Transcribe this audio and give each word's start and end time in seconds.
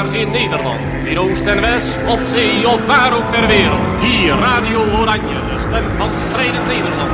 In 0.00 0.30
Nederland, 0.30 0.80
in 1.04 1.18
Oost 1.18 1.44
en 1.44 1.60
West, 1.60 1.88
op 2.08 2.20
zee 2.34 2.68
of 2.68 2.86
waar 2.86 3.16
ook 3.16 3.32
ter 3.32 3.46
wereld. 3.46 3.98
Hier 4.00 4.32
Radio 4.32 4.78
Oranje, 4.78 5.34
de 5.34 5.66
stem 5.68 5.84
van 5.96 6.08
strijdend 6.28 6.66
Nederland. 6.66 7.10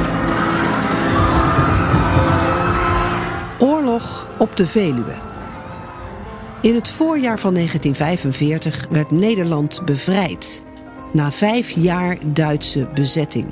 Oorlog 3.59 4.29
op 4.39 4.57
de 4.57 4.67
Veluwe. 4.67 5.15
In 6.61 6.75
het 6.75 6.89
voorjaar 6.89 7.39
van 7.39 7.55
1945 7.55 8.87
werd 8.91 9.11
Nederland 9.11 9.83
bevrijd. 9.85 10.63
Na 11.13 11.31
vijf 11.31 11.71
jaar 11.71 12.19
Duitse 12.27 12.89
bezetting. 12.95 13.47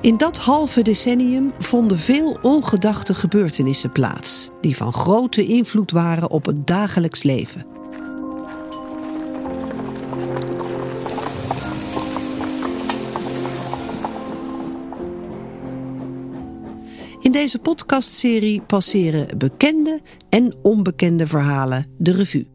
In 0.00 0.16
dat 0.16 0.38
halve 0.38 0.82
decennium 0.82 1.52
vonden 1.58 1.98
veel 1.98 2.38
ongedachte 2.42 3.14
gebeurtenissen 3.14 3.92
plaats, 3.92 4.50
die 4.60 4.76
van 4.76 4.92
grote 4.92 5.44
invloed 5.44 5.90
waren 5.90 6.30
op 6.30 6.46
het 6.46 6.66
dagelijks 6.66 7.22
leven. 7.22 7.69
Deze 17.40 17.58
podcastserie 17.58 18.60
passeren 18.60 19.38
bekende 19.38 20.00
en 20.28 20.54
onbekende 20.62 21.26
verhalen 21.26 21.86
de 21.98 22.12
revue. 22.12 22.46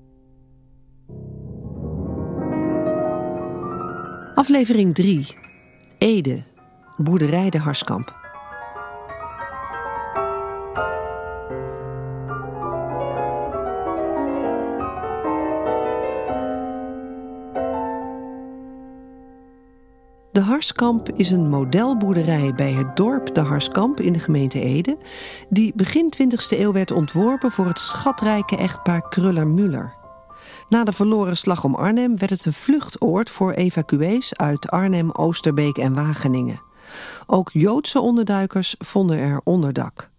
Aflevering 4.34 4.96
3. 4.96 5.28
Ede, 5.98 6.44
boerderij 6.98 7.50
de 7.50 7.58
Harskamp. 7.58 8.25
De 20.36 20.42
Harskamp 20.42 21.10
is 21.10 21.32
een 21.32 21.50
modelboerderij 21.50 22.54
bij 22.54 22.72
het 22.72 22.96
dorp 22.96 23.36
De 23.36 23.42
Harskamp 23.42 24.00
in 24.00 24.14
de 24.14 24.20
gemeente 24.20 24.60
Ede, 24.60 24.98
die 25.50 25.72
begin 25.76 26.14
20e 26.22 26.60
eeuw 26.60 26.72
werd 26.72 26.92
ontworpen 26.92 27.52
voor 27.52 27.66
het 27.66 27.80
schatrijke 27.80 28.58
echtpaar 28.58 29.10
Kruller-Müller. 29.10 29.94
Na 30.68 30.84
de 30.84 30.92
verloren 30.92 31.38
slag 31.38 31.64
om 31.64 31.76
Arnhem 31.76 32.18
werd 32.18 32.30
het 32.30 32.46
een 32.46 32.54
vluchtoord 32.54 33.30
voor 33.30 33.52
evacuees 33.52 34.36
uit 34.36 34.70
Arnhem, 34.70 35.12
Oosterbeek 35.12 35.78
en 35.78 35.94
Wageningen. 35.94 36.62
Ook 37.26 37.50
Joodse 37.54 38.00
onderduikers 38.00 38.76
vonden 38.78 39.18
er 39.18 39.42
onderdak. 39.44 40.10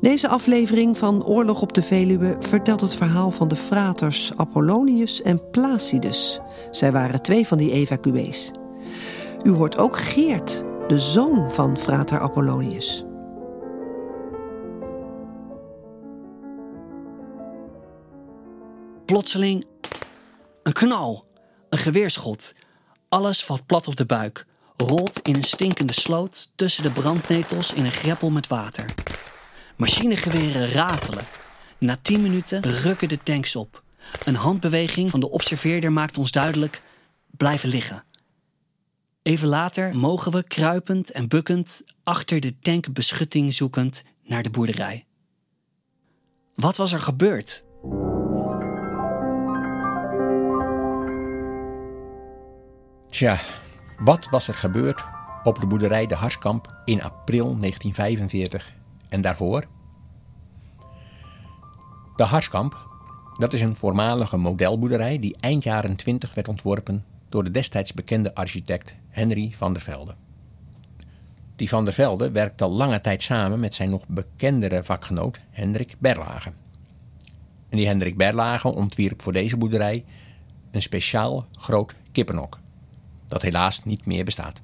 Deze 0.00 0.28
aflevering 0.28 0.98
van 0.98 1.24
Oorlog 1.24 1.62
op 1.62 1.72
de 1.72 1.82
Veluwe 1.82 2.36
vertelt 2.40 2.80
het 2.80 2.94
verhaal 2.94 3.30
van 3.30 3.48
de 3.48 3.56
fraters 3.56 4.32
Apollonius 4.36 5.22
en 5.22 5.50
Placidus. 5.50 6.40
Zij 6.70 6.92
waren 6.92 7.22
twee 7.22 7.46
van 7.46 7.58
die 7.58 7.72
evacuees. 7.72 8.52
U 9.46 9.50
hoort 9.50 9.76
ook 9.76 9.98
Geert, 9.98 10.64
de 10.88 10.98
zoon 10.98 11.50
van 11.50 11.78
frater 11.78 12.20
Apollonius. 12.20 13.04
Plotseling 19.04 19.66
een 20.62 20.72
knal, 20.72 21.24
een 21.68 21.78
geweerschot. 21.78 22.52
Alles 23.08 23.44
valt 23.44 23.66
plat 23.66 23.88
op 23.88 23.96
de 23.96 24.06
buik, 24.06 24.46
rolt 24.76 25.20
in 25.22 25.34
een 25.36 25.44
stinkende 25.44 25.92
sloot 25.92 26.50
tussen 26.54 26.82
de 26.82 26.90
brandnetels 26.90 27.72
in 27.72 27.84
een 27.84 27.92
greppel 27.92 28.30
met 28.30 28.46
water. 28.46 28.94
Machinegeweren 29.76 30.70
ratelen. 30.70 31.24
Na 31.78 31.98
tien 32.02 32.22
minuten 32.22 32.62
rukken 32.62 33.08
de 33.08 33.18
tanks 33.22 33.56
op. 33.56 33.82
Een 34.24 34.36
handbeweging 34.36 35.10
van 35.10 35.20
de 35.20 35.30
observeerder 35.30 35.92
maakt 35.92 36.18
ons 36.18 36.30
duidelijk: 36.30 36.82
blijven 37.30 37.68
liggen. 37.68 38.04
Even 39.26 39.48
later 39.48 39.96
mogen 39.96 40.32
we 40.32 40.42
kruipend 40.42 41.10
en 41.10 41.28
bukkend 41.28 41.82
achter 42.04 42.40
de 42.40 42.58
tank 42.58 42.92
beschutting 42.92 43.54
zoekend 43.54 44.02
naar 44.24 44.42
de 44.42 44.50
boerderij. 44.50 45.06
Wat 46.54 46.76
was 46.76 46.92
er 46.92 47.00
gebeurd? 47.00 47.64
Tja, 53.08 53.38
wat 53.98 54.28
was 54.30 54.48
er 54.48 54.54
gebeurd 54.54 55.04
op 55.42 55.60
de 55.60 55.66
boerderij 55.66 56.06
De 56.06 56.14
Harskamp 56.14 56.82
in 56.84 57.02
april 57.02 57.44
1945 57.44 58.74
en 59.08 59.20
daarvoor? 59.20 59.64
De 62.16 62.24
Harskamp, 62.24 62.86
dat 63.32 63.52
is 63.52 63.60
een 63.60 63.76
voormalige 63.76 64.36
modelboerderij 64.36 65.18
die 65.18 65.36
eind 65.40 65.62
jaren 65.62 65.96
20 65.96 66.34
werd 66.34 66.48
ontworpen 66.48 67.04
door 67.36 67.44
de 67.44 67.50
destijds 67.50 67.92
bekende 67.92 68.34
architect 68.34 68.94
Henry 69.08 69.52
van 69.54 69.72
der 69.72 69.82
Velde. 69.82 70.14
Die 71.56 71.68
van 71.68 71.84
der 71.84 71.94
Velde 71.94 72.30
werkte 72.30 72.66
lange 72.66 73.00
tijd 73.00 73.22
samen 73.22 73.60
met 73.60 73.74
zijn 73.74 73.90
nog 73.90 74.08
bekendere 74.08 74.84
vakgenoot 74.84 75.40
Hendrik 75.50 75.94
Berlage. 75.98 76.52
En 77.68 77.76
die 77.76 77.86
Hendrik 77.86 78.16
Berlage 78.16 78.68
ontwierp 78.68 79.22
voor 79.22 79.32
deze 79.32 79.56
boerderij 79.56 80.04
een 80.70 80.82
speciaal 80.82 81.46
groot 81.58 81.94
kippenhok 82.12 82.58
dat 83.26 83.42
helaas 83.42 83.84
niet 83.84 84.06
meer 84.06 84.24
bestaat. 84.24 84.60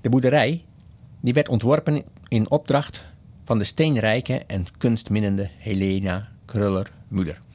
De 0.00 0.08
boerderij 0.08 0.64
die 1.20 1.34
werd 1.34 1.48
ontworpen 1.48 2.04
in 2.28 2.50
opdracht 2.50 3.06
van 3.44 3.58
de 3.58 3.64
steenrijke 3.64 4.42
en 4.46 4.66
kunstminnende 4.78 5.50
Helena 5.58 6.28
Kruller-Müller. 6.44 7.51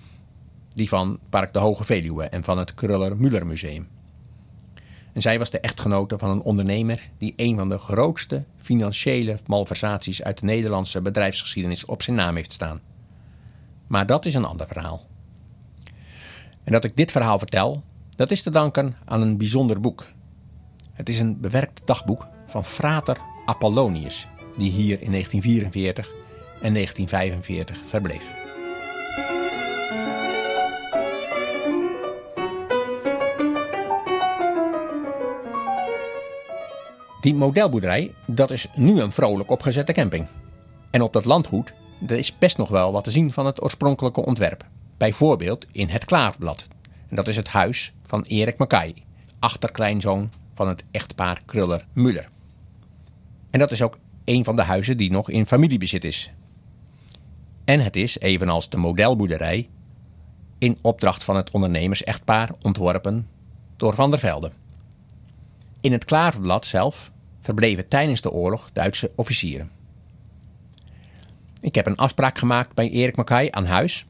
Die 0.77 0.89
van 0.89 1.19
Park 1.29 1.53
de 1.53 1.59
Hoge 1.59 1.83
Veluwe 1.83 2.23
en 2.23 2.43
van 2.43 2.57
het 2.57 2.73
Kruller-Müller 2.73 3.45
Museum. 3.45 3.87
En 5.13 5.21
zij 5.21 5.39
was 5.39 5.51
de 5.51 5.59
echtgenote 5.59 6.17
van 6.17 6.29
een 6.29 6.41
ondernemer 6.41 7.09
die 7.17 7.33
een 7.35 7.57
van 7.57 7.69
de 7.69 7.77
grootste 7.77 8.45
financiële 8.57 9.39
malversaties 9.45 10.23
uit 10.23 10.39
de 10.39 10.45
Nederlandse 10.45 11.01
bedrijfsgeschiedenis 11.01 11.85
op 11.85 12.01
zijn 12.01 12.15
naam 12.15 12.35
heeft 12.35 12.51
staan. 12.51 12.81
Maar 13.87 14.05
dat 14.05 14.25
is 14.25 14.33
een 14.33 14.45
ander 14.45 14.67
verhaal. 14.67 15.05
En 16.63 16.71
dat 16.71 16.83
ik 16.83 16.95
dit 16.95 17.11
verhaal 17.11 17.39
vertel, 17.39 17.83
dat 18.09 18.31
is 18.31 18.43
te 18.43 18.51
danken 18.51 18.95
aan 19.05 19.21
een 19.21 19.37
bijzonder 19.37 19.79
boek. 19.79 20.05
Het 20.93 21.09
is 21.09 21.19
een 21.19 21.39
bewerkt 21.39 21.81
dagboek 21.85 22.27
van 22.45 22.65
frater 22.65 23.17
Apollonius, 23.45 24.27
die 24.57 24.71
hier 24.71 25.01
in 25.01 25.11
1944 25.11 26.13
en 26.61 26.73
1945 26.73 27.77
verbleef. 27.77 28.46
Die 37.21 37.35
modelboerderij, 37.35 38.13
dat 38.25 38.51
is 38.51 38.67
nu 38.75 39.01
een 39.01 39.11
vrolijk 39.11 39.51
opgezette 39.51 39.91
camping. 39.91 40.27
En 40.91 41.01
op 41.01 41.13
dat 41.13 41.25
landgoed, 41.25 41.73
er 42.07 42.17
is 42.17 42.37
best 42.37 42.57
nog 42.57 42.69
wel 42.69 42.91
wat 42.91 43.03
te 43.03 43.11
zien 43.11 43.31
van 43.31 43.45
het 43.45 43.63
oorspronkelijke 43.63 44.25
ontwerp. 44.25 44.65
Bijvoorbeeld 44.97 45.65
in 45.71 45.89
het 45.89 46.05
Klaafblad. 46.05 46.67
En 47.09 47.15
dat 47.15 47.27
is 47.27 47.35
het 47.35 47.47
huis 47.47 47.93
van 48.03 48.21
Erik 48.21 48.57
Mackay, 48.57 48.95
achterkleinzoon 49.39 50.31
van 50.53 50.67
het 50.67 50.83
echtpaar 50.91 51.41
Kruller-Müller. 51.45 52.25
En 53.51 53.59
dat 53.59 53.71
is 53.71 53.81
ook 53.81 53.97
een 54.25 54.43
van 54.43 54.55
de 54.55 54.61
huizen 54.61 54.97
die 54.97 55.11
nog 55.11 55.29
in 55.29 55.45
familiebezit 55.45 56.03
is. 56.03 56.31
En 57.65 57.79
het 57.79 57.95
is, 57.95 58.19
evenals 58.19 58.69
de 58.69 58.77
modelboerderij, 58.77 59.69
in 60.57 60.77
opdracht 60.81 61.23
van 61.23 61.35
het 61.35 61.51
ondernemers-echtpaar 61.51 62.49
ontworpen 62.61 63.27
door 63.75 63.93
Van 63.93 64.09
der 64.09 64.19
Velde. 64.19 64.51
In 65.87 65.93
het 65.93 66.05
Klaverblad 66.05 66.65
zelf 66.65 67.11
verbleven 67.41 67.87
tijdens 67.87 68.21
de 68.21 68.31
oorlog 68.31 68.69
Duitse 68.73 69.11
officieren. 69.15 69.69
Ik 71.59 71.75
heb 71.75 71.85
een 71.85 71.95
afspraak 71.95 72.37
gemaakt 72.37 72.73
bij 72.73 72.89
Erik 72.89 73.15
Mackay 73.15 73.47
aan 73.51 73.65
huis 73.65 74.05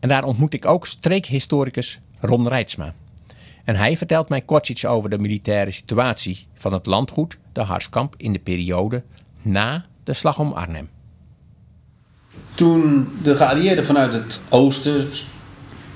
en 0.00 0.08
daar 0.08 0.24
ontmoet 0.24 0.54
ik 0.54 0.66
ook 0.66 0.86
streekhistoricus 0.86 2.00
Ron 2.20 2.48
Rijtsma. 2.48 2.94
En 3.64 3.76
hij 3.76 3.96
vertelt 3.96 4.28
mij 4.28 4.40
kort 4.40 4.68
iets 4.68 4.86
over 4.86 5.10
de 5.10 5.18
militaire 5.18 5.70
situatie 5.70 6.46
van 6.54 6.72
het 6.72 6.86
landgoed, 6.86 7.38
de 7.52 7.62
Harskamp, 7.62 8.14
in 8.16 8.32
de 8.32 8.40
periode 8.40 9.04
na 9.42 9.86
de 10.04 10.12
slag 10.12 10.38
om 10.38 10.52
Arnhem. 10.52 10.88
Toen 12.54 13.08
de 13.22 13.36
geallieerden 13.36 13.84
vanuit 13.84 14.12
het 14.12 14.40
oosten, 14.48 15.08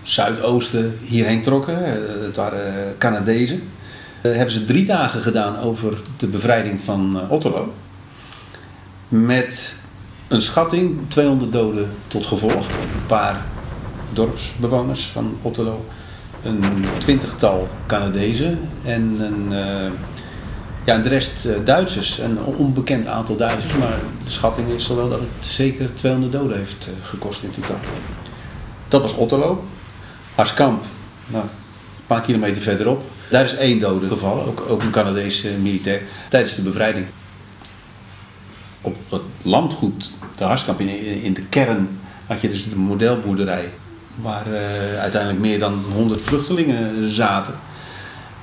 zuidoosten 0.02 0.98
hierheen 1.04 1.42
trokken, 1.42 1.84
eh, 1.84 2.22
het 2.22 2.36
waren 2.36 2.98
Canadezen, 2.98 3.56
eh, 3.56 3.81
hebben 4.28 4.50
ze 4.50 4.64
drie 4.64 4.84
dagen 4.84 5.20
gedaan 5.20 5.58
over 5.58 6.00
de 6.16 6.26
bevrijding 6.26 6.80
van 6.80 7.20
eh, 7.20 7.30
Otterlo. 7.30 7.72
Met 9.08 9.74
een 10.28 10.42
schatting 10.42 10.98
200 11.08 11.52
doden 11.52 11.90
tot 12.06 12.26
gevolg. 12.26 12.66
Een 12.68 13.06
paar 13.06 13.44
dorpsbewoners 14.12 15.06
van 15.06 15.36
Otterlo 15.42 15.84
een 16.42 16.84
twintigtal 16.98 17.68
Canadezen 17.86 18.58
en 18.84 19.16
een, 19.20 19.52
uh, 19.52 19.90
ja, 20.84 20.98
de 20.98 21.08
rest 21.08 21.48
Duitsers. 21.64 22.18
Een 22.18 22.38
onbekend 22.44 23.06
aantal 23.06 23.36
Duitsers, 23.36 23.76
maar 23.76 23.98
de 24.24 24.30
schatting 24.30 24.68
is 24.68 24.84
zowel 24.84 25.08
dat 25.08 25.20
het 25.20 25.46
zeker 25.46 25.94
200 25.94 26.32
doden 26.32 26.56
heeft 26.56 26.88
gekost 27.02 27.42
in 27.42 27.50
totaal. 27.50 27.80
Dat 28.88 29.02
was 29.02 29.14
Otterlo. 29.14 29.64
Harskamp, 30.34 30.84
nou, 31.26 31.44
een 31.44 32.06
paar 32.06 32.20
kilometer 32.20 32.62
verderop. 32.62 33.02
Daar 33.32 33.44
is 33.44 33.56
één 33.56 33.80
dode 33.80 34.08
gevallen, 34.08 34.46
ook, 34.46 34.64
ook 34.68 34.82
een 34.82 34.90
Canadees 34.90 35.46
militair, 35.62 36.02
tijdens 36.28 36.54
de 36.54 36.62
bevrijding. 36.62 37.06
Op 38.80 38.96
het 39.08 39.22
landgoed, 39.42 40.10
de 40.36 40.44
Harskamp, 40.44 40.80
in, 40.80 41.22
in 41.22 41.32
de 41.32 41.42
kern 41.42 41.88
had 42.26 42.40
je 42.40 42.48
dus 42.48 42.68
de 42.68 42.76
modelboerderij. 42.76 43.70
Waar 44.22 44.46
uh, 44.48 45.00
uiteindelijk 45.00 45.40
meer 45.40 45.58
dan 45.58 45.74
100 45.94 46.22
vluchtelingen 46.22 47.08
zaten. 47.08 47.54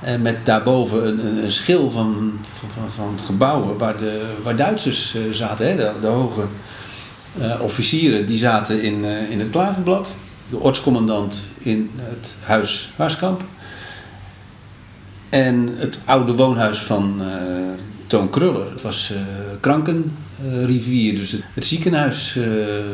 En 0.00 0.22
met 0.22 0.46
daarboven 0.46 1.06
een, 1.06 1.44
een, 1.44 1.52
schil 1.52 1.90
van, 1.90 2.32
van, 2.52 2.90
van 2.90 3.12
het 3.12 3.24
gebouwen 3.24 3.78
waar, 3.78 3.96
de, 3.96 4.34
waar 4.42 4.56
Duitsers 4.56 5.14
uh, 5.14 5.32
zaten. 5.32 5.68
Hè? 5.68 5.76
De, 5.76 5.92
de 6.00 6.06
hoge 6.06 6.42
officieren 7.60 8.26
die 8.26 8.38
zaten 8.38 8.82
in, 8.82 9.04
in 9.04 9.38
het 9.38 9.50
Klaverblad. 9.50 10.14
De 10.50 10.58
ortscommandant 10.58 11.38
in 11.58 11.90
het 11.96 12.36
huis 12.44 12.92
Harskamp. 12.96 13.42
En 15.30 15.68
het 15.76 16.02
oude 16.04 16.32
woonhuis 16.32 16.78
van 16.78 17.22
Toon 18.06 18.30
Kruller. 18.30 18.70
Het 18.70 18.82
was 18.82 19.12
Krankenrivier, 19.60 21.14
dus 21.14 21.36
het, 21.54 21.66
ziekenhuis 21.66 22.38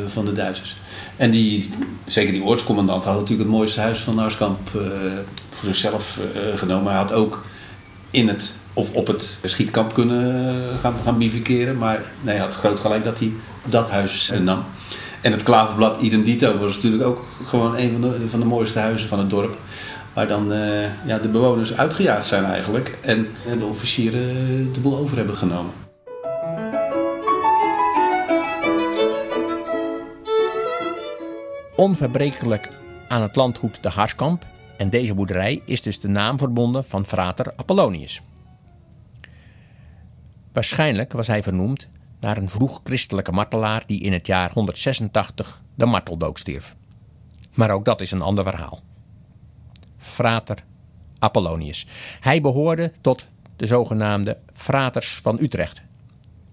van 0.09 0.25
de 0.25 0.33
Duitsers. 0.33 0.77
En 1.17 1.31
die, 1.31 1.71
zeker 2.05 2.33
die 2.33 2.43
oortscommandant 2.43 3.05
had 3.05 3.15
natuurlijk 3.15 3.49
het 3.49 3.59
mooiste 3.59 3.81
huis 3.81 3.99
van 3.99 4.15
Narskamp 4.15 4.71
voor 5.51 5.69
zichzelf 5.69 6.19
genomen. 6.57 6.93
Hij 6.93 7.01
had 7.01 7.13
ook 7.13 7.45
in 8.11 8.29
het, 8.29 8.53
of 8.75 8.93
op 8.93 9.07
het 9.07 9.39
schietkamp 9.45 9.95
kunnen 9.95 10.79
gaan, 10.79 10.95
gaan 11.05 11.19
bivakeren. 11.19 11.79
Maar 11.79 12.01
hij 12.25 12.39
had 12.39 12.55
groot 12.55 12.81
gelijk 12.81 13.05
dat 13.05 13.19
hij 13.19 13.33
dat 13.65 13.91
huis 13.91 14.33
nam. 14.43 14.65
En 15.21 15.33
het 15.33 15.43
Klaverblad 15.43 16.01
idem 16.01 16.25
dito 16.25 16.59
was 16.59 16.75
natuurlijk 16.75 17.05
ook 17.05 17.25
gewoon 17.45 17.77
een 17.77 17.93
van 17.93 18.01
de, 18.01 18.29
van 18.29 18.41
de 18.41 18.47
mooiste 18.47 18.79
huizen 18.79 19.09
van 19.09 19.19
het 19.19 19.31
dorp. 19.31 19.57
Waar 20.17 20.29
dan 20.29 20.53
ja, 21.07 21.19
de 21.19 21.29
bewoners 21.29 21.77
uitgejaagd 21.77 22.27
zijn 22.27 22.45
eigenlijk. 22.45 22.99
En 23.03 23.27
de 23.59 23.65
officieren 23.65 24.73
de 24.73 24.81
boel 24.81 24.97
over 24.97 25.17
hebben 25.17 25.37
genomen. 25.37 25.73
Onverbrekelijk 31.77 32.71
aan 33.09 33.23
het 33.23 33.37
landgoed 33.37 33.83
de 33.83 33.89
Harskamp 33.89 34.47
en 34.77 34.91
deze 34.91 35.15
boerderij 35.15 35.63
is 35.65 35.83
dus 35.83 36.01
de 36.01 36.09
naam 36.09 36.39
verbonden 36.39 36.85
van 36.85 37.07
frater 37.07 37.53
Apollonius. 37.57 38.23
Waarschijnlijk 40.53 41.13
was 41.13 41.27
hij 41.27 41.43
vernoemd 41.43 41.89
naar 42.21 42.37
een 42.37 42.49
vroeg 42.49 42.81
christelijke 42.85 43.33
martelaar 43.33 43.83
die 43.87 44.01
in 44.01 44.13
het 44.13 44.27
jaar 44.27 44.53
186 44.53 45.63
de 45.75 45.87
marteldood 45.87 46.39
stierf. 46.39 46.77
Maar 47.55 47.71
ook 47.71 47.85
dat 47.85 48.01
is 48.01 48.11
een 48.11 48.23
ander 48.23 48.45
verhaal. 48.45 48.81
Frater 50.07 50.57
Apollonius. 51.19 51.87
Hij 52.21 52.41
behoorde 52.41 52.93
tot 53.01 53.27
de 53.57 53.67
zogenaamde 53.67 54.39
fraters 54.53 55.19
van 55.23 55.39
Utrecht. 55.41 55.83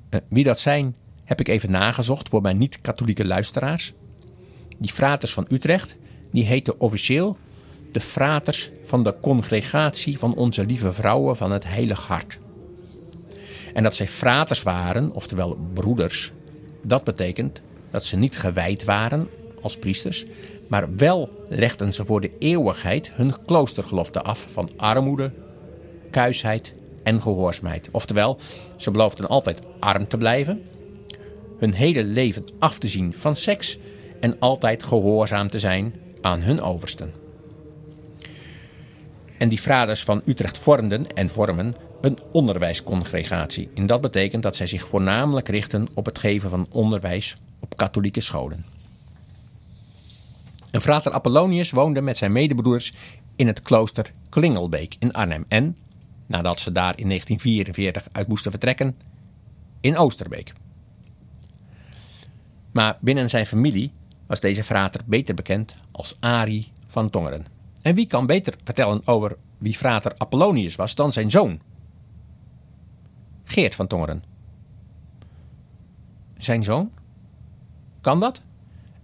Eh, 0.09 0.19
wie 0.27 0.43
dat 0.43 0.59
zijn, 0.59 0.95
heb 1.23 1.39
ik 1.39 1.47
even 1.47 1.71
nagezocht 1.71 2.29
voor 2.29 2.41
mijn 2.41 2.57
niet-katholieke 2.57 3.25
luisteraars. 3.25 3.93
Die 4.77 4.91
fraters 4.91 5.33
van 5.33 5.45
Utrecht, 5.49 5.95
die 6.31 6.43
heten 6.43 6.79
officieel 6.79 7.37
de 7.91 7.99
fraters 7.99 8.71
van 8.83 9.03
de 9.03 9.15
congregatie 9.21 10.17
van 10.17 10.35
onze 10.35 10.65
lieve 10.65 10.93
vrouwen 10.93 11.35
van 11.35 11.51
het 11.51 11.63
Heilig 11.63 12.07
Hart. 12.07 12.39
En 13.73 13.83
dat 13.83 13.95
zij 13.95 14.07
fraters 14.07 14.63
waren, 14.63 15.11
oftewel 15.11 15.57
broeders, 15.73 16.31
dat 16.83 17.03
betekent 17.03 17.61
dat 17.91 18.05
ze 18.05 18.17
niet 18.17 18.37
gewijd 18.37 18.83
waren 18.83 19.29
als 19.63 19.77
priesters, 19.77 20.25
maar 20.67 20.95
wel 20.95 21.45
legden 21.49 21.93
ze 21.93 22.05
voor 22.05 22.21
de 22.21 22.31
eeuwigheid 22.39 23.11
hun 23.13 23.33
kloostergelofte 23.45 24.21
af 24.21 24.47
van 24.49 24.69
armoede, 24.77 25.33
kuisheid 26.11 26.73
en 27.03 27.21
gehoorzaamheid. 27.21 27.89
Oftewel, 27.91 28.37
ze 28.77 28.91
beloofden 28.91 29.27
altijd 29.27 29.61
arm 29.79 30.07
te 30.07 30.17
blijven, 30.17 30.63
hun 31.57 31.73
hele 31.73 32.03
leven 32.03 32.43
af 32.59 32.77
te 32.77 32.87
zien 32.87 33.13
van 33.13 33.35
seks 33.35 33.77
en 34.19 34.39
altijd 34.39 34.83
gehoorzaam 34.83 35.49
te 35.49 35.59
zijn 35.59 35.93
aan 36.21 36.41
hun 36.41 36.61
oversten. 36.61 37.13
En 39.37 39.49
die 39.49 39.57
fraters 39.57 40.03
van 40.03 40.21
Utrecht 40.25 40.57
vormden 40.57 41.07
en 41.13 41.29
vormen 41.29 41.75
een 42.01 42.17
onderwijscongregatie. 42.31 43.69
En 43.75 43.85
dat 43.85 44.01
betekent 44.01 44.43
dat 44.43 44.55
zij 44.55 44.67
zich 44.67 44.87
voornamelijk 44.87 45.49
richten 45.49 45.87
op 45.93 46.05
het 46.05 46.19
geven 46.19 46.49
van 46.49 46.67
onderwijs 46.71 47.35
op 47.59 47.77
katholieke 47.77 48.21
scholen. 48.21 48.72
En 50.73 50.81
frater 50.81 51.11
Apollonius 51.11 51.71
woonde 51.71 52.01
met 52.01 52.17
zijn 52.17 52.31
medebroeders 52.31 52.93
in 53.35 53.47
het 53.47 53.61
klooster 53.61 54.13
Klingelbeek 54.29 54.95
in 54.99 55.13
Arnhem 55.13 55.45
en, 55.47 55.77
nadat 56.25 56.59
ze 56.59 56.71
daar 56.71 56.97
in 56.97 57.07
1944 57.07 58.07
uit 58.11 58.27
moesten 58.27 58.51
vertrekken, 58.51 58.97
in 59.81 59.97
Oosterbeek. 59.97 60.53
Maar 62.71 62.97
binnen 63.01 63.29
zijn 63.29 63.45
familie 63.45 63.91
was 64.27 64.39
deze 64.39 64.63
frater 64.63 65.01
beter 65.05 65.35
bekend 65.35 65.75
als 65.91 66.17
Ari 66.19 66.71
van 66.87 67.09
Tongeren. 67.09 67.45
En 67.81 67.95
wie 67.95 68.07
kan 68.07 68.25
beter 68.25 68.53
vertellen 68.63 69.07
over 69.07 69.37
wie 69.57 69.75
frater 69.77 70.13
Apollonius 70.17 70.75
was 70.75 70.95
dan 70.95 71.11
zijn 71.11 71.31
zoon? 71.31 71.61
Geert 73.43 73.75
van 73.75 73.87
Tongeren. 73.87 74.23
Zijn 76.37 76.63
zoon? 76.63 76.91
Kan 78.01 78.19
dat? 78.19 78.41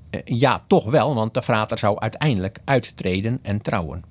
Eh, 0.10 0.22
ja, 0.26 0.64
toch 0.68 0.90
wel, 0.90 1.16
want 1.16 1.34
de 1.34 1.42
frater 1.42 1.78
zou 1.78 2.00
uiteindelijk 2.00 2.60
uittreden 2.66 3.40
en 3.42 3.62
trouwen. 3.62 4.04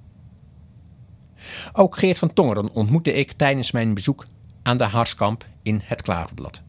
Ook 1.73 1.99
Geert 1.99 2.19
van 2.19 2.33
Tongeren 2.33 2.73
ontmoette 2.73 3.13
ik 3.13 3.33
tijdens 3.33 3.73
mijn 3.73 3.95
bezoek 3.95 4.27
aan 4.63 4.77
de 4.77 4.85
Harskamp 4.85 5.47
in 5.63 5.81
het 5.85 6.03
Klaverblad. 6.03 6.63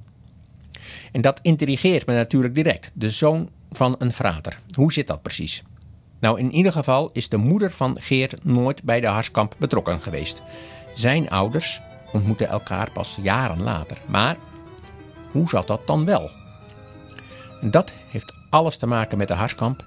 En 1.12 1.22
dat 1.22 1.40
intrigeert 1.42 2.06
me 2.06 2.14
natuurlijk 2.14 2.56
direct. 2.56 2.92
De 2.94 3.10
zoon 3.10 3.50
van 3.72 3.96
een 3.98 4.12
frater. 4.12 4.60
Hoe 4.76 4.94
zit 4.94 5.08
dat 5.08 5.22
precies? 5.22 5.64
Nou, 6.20 6.40
in 6.40 6.54
ieder 6.54 6.72
geval 6.72 7.10
is 7.14 7.30
de 7.30 7.38
moeder 7.38 7.72
van 7.72 8.02
Geert 8.02 8.44
nooit 8.44 8.84
bij 8.84 9.00
de 9.00 9.08
Harskamp 9.08 9.56
betrokken 9.60 10.02
geweest. 10.02 10.42
Zijn 10.94 11.30
ouders 11.30 11.82
ontmoetten 12.12 12.48
elkaar 12.48 12.92
pas 12.92 13.18
jaren 13.22 13.62
later. 13.62 13.98
Maar 14.08 14.38
hoe 15.32 15.50
zat 15.50 15.68
dat 15.68 15.88
dan 15.88 16.06
wel? 16.06 16.30
Dat 17.70 17.94
heeft 18.10 18.39
alles 18.50 18.78
te 18.78 18.88
maken 18.88 19.18
met 19.18 19.28
de 19.28 19.34
Harskamp 19.34 19.86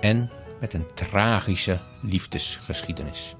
en 0.00 0.30
met 0.60 0.74
een 0.74 0.86
tragische 0.94 1.78
liefdesgeschiedenis. 2.00 3.36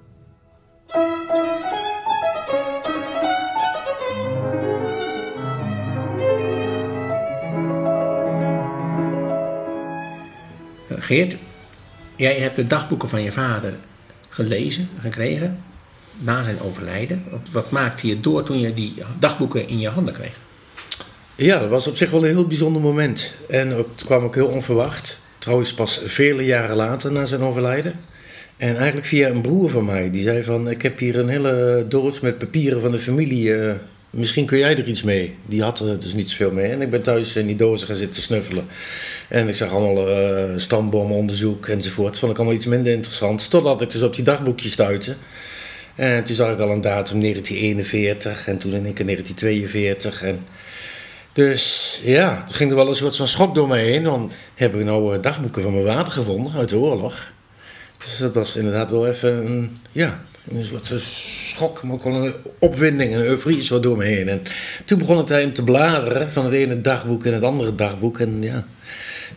Geert, 10.88 11.36
jij 12.16 12.38
hebt 12.38 12.56
de 12.56 12.66
dagboeken 12.66 13.08
van 13.08 13.22
je 13.22 13.32
vader 13.32 13.74
gelezen, 14.28 14.88
gekregen, 14.98 15.62
na 16.18 16.42
zijn 16.42 16.60
overlijden. 16.60 17.24
Wat 17.52 17.70
maakte 17.70 18.06
je 18.06 18.20
door 18.20 18.42
toen 18.42 18.58
je 18.58 18.74
die 18.74 18.94
dagboeken 19.18 19.68
in 19.68 19.78
je 19.78 19.88
handen 19.88 20.14
kreeg? 20.14 20.45
Ja, 21.36 21.58
dat 21.58 21.68
was 21.68 21.86
op 21.86 21.96
zich 21.96 22.10
wel 22.10 22.22
een 22.24 22.34
heel 22.34 22.46
bijzonder 22.46 22.82
moment. 22.82 23.32
En 23.48 23.70
het 23.70 24.04
kwam 24.04 24.24
ook 24.24 24.34
heel 24.34 24.46
onverwacht. 24.46 25.20
Trouwens 25.38 25.74
pas 25.74 26.00
vele 26.06 26.44
jaren 26.44 26.76
later 26.76 27.12
na 27.12 27.24
zijn 27.24 27.40
overlijden. 27.40 28.00
En 28.56 28.76
eigenlijk 28.76 29.06
via 29.06 29.28
een 29.28 29.40
broer 29.40 29.70
van 29.70 29.84
mij. 29.84 30.10
Die 30.10 30.22
zei 30.22 30.42
van, 30.42 30.70
ik 30.70 30.82
heb 30.82 30.98
hier 30.98 31.18
een 31.18 31.28
hele 31.28 31.84
doos 31.88 32.20
met 32.20 32.38
papieren 32.38 32.80
van 32.80 32.90
de 32.90 32.98
familie 32.98 33.44
uh, 33.44 33.72
misschien 34.10 34.46
kun 34.46 34.58
jij 34.58 34.76
er 34.76 34.88
iets 34.88 35.02
mee. 35.02 35.34
Die 35.46 35.62
had 35.62 35.78
er 35.78 36.00
dus 36.00 36.14
niet 36.14 36.30
zoveel 36.30 36.50
mee. 36.50 36.70
En 36.70 36.80
ik 36.82 36.90
ben 36.90 37.02
thuis 37.02 37.36
in 37.36 37.46
die 37.46 37.56
dozen 37.56 37.86
gaan 37.86 37.96
zitten 37.96 38.22
snuffelen. 38.22 38.66
En 39.28 39.48
ik 39.48 39.54
zag 39.54 39.70
allemaal 39.70 40.08
uh, 40.10 40.44
stamboomonderzoek 40.56 41.66
enzovoort. 41.66 42.18
Vond 42.18 42.32
ik 42.32 42.38
allemaal 42.38 42.56
iets 42.56 42.66
minder 42.66 42.92
interessant. 42.92 43.50
Totdat 43.50 43.80
ik 43.80 43.90
dus 43.90 44.02
op 44.02 44.14
die 44.14 44.24
dagboekjes 44.24 44.72
stuitte. 44.72 45.14
En 45.94 46.24
toen 46.24 46.34
zag 46.34 46.52
ik 46.52 46.60
al 46.60 46.70
een 46.70 46.80
datum 46.80 47.20
1941 47.20 48.48
en 48.48 48.58
toen 48.58 48.72
in 48.72 48.86
ik 48.86 48.96
1942. 49.04 50.22
En 50.22 50.38
dus 51.36 52.00
ja, 52.04 52.42
toen 52.42 52.54
ging 52.54 52.70
er 52.70 52.76
wel 52.76 52.88
een 52.88 52.94
soort 52.94 53.16
van 53.16 53.28
schok 53.28 53.54
door 53.54 53.68
me 53.68 53.76
heen. 53.76 54.02
Dan 54.02 54.32
heb 54.54 54.74
ik 54.74 54.84
nou 54.84 55.14
eh, 55.14 55.22
dagboeken 55.22 55.62
van 55.62 55.72
mijn 55.72 55.86
vader 55.86 56.12
gevonden 56.12 56.52
uit 56.52 56.68
de 56.68 56.76
oorlog. 56.76 57.32
Dus 57.98 58.18
dat 58.18 58.34
was 58.34 58.56
inderdaad 58.56 58.90
wel 58.90 59.06
even 59.06 59.46
een, 59.46 59.78
ja, 59.92 60.24
een 60.48 60.64
soort 60.64 60.92
schok, 60.96 61.82
maar 61.82 61.92
ook 61.92 62.04
een 62.04 62.34
opwinding, 62.58 63.14
een 63.14 63.20
euforie 63.20 63.62
zo 63.62 63.80
door 63.80 63.96
me 63.96 64.04
heen. 64.04 64.28
En 64.28 64.42
toen 64.84 64.98
begon 64.98 65.18
ik 65.18 65.26
daarin 65.26 65.52
te 65.52 65.64
bladeren 65.64 66.32
van 66.32 66.44
het 66.44 66.54
ene 66.54 66.80
dagboek 66.80 67.24
in 67.24 67.32
het 67.32 67.42
andere 67.42 67.74
dagboek. 67.74 68.20
En 68.20 68.42
ja, 68.42 68.66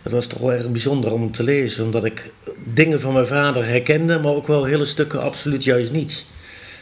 dat 0.02 0.12
was 0.12 0.28
toch 0.28 0.40
wel 0.40 0.54
erg 0.54 0.70
bijzonder 0.70 1.14
om 1.14 1.32
te 1.32 1.44
lezen, 1.44 1.84
omdat 1.84 2.06
ik 2.06 2.32
dingen 2.74 3.02
van 3.02 3.14
mijn 3.14 3.28
vader 3.28 3.68
herkende, 3.68 4.20
maar 4.20 4.34
ook 4.34 4.48
wel 4.48 4.64
hele 4.64 4.86
stukken 4.86 5.22
absoluut 5.22 5.64
juist 5.64 5.92
niet. 5.92 6.26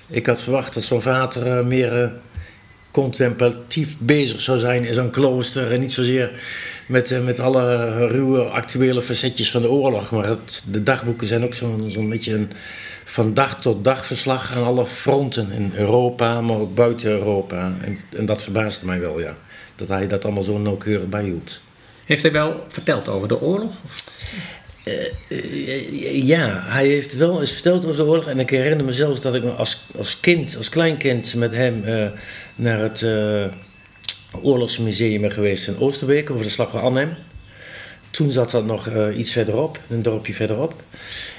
Ik 0.10 0.26
had 0.26 0.42
verwacht 0.42 0.74
dat 0.74 0.84
zo'n 0.84 1.02
vader 1.02 1.58
eh, 1.58 1.66
meer 1.66 2.04
eh, 2.04 2.10
contemplatief 3.01 3.96
bezig 4.00 4.42
zou 4.42 4.58
zijn 4.58 4.86
in 4.86 4.94
zo'n 4.94 5.10
klooster 5.10 5.72
en 5.72 5.80
niet 5.80 5.92
zozeer 5.92 6.32
met, 6.88 7.12
eh, 7.12 7.24
met 7.24 7.39
alle 7.39 8.08
ruwe 8.08 8.44
actuele 8.44 9.01
facetjes 9.01 9.51
van 9.51 9.62
de 9.62 9.70
oorlog. 9.70 10.12
Maar 10.12 10.27
het, 10.27 10.63
de 10.72 10.84
dagboeken 10.84 11.27
zijn 11.27 11.44
ook 11.44 11.54
zo'n 11.54 11.92
zo'n 11.92 12.10
beetje 12.10 12.34
een 12.34 12.51
van 13.04 13.34
dag 13.34 13.62
tot 13.62 13.84
dag 13.84 14.06
verslag 14.06 14.56
aan 14.56 14.63
alle 14.63 14.86
fronten 14.86 15.51
in 15.51 15.72
Europa, 15.75 16.42
maar 16.42 16.58
ook 16.58 16.75
buiten 16.75 17.10
Europa. 17.10 17.77
En, 17.82 17.98
en 18.18 18.25
dat 18.25 18.42
verbaasde 18.42 18.86
mij 18.86 19.00
wel, 19.00 19.20
ja. 19.20 19.38
Dat 19.75 19.88
hij 19.88 20.08
dat 20.08 20.25
allemaal 20.25 20.44
zo 20.44 20.58
nauwkeurig 20.58 21.10
bijhield. 21.10 21.62
Heeft 22.06 22.22
hij 22.22 22.32
wel 22.32 22.63
verteld 22.68 23.08
over 23.08 23.27
de 23.27 23.42
oorlog? 23.42 23.74
Uh, 25.30 26.25
ja, 26.27 26.63
hij 26.66 26.88
heeft 26.88 27.18
wel 27.18 27.39
eens 27.39 27.51
verteld 27.51 27.86
over 27.86 27.98
de 27.98 28.06
oorlog. 28.06 28.27
En 28.27 28.39
ik 28.39 28.50
herinner 28.50 28.86
me 28.86 28.92
zelfs 28.92 29.22
dat 29.22 29.36
ik 29.36 29.44
als, 29.44 29.84
als 29.98 30.20
kind, 30.20 30.58
als 30.58 30.70
kleinkind, 30.70 31.36
met 31.36 31.54
hem 31.54 31.84
uh, 31.86 32.06
naar 32.58 32.80
het 32.80 33.02
uh, 33.02 33.46
Oorlogsmuseum 34.42 35.30
geweest 35.30 35.68
in 35.68 35.80
Oosterbeek 35.80 36.30
over 36.30 36.44
de 36.44 36.50
slag 36.50 36.70
van 36.70 36.82
Arnhem. 36.82 37.16
Toen 38.12 38.32
zat 38.32 38.52
dat 38.52 38.66
nog 38.66 38.90
iets 39.16 39.32
verderop, 39.32 39.80
een 39.90 40.02
dorpje 40.02 40.34
verderop. 40.34 40.74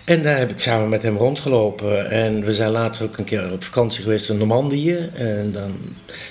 En 0.05 0.23
daar 0.23 0.39
heb 0.39 0.51
ik 0.51 0.59
samen 0.59 0.89
met 0.89 1.03
hem 1.03 1.17
rondgelopen. 1.17 2.11
En 2.11 2.45
we 2.45 2.55
zijn 2.55 2.71
later 2.71 3.05
ook 3.05 3.19
een 3.19 3.25
keer 3.25 3.53
op 3.53 3.65
vakantie 3.65 4.03
geweest 4.03 4.31
in 4.31 4.37
Normandië. 4.37 5.11
En 5.15 5.53
dan 5.53 5.79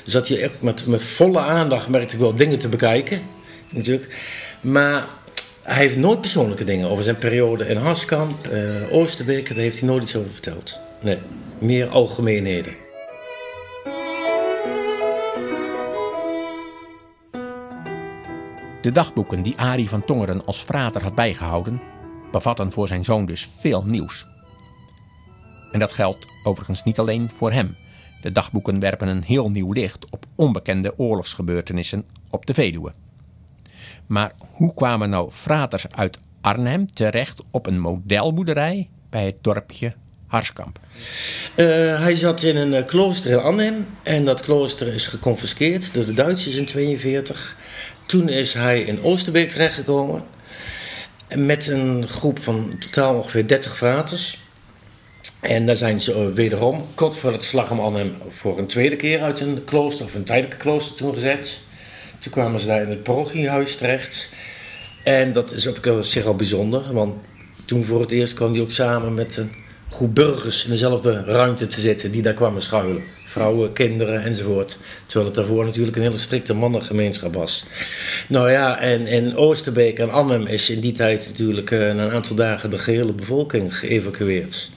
zat 0.06 0.28
hij 0.28 0.42
echt 0.42 0.62
met, 0.62 0.86
met 0.86 1.04
volle 1.04 1.40
aandacht, 1.40 1.88
merkte 1.88 2.16
ik 2.16 2.22
wel, 2.22 2.36
dingen 2.36 2.60
te 2.60 2.70
bekijken. 2.70 3.22
Natuurlijk. 3.70 4.16
Maar 4.62 5.06
hij 5.64 5.82
heeft 5.82 5.98
nooit 5.98 6.22
persoonlijke 6.22 6.64
dingen 6.64 6.90
over 6.90 7.04
zijn 7.04 7.18
periode 7.18 7.68
in 7.68 7.78
Harskamp, 7.78 8.48
uh, 8.52 8.94
Oosterbeek. 8.94 9.48
Daar 9.48 9.58
heeft 9.58 9.80
hij 9.80 9.90
nooit 9.90 10.04
iets 10.04 10.16
over 10.16 10.32
verteld. 10.32 10.80
Nee, 11.02 11.18
meer 11.60 11.88
algemeenheden. 11.88 12.87
De 18.82 18.92
dagboeken 18.92 19.44
die 19.44 19.58
Arie 19.58 19.90
van 19.90 20.06
Tongeren 20.06 20.46
als 20.46 20.58
frater 20.58 21.04
had 21.04 21.16
bijgehouden, 21.16 21.82
bevatten 22.32 22.72
voor 22.72 22.88
zijn 22.88 23.04
zoon 23.04 23.26
dus 23.26 23.50
veel 23.60 23.84
nieuws. 23.86 24.28
En 25.72 25.80
dat 25.80 25.92
geldt 25.92 26.26
overigens 26.44 26.84
niet 26.84 27.00
alleen 27.00 27.32
voor 27.32 27.52
hem. 27.52 27.76
De 28.22 28.32
dagboeken 28.32 28.80
werpen 28.80 29.08
een 29.08 29.24
heel 29.24 29.52
nieuw 29.52 29.72
licht 29.72 30.10
op 30.10 30.26
onbekende 30.36 30.98
oorlogsgebeurtenissen 30.98 32.06
op 32.30 32.46
de 32.46 32.54
Veluwe. 32.54 32.94
Maar 34.08 34.32
hoe 34.52 34.74
kwamen 34.74 35.10
nou 35.10 35.32
fraters 35.32 35.86
uit 35.92 36.20
Arnhem 36.42 36.86
terecht 36.86 37.44
op 37.52 37.66
een 37.66 37.80
modelboerderij 37.80 38.90
bij 39.10 39.26
het 39.26 39.44
dorpje 39.44 39.94
Harskamp? 40.28 40.80
Uh, 41.56 41.66
hij 42.00 42.16
zat 42.16 42.44
in 42.44 42.56
een 42.56 42.86
klooster 42.86 43.32
in 43.32 43.40
Arnhem 43.40 43.88
en 44.04 44.26
dat 44.26 44.42
klooster 44.42 44.94
is 44.94 45.08
geconfiskeerd 45.08 45.94
door 45.94 46.06
de 46.06 46.14
Duitsers 46.14 46.56
in 46.56 46.66
1942. 46.66 47.56
Toen 48.08 48.30
is 48.30 48.54
hij 48.54 48.82
in 48.82 49.04
Oosterbeek 49.04 49.50
terechtgekomen 49.50 50.24
met 51.36 51.68
een 51.68 52.08
groep 52.08 52.40
van 52.40 52.76
totaal 52.80 53.16
ongeveer 53.16 53.48
30 53.48 53.78
fraters. 53.78 54.40
En 55.40 55.66
daar 55.66 55.76
zijn 55.76 56.00
ze 56.00 56.34
wederom, 56.34 56.86
kort 56.96 57.16
voor 57.16 57.32
het 57.32 57.44
slag 57.44 57.72
voor 58.30 58.58
een 58.58 58.68
tweede 58.68 58.96
keer 58.96 59.22
uit 59.22 59.40
een 59.40 59.64
klooster 59.64 60.06
of 60.06 60.16
een 60.16 60.24
tijdelijke 60.24 60.58
klooster 60.58 60.96
toen 60.96 61.14
gezet. 61.14 61.62
Toen 62.20 62.32
kwamen 62.32 62.60
ze 62.60 62.68
daar 62.68 62.82
in 62.82 62.90
het 62.90 63.04
parochiehuis 63.04 63.76
terecht. 63.76 64.34
En 65.04 65.34
dat 65.34 65.52
is 65.52 65.68
op 65.68 65.98
zich 66.02 66.26
al 66.26 66.36
bijzonder, 66.36 66.94
want 66.94 67.14
toen 67.66 67.86
voor 67.86 68.02
het 68.02 68.12
eerst 68.12 68.34
kwam 68.34 68.52
hij 68.52 68.62
ook 68.62 68.72
samen 68.72 69.14
met 69.14 69.38
een 69.38 69.52
groep 69.90 70.16
burgers 70.16 70.64
in 70.64 70.70
dezelfde 70.70 71.24
ruimte 71.24 71.68
te 71.68 71.82
zitten 71.82 72.12
die 72.12 72.22
daar 72.22 72.34
kwamen 72.34 72.62
schuilen. 72.62 73.04
Vrouwen, 73.26 73.74
kinderen 73.74 74.24
enzovoort. 74.24 74.78
Terwijl 75.06 75.26
het 75.26 75.36
daarvoor 75.36 75.66
natuurlijk 75.66 75.96
een 75.96 76.02
hele 76.02 76.18
strikte 76.18 76.54
mannengemeenschap 76.54 77.34
was. 77.34 77.66
Nou 78.28 78.52
ja, 78.52 78.80
en 78.80 79.08
in 79.08 79.36
Oosterbeek 79.36 80.00
en 80.00 80.12
Arnhem 80.12 80.46
is 80.46 80.70
in 80.70 80.80
die 80.80 80.92
tijd 80.92 81.26
natuurlijk 81.28 81.70
na 81.70 81.78
een 81.90 82.12
aantal 82.12 82.36
dagen 82.36 82.70
de 82.70 82.78
gehele 82.78 83.14
bevolking 83.14 83.78
geëvacueerd. 83.78 84.70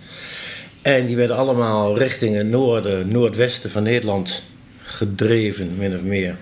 En 0.83 1.07
die 1.07 1.17
werden 1.17 1.37
allemaal 1.37 1.99
richting 1.99 2.37
het 2.37 2.47
noorden, 2.47 3.09
noordwesten 3.09 3.71
van 3.71 3.83
Nederland 3.83 4.43
gedreven, 4.83 5.77
min 5.77 5.95
of 5.95 6.03
meer. 6.03 6.37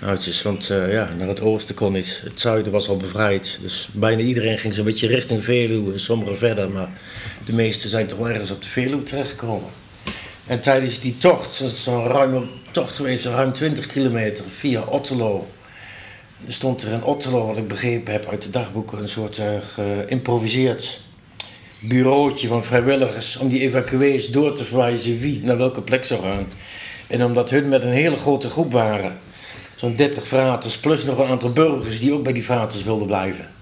Uitjes, 0.00 0.42
want 0.42 0.70
uh, 0.70 0.92
ja, 0.92 1.08
naar 1.18 1.28
het 1.28 1.40
oosten 1.40 1.74
kon 1.74 1.92
niet. 1.92 2.20
Het 2.24 2.40
zuiden 2.40 2.72
was 2.72 2.88
al 2.88 2.96
bevrijd. 2.96 3.58
Dus 3.62 3.88
bijna 3.92 4.22
iedereen 4.22 4.58
ging 4.58 4.74
zo'n 4.74 4.84
beetje 4.84 5.06
richting 5.06 5.44
Veluwe. 5.44 5.98
Sommigen 5.98 6.38
verder, 6.38 6.70
maar 6.70 6.90
de 7.48 7.54
meesten 7.54 7.90
zijn 7.90 8.06
toch 8.06 8.18
wel 8.18 8.28
ergens 8.28 8.50
op 8.50 8.62
de 8.62 8.68
Veluwe 8.68 9.02
terechtgekomen. 9.02 9.70
En 10.46 10.60
tijdens 10.60 11.00
die 11.00 11.18
tocht, 11.18 11.54
zo'n 11.54 12.06
ruime 12.06 12.42
tocht 12.70 12.94
geweest, 12.94 13.24
ruim 13.24 13.52
20 13.52 13.86
kilometer 13.86 14.44
via 14.48 14.80
Otterlo. 14.80 15.48
stond 16.46 16.82
er 16.82 16.92
in 16.92 17.04
Otterlo, 17.04 17.46
wat 17.46 17.56
ik 17.56 17.68
begrepen 17.68 18.12
heb 18.12 18.28
uit 18.28 18.42
de 18.42 18.50
dagboeken, 18.50 18.98
een 18.98 19.08
soort 19.08 19.38
uh, 19.38 19.46
geïmproviseerd 19.74 21.00
bureautje 21.80 22.48
van 22.48 22.64
vrijwilligers 22.64 23.36
om 23.36 23.48
die 23.48 23.60
evacuees 23.60 24.30
door 24.30 24.54
te 24.54 24.64
verwijzen 24.64 25.18
wie 25.18 25.40
naar 25.42 25.56
welke 25.56 25.82
plek 25.82 26.04
zou 26.04 26.20
gaan. 26.20 26.46
En 27.06 27.24
omdat 27.24 27.50
hun 27.50 27.68
met 27.68 27.82
een 27.82 27.90
hele 27.90 28.16
grote 28.16 28.48
groep 28.48 28.72
waren, 28.72 29.18
zo'n 29.76 29.96
30 29.96 30.26
fraters 30.26 30.78
plus 30.78 31.04
nog 31.04 31.18
een 31.18 31.28
aantal 31.28 31.52
burgers 31.52 32.00
die 32.00 32.12
ook 32.12 32.22
bij 32.22 32.32
die 32.32 32.42
fraters 32.42 32.82
wilden 32.82 33.06
blijven. 33.06 33.56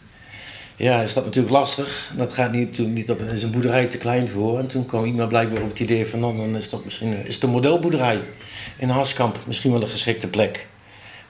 Ja, 0.76 1.02
is 1.02 1.14
dat 1.14 1.24
natuurlijk 1.24 1.54
lastig. 1.54 2.12
Dat 2.16 2.32
gaat 2.32 2.52
niet, 2.52 2.78
niet 2.78 3.10
op, 3.10 3.20
is 3.20 3.42
een 3.42 3.50
boerderij 3.50 3.86
te 3.86 3.98
klein 3.98 4.28
voor. 4.28 4.58
En 4.58 4.66
toen 4.66 4.86
kwam 4.86 5.04
iemand 5.04 5.28
blijkbaar 5.28 5.62
op 5.62 5.68
het 5.68 5.80
idee 5.80 6.06
van, 6.06 6.20
nou, 6.20 6.36
dan 6.36 6.56
is 6.56 6.70
dat 6.70 6.84
misschien 6.84 7.26
is 7.26 7.40
de 7.40 7.46
modelboerderij 7.46 8.20
in 8.78 8.88
Harskamp 8.88 9.38
misschien 9.46 9.72
wel 9.72 9.82
een 9.82 9.88
geschikte 9.88 10.28
plek. 10.28 10.66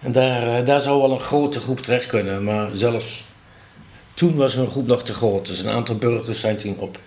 En 0.00 0.12
daar, 0.12 0.64
daar 0.64 0.80
zou 0.80 1.00
wel 1.00 1.12
een 1.12 1.20
grote 1.20 1.60
groep 1.60 1.80
terecht 1.80 2.06
kunnen, 2.06 2.44
maar 2.44 2.68
zelfs 2.72 3.24
toen 4.14 4.36
was 4.36 4.54
hun 4.54 4.68
groep 4.68 4.86
nog 4.86 5.02
te 5.02 5.12
groot. 5.12 5.46
Dus 5.46 5.58
een 5.58 5.70
aantal 5.70 5.96
burgers 5.96 6.40
zijn 6.40 6.56
toen 6.56 6.78
op 6.78 6.98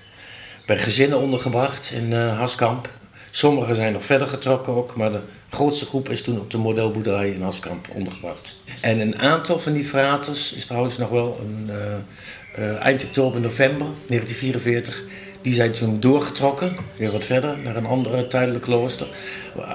bij 0.66 0.78
gezinnen 0.78 1.20
ondergebracht 1.20 1.92
in 1.92 2.12
uh, 2.12 2.38
Haskamp. 2.38 2.99
Sommigen 3.32 3.76
zijn 3.76 3.94
nog 3.94 4.06
verder 4.06 4.28
getrokken 4.28 4.74
ook, 4.74 4.96
maar 4.96 5.12
de 5.12 5.22
grootste 5.50 5.86
groep 5.86 6.10
is 6.10 6.24
toen 6.24 6.40
op 6.40 6.52
de 6.52 6.58
modelboerderij 6.58 7.30
in 7.30 7.42
Haskamp 7.42 7.88
ondergebracht. 7.94 8.56
En 8.82 9.00
een 9.00 9.20
aantal 9.20 9.60
van 9.60 9.74
die 9.74 9.84
fraters 9.84 10.54
is 10.54 10.66
trouwens 10.66 10.98
nog 10.98 11.10
wel 11.10 11.40
een, 11.42 11.70
uh, 11.70 12.66
uh, 12.66 12.82
eind 12.82 13.04
oktober, 13.04 13.42
november 13.42 13.88
1944. 14.08 15.04
Die 15.42 15.54
zijn 15.54 15.72
toen 15.72 16.00
doorgetrokken, 16.00 16.76
weer 16.98 17.12
wat 17.12 17.26
verder, 17.26 17.58
naar 17.58 17.76
een 17.76 17.86
andere 17.86 18.28
tijdelijk 18.28 18.64
klooster. 18.64 19.08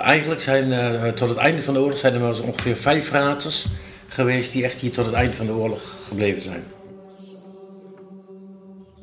Eigenlijk 0.01 0.41
zijn 0.41 0.69
uh, 0.69 1.09
tot 1.09 1.29
het 1.29 1.39
einde 1.39 1.63
van 1.63 1.75
de 1.75 1.81
oorlog 1.81 1.99
zijn 1.99 2.15
er 2.15 2.21
wel 2.21 2.29
eens 2.29 2.41
ongeveer 2.41 2.77
vijf 2.77 3.07
fraters 3.07 3.67
geweest 4.09 4.53
die 4.53 4.65
echt 4.65 4.81
hier 4.81 4.91
tot 4.93 5.07
het 5.07 5.15
einde 5.15 5.37
van 5.37 5.47
de 5.47 5.53
oorlog 5.53 5.95
gebleven 6.09 6.43
zijn. 6.43 6.65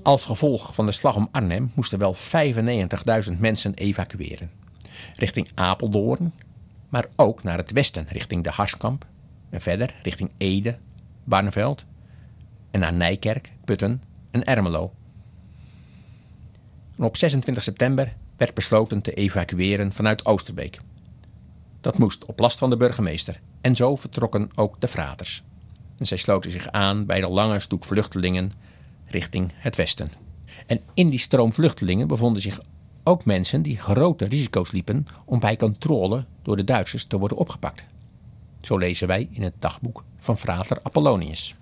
Als 0.04 0.26
gevolg 0.26 0.76
van 0.76 0.86
de 0.86 0.92
slag 0.92 1.16
om 1.16 1.28
Arnhem 1.32 1.72
moesten 1.76 2.00
wel 2.00 2.16
95.000 3.32 3.38
mensen 3.40 3.74
evacueren. 3.74 4.52
Richting 5.14 5.50
Apeldoorn, 5.56 6.34
maar 6.90 7.06
ook 7.16 7.44
naar 7.44 7.58
het 7.58 7.72
westen 7.72 8.06
richting 8.08 8.44
de 8.44 8.50
Harskamp 8.50 9.06
en 9.50 9.62
verder 9.62 9.96
richting 10.04 10.32
Ede, 10.38 10.78
Barneveld 11.24 11.86
en 12.72 12.80
naar 12.80 12.94
Nijkerk, 12.94 13.54
Putten 13.66 14.02
en 14.32 14.44
Ermelo. 14.44 14.94
Op 16.98 17.18
26 17.18 17.64
september 17.64 18.16
werd 18.38 18.54
besloten 18.54 19.02
te 19.02 19.14
evacueren 19.14 19.92
vanuit 19.92 20.26
Oosterbeek. 20.26 20.80
Dat 21.82 21.98
moest 21.98 22.26
op 22.26 22.40
last 22.40 22.58
van 22.58 22.70
de 22.70 22.78
burgemeester 22.78 23.42
en 23.62 23.76
zo 23.76 23.96
vertrokken 23.96 24.50
ook 24.56 24.80
de 24.80 24.88
fraters. 24.88 25.44
En 25.98 26.08
zij 26.08 26.18
sloten 26.18 26.52
zich 26.52 26.68
aan 26.68 27.06
bij 27.06 27.20
de 27.20 27.30
lange 27.30 27.60
stoet 27.60 27.86
vluchtelingen 27.86 28.52
richting 29.12 29.52
het 29.56 29.76
westen. 29.76 30.12
En 30.68 30.82
in 30.94 31.10
die 31.10 31.20
stroom 31.20 31.54
vluchtelingen 31.54 32.08
bevonden 32.08 32.42
zich 32.42 32.60
ook 33.04 33.26
mensen 33.26 33.62
die 33.62 33.78
grote 33.78 34.26
risico's 34.26 34.72
liepen 34.72 35.06
om 35.26 35.40
bij 35.40 35.56
controle 35.56 36.26
door 36.42 36.56
de 36.56 36.64
Duitsers 36.64 37.06
te 37.06 37.18
worden 37.18 37.38
opgepakt. 37.38 37.84
Zo 38.62 38.78
lezen 38.78 39.08
wij 39.08 39.28
in 39.32 39.44
het 39.44 39.54
dagboek 39.60 40.04
van 40.18 40.38
frater 40.38 40.78
Apollonius. 40.84 41.56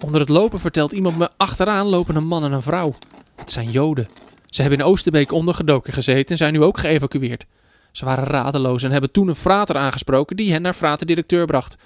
Onder 0.00 0.20
het 0.20 0.28
lopen 0.28 0.60
vertelt 0.60 0.92
iemand 0.92 1.18
me 1.18 1.30
achteraan 1.36 1.86
lopen 1.86 2.16
een 2.16 2.26
man 2.26 2.44
en 2.44 2.52
een 2.52 2.62
vrouw. 2.62 2.94
Het 3.36 3.50
zijn 3.50 3.70
Joden. 3.70 4.08
Ze 4.46 4.60
hebben 4.60 4.80
in 4.80 4.86
Oosterbeek 4.86 5.32
ondergedoken 5.32 5.92
gezeten 5.92 6.30
en 6.30 6.36
zijn 6.36 6.52
nu 6.52 6.62
ook 6.62 6.78
geëvacueerd. 6.78 7.46
Ze 7.92 8.04
waren 8.04 8.24
radeloos 8.24 8.82
en 8.82 8.90
hebben 8.90 9.12
toen 9.12 9.28
een 9.28 9.34
frater 9.34 9.76
aangesproken 9.76 10.36
die 10.36 10.52
hen 10.52 10.62
naar 10.62 10.74
frater-directeur 10.74 11.46
bracht. 11.46 11.76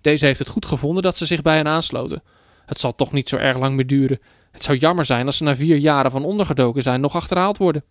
Deze 0.00 0.26
heeft 0.26 0.38
het 0.38 0.48
goed 0.48 0.66
gevonden 0.66 1.02
dat 1.02 1.16
ze 1.16 1.26
zich 1.26 1.42
bij 1.42 1.56
hen 1.56 1.68
aansloten. 1.68 2.22
Het 2.66 2.78
zal 2.78 2.94
toch 2.94 3.12
niet 3.12 3.28
zo 3.28 3.36
erg 3.36 3.58
lang 3.58 3.76
meer 3.76 3.86
duren. 3.86 4.20
Het 4.50 4.62
zou 4.62 4.78
jammer 4.78 5.04
zijn 5.04 5.26
als 5.26 5.36
ze 5.36 5.44
na 5.44 5.56
vier 5.56 5.76
jaren 5.76 6.10
van 6.10 6.24
ondergedoken 6.24 6.82
zijn 6.82 7.00
nog 7.00 7.14
achterhaald 7.14 7.58
worden. 7.58 7.84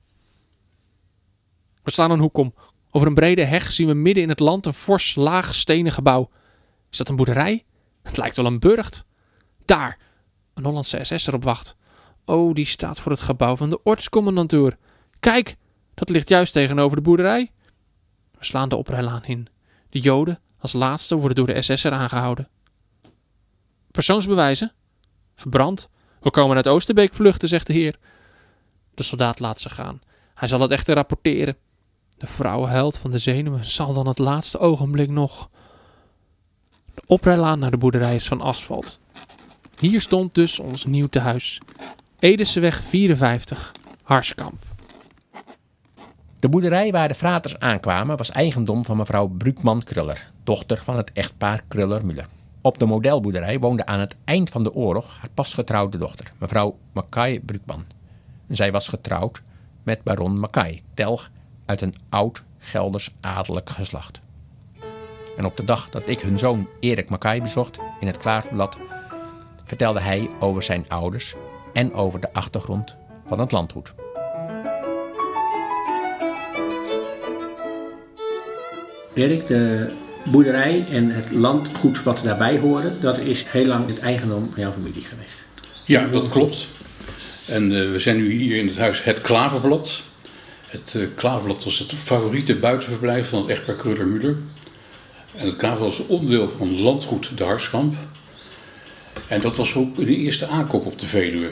We 1.83 1.91
slaan 1.91 2.11
een 2.11 2.19
hoek 2.19 2.37
om. 2.37 2.53
Over 2.91 3.07
een 3.07 3.13
brede 3.13 3.43
heg 3.43 3.71
zien 3.71 3.87
we 3.87 3.93
midden 3.93 4.23
in 4.23 4.29
het 4.29 4.39
land 4.39 4.65
een 4.65 4.73
fors, 4.73 5.15
laag 5.15 5.55
stenen 5.55 5.91
gebouw. 5.91 6.29
Is 6.91 6.97
dat 6.97 7.09
een 7.09 7.15
boerderij? 7.15 7.65
Het 8.03 8.17
lijkt 8.17 8.35
wel 8.35 8.45
een 8.45 8.59
burcht. 8.59 9.05
Daar, 9.65 9.99
een 10.53 10.63
Hollandse 10.63 10.99
SS'er 11.03 11.33
op 11.33 11.43
wacht. 11.43 11.77
Oh, 12.25 12.53
die 12.53 12.65
staat 12.65 12.99
voor 12.99 13.11
het 13.11 13.21
gebouw 13.21 13.55
van 13.55 13.69
de 13.69 13.83
ortscommandantuur. 13.83 14.77
Kijk, 15.19 15.55
dat 15.93 16.09
ligt 16.09 16.29
juist 16.29 16.53
tegenover 16.53 16.95
de 16.97 17.03
boerderij. 17.03 17.51
We 18.37 18.45
slaan 18.45 18.69
de 18.69 18.75
oprijlaan 18.75 19.25
in. 19.25 19.47
De 19.89 19.99
Joden, 19.99 20.39
Als 20.59 20.73
laatste 20.73 21.15
worden 21.15 21.35
door 21.35 21.47
de 21.47 21.61
SS'er 21.61 21.91
aangehouden. 21.91 22.47
Persoonsbewijzen? 23.91 24.71
Verbrand. 25.35 25.89
We 26.19 26.31
komen 26.31 26.55
uit 26.55 26.67
Oosterbeek 26.67 27.13
vluchten, 27.13 27.47
zegt 27.47 27.67
de 27.67 27.73
heer. 27.73 27.95
De 28.93 29.03
soldaat 29.03 29.39
laat 29.39 29.59
ze 29.59 29.69
gaan. 29.69 30.01
Hij 30.35 30.47
zal 30.47 30.59
het 30.59 30.71
echter 30.71 30.95
rapporteren. 30.95 31.57
De 32.17 32.27
vrouw 32.27 32.65
huilt 32.65 32.97
van 32.97 33.11
de 33.11 33.17
zenuwen. 33.17 33.65
Zal 33.65 33.93
dan 33.93 34.07
het 34.07 34.17
laatste 34.17 34.59
ogenblik 34.59 35.09
nog. 35.09 35.49
De 36.93 37.01
oprijlaan 37.05 37.59
naar 37.59 37.71
de 37.71 37.77
boerderij 37.77 38.15
is 38.15 38.27
van 38.27 38.41
asfalt. 38.41 38.99
Hier 39.79 40.01
stond 40.01 40.35
dus 40.35 40.59
ons 40.59 40.85
nieuw 40.85 41.07
tehuis. 41.07 41.61
Edeseweg 42.19 42.83
54, 42.83 43.71
Harskamp. 44.03 44.63
De 46.39 46.49
boerderij 46.49 46.91
waar 46.91 47.07
de 47.07 47.13
fraters 47.13 47.59
aankwamen 47.59 48.17
was 48.17 48.31
eigendom 48.31 48.85
van 48.85 48.97
mevrouw 48.97 49.27
Brukman 49.27 49.83
Kruller, 49.83 50.31
dochter 50.49 50.83
van 50.83 50.97
het 50.97 51.11
echtpaar 51.11 51.61
Kruller-Muller. 51.67 52.27
Op 52.61 52.77
de 52.77 52.85
modelboerderij 52.85 53.59
woonde 53.59 53.85
aan 53.85 53.99
het 53.99 54.15
eind 54.25 54.49
van 54.49 54.63
de 54.63 54.73
oorlog 54.73 55.17
haar 55.19 55.29
pasgetrouwde 55.33 55.97
dochter, 55.97 56.31
mevrouw 56.37 56.77
Mackay 56.91 57.39
Brukman. 57.39 57.85
Zij 58.47 58.71
was 58.71 58.87
getrouwd 58.87 59.41
met 59.83 60.03
baron 60.03 60.39
Mackay, 60.39 60.81
telg 60.93 61.31
uit 61.65 61.81
een 61.81 61.95
oud 62.09 62.43
Gelders 62.57 63.15
adellijk 63.21 63.69
geslacht. 63.69 64.19
En 65.37 65.45
op 65.45 65.57
de 65.57 65.63
dag 65.63 65.89
dat 65.89 66.07
ik 66.07 66.19
hun 66.19 66.39
zoon 66.39 66.67
Erik 66.79 67.09
Mackay 67.09 67.41
bezocht 67.41 67.79
in 67.99 68.07
het 68.07 68.17
Klaverblad, 68.17 68.77
vertelde 69.65 69.99
hij 69.99 70.29
over 70.39 70.63
zijn 70.63 70.85
ouders 70.87 71.35
en 71.73 71.93
over 71.93 72.19
de 72.19 72.33
achtergrond 72.33 72.95
van 73.25 73.39
het 73.39 73.51
landgoed. 73.51 73.93
Erik, 79.13 79.47
de 79.47 80.07
boerderij 80.31 80.85
en 80.89 81.09
het 81.09 81.31
landgoed 81.31 82.03
wat 82.03 82.21
daarbij 82.23 82.57
hoorde, 82.57 82.99
dat 82.99 83.17
is 83.17 83.43
heel 83.47 83.65
lang 83.65 83.87
het 83.87 83.99
eigendom 83.99 84.47
van 84.51 84.61
jouw 84.61 84.71
familie 84.71 85.01
geweest. 85.01 85.43
Ja, 85.85 86.07
dat 86.07 86.29
klopt. 86.29 86.67
En 87.45 87.71
uh, 87.71 87.91
we 87.91 87.99
zijn 87.99 88.17
nu 88.17 88.31
hier 88.31 88.57
in 88.57 88.67
het 88.67 88.77
huis 88.77 89.03
Het 89.03 89.21
Klaverblad. 89.21 90.01
Het 90.67 90.93
uh, 90.97 91.05
Klaverblad 91.15 91.63
was 91.63 91.79
het 91.79 91.93
favoriete 91.93 92.55
buitenverblijf 92.55 93.29
van 93.29 93.39
het 93.39 93.49
echtpaar 93.49 93.75
Kreuler-Müller. 93.75 94.35
En 95.35 95.45
het 95.45 95.55
Klaverblad 95.55 95.97
was 95.97 96.07
onderdeel 96.07 96.49
van 96.57 96.81
landgoed 96.81 97.37
De 97.37 97.43
Harskamp. 97.43 97.93
En 99.27 99.41
dat 99.41 99.57
was 99.57 99.75
ook 99.75 99.95
de 99.95 100.15
eerste 100.15 100.47
aankoop 100.47 100.85
op 100.85 100.99
de 100.99 101.05
Veluwe. 101.05 101.51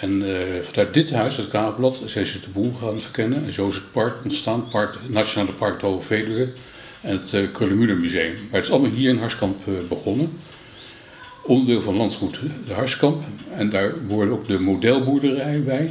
En 0.00 0.22
uh, 0.22 0.36
vanuit 0.70 0.94
dit 0.94 1.10
huis, 1.10 1.36
het 1.36 1.48
Klaverblad, 1.48 2.02
zijn 2.04 2.26
ze 2.26 2.40
de 2.40 2.50
boel 2.52 2.72
gaan 2.80 3.00
verkennen. 3.00 3.44
En 3.44 3.52
zo 3.52 3.68
is 3.68 3.74
het 3.74 3.92
park 3.92 4.14
ontstaan, 4.24 4.68
park, 4.68 4.98
Nationale 5.08 5.52
Park 5.52 5.80
de 5.80 5.96
Veluwe 6.00 6.48
en 7.00 7.18
het 7.18 7.32
uh, 7.60 7.94
Museum. 7.94 8.32
Maar 8.32 8.60
het 8.60 8.64
is 8.64 8.70
allemaal 8.70 8.90
hier 8.90 9.10
in 9.10 9.18
Harskamp 9.18 9.66
uh, 9.66 9.74
begonnen. 9.88 10.32
Onderdeel 11.42 11.82
van 11.82 11.96
landgoed 11.96 12.40
de 12.66 12.72
Harskamp. 12.72 13.22
En 13.56 13.70
daar 13.70 13.92
hoorde 14.08 14.32
ook 14.32 14.46
de 14.46 14.58
modelboerderij 14.58 15.62
bij. 15.62 15.90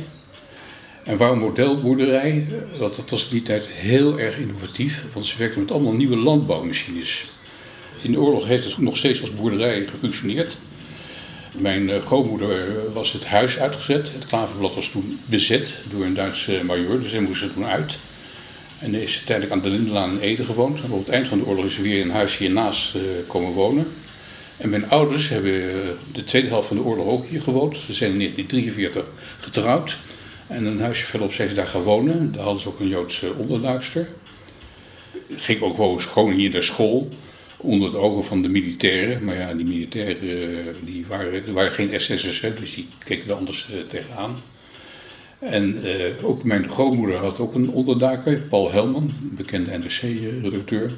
En 1.03 1.17
waarom 1.17 1.39
modelboerderij? 1.39 2.47
Want 2.79 2.95
dat 2.95 3.09
was 3.09 3.23
in 3.23 3.29
die 3.29 3.41
tijd 3.41 3.67
heel 3.67 4.19
erg 4.19 4.37
innovatief. 4.37 5.03
Want 5.13 5.25
ze 5.25 5.37
werkten 5.37 5.61
met 5.61 5.71
allemaal 5.71 5.93
nieuwe 5.93 6.15
landbouwmachines. 6.15 7.25
In 8.01 8.11
de 8.11 8.19
oorlog 8.19 8.45
heeft 8.45 8.65
het 8.65 8.77
nog 8.77 8.97
steeds 8.97 9.21
als 9.21 9.35
boerderij 9.35 9.87
gefunctioneerd. 9.87 10.57
Mijn 11.57 12.01
grootmoeder 12.01 12.75
was 12.93 13.13
het 13.13 13.25
huis 13.25 13.59
uitgezet. 13.59 14.11
Het 14.13 14.27
klaverblad 14.27 14.75
was 14.75 14.89
toen 14.89 15.19
bezet 15.25 15.73
door 15.89 16.05
een 16.05 16.13
Duitse 16.13 16.61
major, 16.63 17.01
dus 17.01 17.11
hij 17.11 17.21
moest 17.21 17.43
er 17.43 17.53
toen 17.53 17.65
uit. 17.65 17.97
En 18.85 18.93
is 18.93 19.15
uiteindelijk 19.15 19.55
aan 19.55 19.71
de 19.71 19.77
Lindelaan 19.77 20.11
in 20.11 20.19
Ede 20.19 20.43
gewoond. 20.43 20.81
En 20.81 20.91
op 20.91 20.99
het 20.99 21.09
eind 21.09 21.27
van 21.27 21.39
de 21.39 21.45
oorlog 21.45 21.65
is 21.65 21.77
weer 21.77 21.99
in 21.99 22.09
een 22.09 22.15
huis 22.15 22.37
hiernaast 22.37 22.95
uh, 22.95 23.01
komen 23.27 23.51
wonen. 23.51 23.87
En 24.57 24.69
mijn 24.69 24.89
ouders 24.89 25.29
hebben 25.29 25.61
de 26.11 26.23
tweede 26.23 26.47
helft 26.47 26.67
van 26.67 26.77
de 26.77 26.83
oorlog 26.83 27.05
ook 27.05 27.25
hier 27.27 27.41
gewoond. 27.41 27.77
Ze 27.77 27.93
zijn 27.93 28.11
in 28.11 28.17
1943 28.17 29.05
getrouwd. 29.39 29.97
En 30.47 30.65
een 30.65 30.79
huisje 30.79 31.05
verderop 31.05 31.33
zijn 31.33 31.49
ze 31.49 31.55
daar 31.55 31.67
gaan 31.67 31.81
wonen. 31.81 32.31
Daar 32.31 32.43
hadden 32.43 32.61
ze 32.61 32.67
ook 32.67 32.79
een 32.79 32.87
Joodse 32.87 33.33
onderduikster. 33.33 34.07
Ging 35.35 35.61
ook 35.61 36.01
gewoon 36.01 36.33
hier 36.33 36.49
naar 36.49 36.63
school. 36.63 37.09
Onder 37.57 37.91
de 37.91 37.97
ogen 37.97 38.25
van 38.25 38.41
de 38.41 38.49
militairen. 38.49 39.23
Maar 39.23 39.35
ja, 39.35 39.53
die 39.53 39.65
militairen 39.65 40.75
die 40.83 41.05
waren, 41.07 41.53
waren 41.53 41.71
geen 41.71 41.99
SS'ers, 41.99 42.39
dus 42.59 42.73
die 42.73 42.87
keken 43.05 43.29
er 43.29 43.35
anders 43.35 43.69
tegenaan. 43.87 44.41
En 45.39 45.85
uh, 45.85 45.93
ook 46.21 46.43
mijn 46.43 46.69
grootmoeder 46.69 47.17
had 47.17 47.39
ook 47.39 47.55
een 47.55 47.69
onderduiker, 47.69 48.37
Paul 48.37 48.71
Helman, 48.71 49.13
bekende 49.21 49.77
NRC-redacteur. 49.77 50.91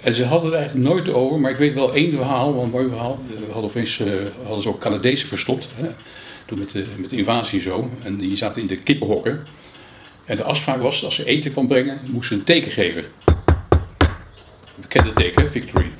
En 0.00 0.14
ze 0.14 0.24
hadden 0.24 0.50
het 0.50 0.60
eigenlijk 0.60 0.88
nooit 0.88 1.12
over, 1.12 1.40
maar 1.40 1.50
ik 1.50 1.56
weet 1.56 1.74
wel 1.74 1.94
één 1.94 2.12
verhaal, 2.12 2.62
een 2.62 2.70
mooi 2.70 2.88
verhaal. 2.88 3.18
We 3.28 3.52
hadden 3.52 3.70
opeens 3.70 3.98
uh, 3.98 4.12
hadden 4.42 4.62
ze 4.62 4.68
ook 4.68 4.80
Canadezen 4.80 5.28
verstopt, 5.28 5.68
hè, 5.74 5.88
toen 6.44 6.58
met 6.58 6.70
de, 6.70 6.86
met 6.96 7.10
de 7.10 7.16
invasie 7.16 7.60
zo. 7.60 7.90
En 8.02 8.16
die 8.16 8.36
zaten 8.36 8.62
in 8.62 8.68
de 8.68 8.76
kippenhokken. 8.76 9.44
En 10.24 10.36
de 10.36 10.42
afspraak 10.42 10.82
was, 10.82 11.04
als 11.04 11.14
ze 11.14 11.24
eten 11.24 11.52
kwam 11.52 11.66
brengen, 11.66 12.00
moesten 12.06 12.34
ze 12.34 12.34
een 12.34 12.46
teken 12.46 12.72
geven. 12.72 13.04
Bekende 14.74 15.12
teken, 15.12 15.50
Victory. 15.50 15.90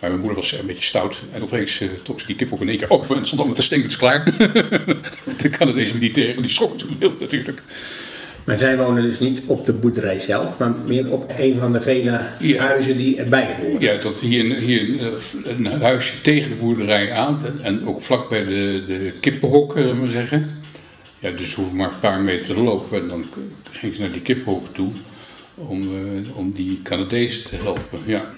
Maar 0.00 0.10
mijn 0.10 0.22
moeder 0.22 0.40
was 0.40 0.52
een 0.52 0.66
beetje 0.66 0.82
stout. 0.82 1.22
En 1.32 1.42
opeens 1.42 1.80
uh, 1.80 1.88
trok 2.02 2.20
ze 2.20 2.26
die 2.26 2.36
kip 2.36 2.52
ook 2.52 2.60
in 2.60 2.68
één 2.68 2.78
keer 2.78 2.90
open 2.90 3.16
en 3.16 3.26
stond 3.26 3.40
al 3.40 3.46
met 3.46 3.56
de 3.56 3.62
stenkens 3.62 3.96
klaar. 3.96 4.24
de 5.42 5.48
Canadese 5.50 5.94
militairen, 5.94 6.42
die 6.42 6.50
schrokken 6.50 6.78
toen 6.78 6.96
heel 6.98 7.12
natuurlijk. 7.20 7.62
Maar 8.44 8.56
zij 8.56 8.76
wonen 8.76 9.02
dus 9.02 9.20
niet 9.20 9.42
op 9.46 9.66
de 9.66 9.72
boerderij 9.72 10.20
zelf, 10.20 10.58
maar 10.58 10.74
meer 10.86 11.12
op 11.12 11.32
een 11.38 11.58
van 11.58 11.72
de 11.72 11.80
vele 11.80 12.20
ja. 12.38 12.66
huizen 12.66 12.96
die 12.96 13.16
erbij 13.16 13.56
horen. 13.60 13.80
Ja, 13.80 13.96
dat 13.96 14.20
hier, 14.20 14.54
hier 14.54 15.12
een 15.44 15.66
huisje 15.66 16.20
tegen 16.20 16.50
de 16.50 16.56
boerderij 16.56 17.12
aan 17.12 17.38
en 17.62 17.86
ook 17.86 18.02
vlak 18.02 18.28
bij 18.28 18.44
de, 18.44 18.84
de 18.86 19.12
kippenhok, 19.20 19.72
zullen 19.76 20.00
we 20.00 20.10
zeggen. 20.10 20.62
Ja, 21.18 21.30
dus 21.30 21.54
hoef 21.54 21.72
maar 21.72 21.88
een 21.88 22.00
paar 22.00 22.20
meter 22.20 22.54
te 22.54 22.60
lopen 22.60 23.00
en 23.00 23.08
dan 23.08 23.24
ging 23.70 23.94
ze 23.94 24.00
naar 24.00 24.12
die 24.12 24.20
kippenhok 24.20 24.74
toe 24.74 24.90
om, 25.54 25.82
uh, 25.82 26.36
om 26.36 26.52
die 26.52 26.80
Canadezen 26.82 27.44
te 27.44 27.56
helpen. 27.56 28.00
Ja. 28.04 28.28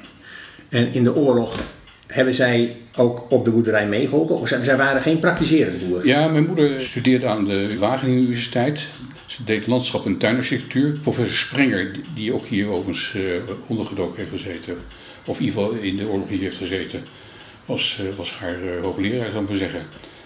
En 0.68 0.92
in 0.92 1.04
de 1.04 1.14
oorlog 1.14 1.60
hebben 2.06 2.34
zij 2.34 2.76
ook 2.96 3.26
op 3.28 3.44
de 3.44 3.50
boerderij 3.50 3.86
meegeholpen? 3.86 4.38
Of 4.38 4.48
zij 4.48 4.76
waren 4.76 5.02
geen 5.02 5.20
praktiserende 5.20 5.86
boeren? 5.86 6.06
Ja, 6.06 6.28
mijn 6.28 6.46
moeder 6.46 6.80
studeerde 6.80 7.26
aan 7.26 7.44
de 7.44 7.78
Wageningen 7.78 8.22
Universiteit. 8.22 8.86
Ze 9.26 9.44
deed 9.44 9.66
landschap 9.66 10.06
en 10.06 10.18
tuinarchitectuur. 10.18 10.98
Professor 11.02 11.36
Sprenger, 11.36 11.90
die 12.14 12.34
ook 12.34 12.46
hier 12.46 12.68
overigens 12.68 13.14
uh, 13.16 13.22
ondergedoken 13.66 14.16
heeft 14.16 14.30
gezeten, 14.42 14.76
of 15.24 15.38
in 15.38 15.44
ieder 15.44 15.62
geval 15.62 15.78
in 15.80 15.96
de 15.96 16.06
oorlog 16.06 16.28
hier 16.28 16.40
heeft 16.40 16.56
gezeten, 16.56 17.02
was, 17.64 18.00
uh, 18.02 18.16
was 18.16 18.32
haar 18.32 18.62
uh, 18.62 18.80
hoogleraar, 18.80 19.30
zou 19.30 19.42
ik 19.42 19.48
maar 19.48 19.58
zeggen. 19.58 19.80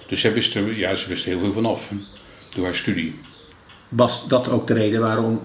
Dus 0.06 0.20
zij 0.20 0.32
wist 0.32 0.54
er, 0.54 0.76
ja, 0.76 0.94
ze 0.94 1.08
wist 1.08 1.24
er 1.24 1.30
heel 1.30 1.38
veel 1.38 1.52
vanaf 1.52 1.90
door 2.54 2.64
haar 2.64 2.74
studie. 2.74 3.14
Was 3.88 4.28
dat 4.28 4.48
ook 4.48 4.66
de 4.66 4.74
reden 4.74 5.00
waarom 5.00 5.40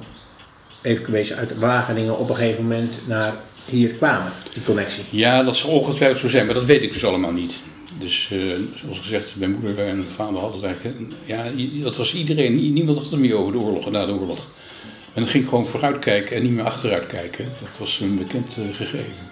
evacuees 0.81 1.33
uit 1.33 1.59
Wageningen 1.59 2.17
op 2.17 2.29
een 2.29 2.35
gegeven 2.35 2.63
moment 2.63 2.93
naar 3.07 3.33
hier 3.69 3.93
kwamen, 3.93 4.31
die 4.53 4.63
connectie? 4.63 5.03
Ja, 5.09 5.43
dat 5.43 5.55
zal 5.55 5.69
ongetwijfeld 5.69 6.19
zo 6.19 6.27
zijn, 6.27 6.45
maar 6.45 6.55
dat 6.55 6.65
weet 6.65 6.83
ik 6.83 6.93
dus 6.93 7.05
allemaal 7.05 7.31
niet. 7.31 7.59
Dus 7.99 8.29
uh, 8.33 8.55
zoals 8.75 8.99
gezegd, 8.99 9.35
mijn 9.35 9.51
moeder 9.51 9.79
en 9.79 9.97
mijn 9.97 10.11
vader 10.15 10.39
hadden 10.39 10.61
het 10.61 10.69
eigenlijk... 10.69 11.13
Ja, 11.25 11.43
dat 11.83 11.97
was 11.97 12.15
iedereen, 12.15 12.73
niemand 12.73 12.97
had 12.97 13.11
het 13.11 13.19
meer 13.19 13.35
over 13.35 13.51
de 13.51 13.59
oorlog 13.59 13.85
en 13.85 13.91
na 13.91 14.05
de 14.05 14.11
oorlog. 14.11 14.47
En 15.13 15.23
dan 15.23 15.27
ging 15.27 15.47
gewoon 15.47 15.67
vooruit 15.67 15.99
kijken 15.99 16.35
en 16.35 16.43
niet 16.43 16.51
meer 16.51 16.65
achteruit 16.65 17.07
kijken. 17.07 17.45
Dat 17.61 17.77
was 17.77 17.99
een 17.99 18.17
bekend 18.17 18.57
uh, 18.59 18.75
gegeven. 18.75 19.25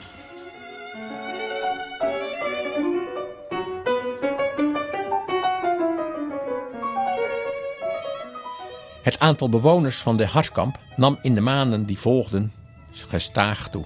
Het 9.02 9.19
aantal 9.19 9.50
bewoners 9.50 9.98
van 9.98 10.17
de 10.17 10.26
Harskamp 10.26 10.78
nam 10.95 11.19
in 11.21 11.36
de 11.36 11.41
maanden 11.41 11.86
die 11.86 12.00
volgden 12.00 12.52
gestaag 12.91 13.69
toe. 13.69 13.84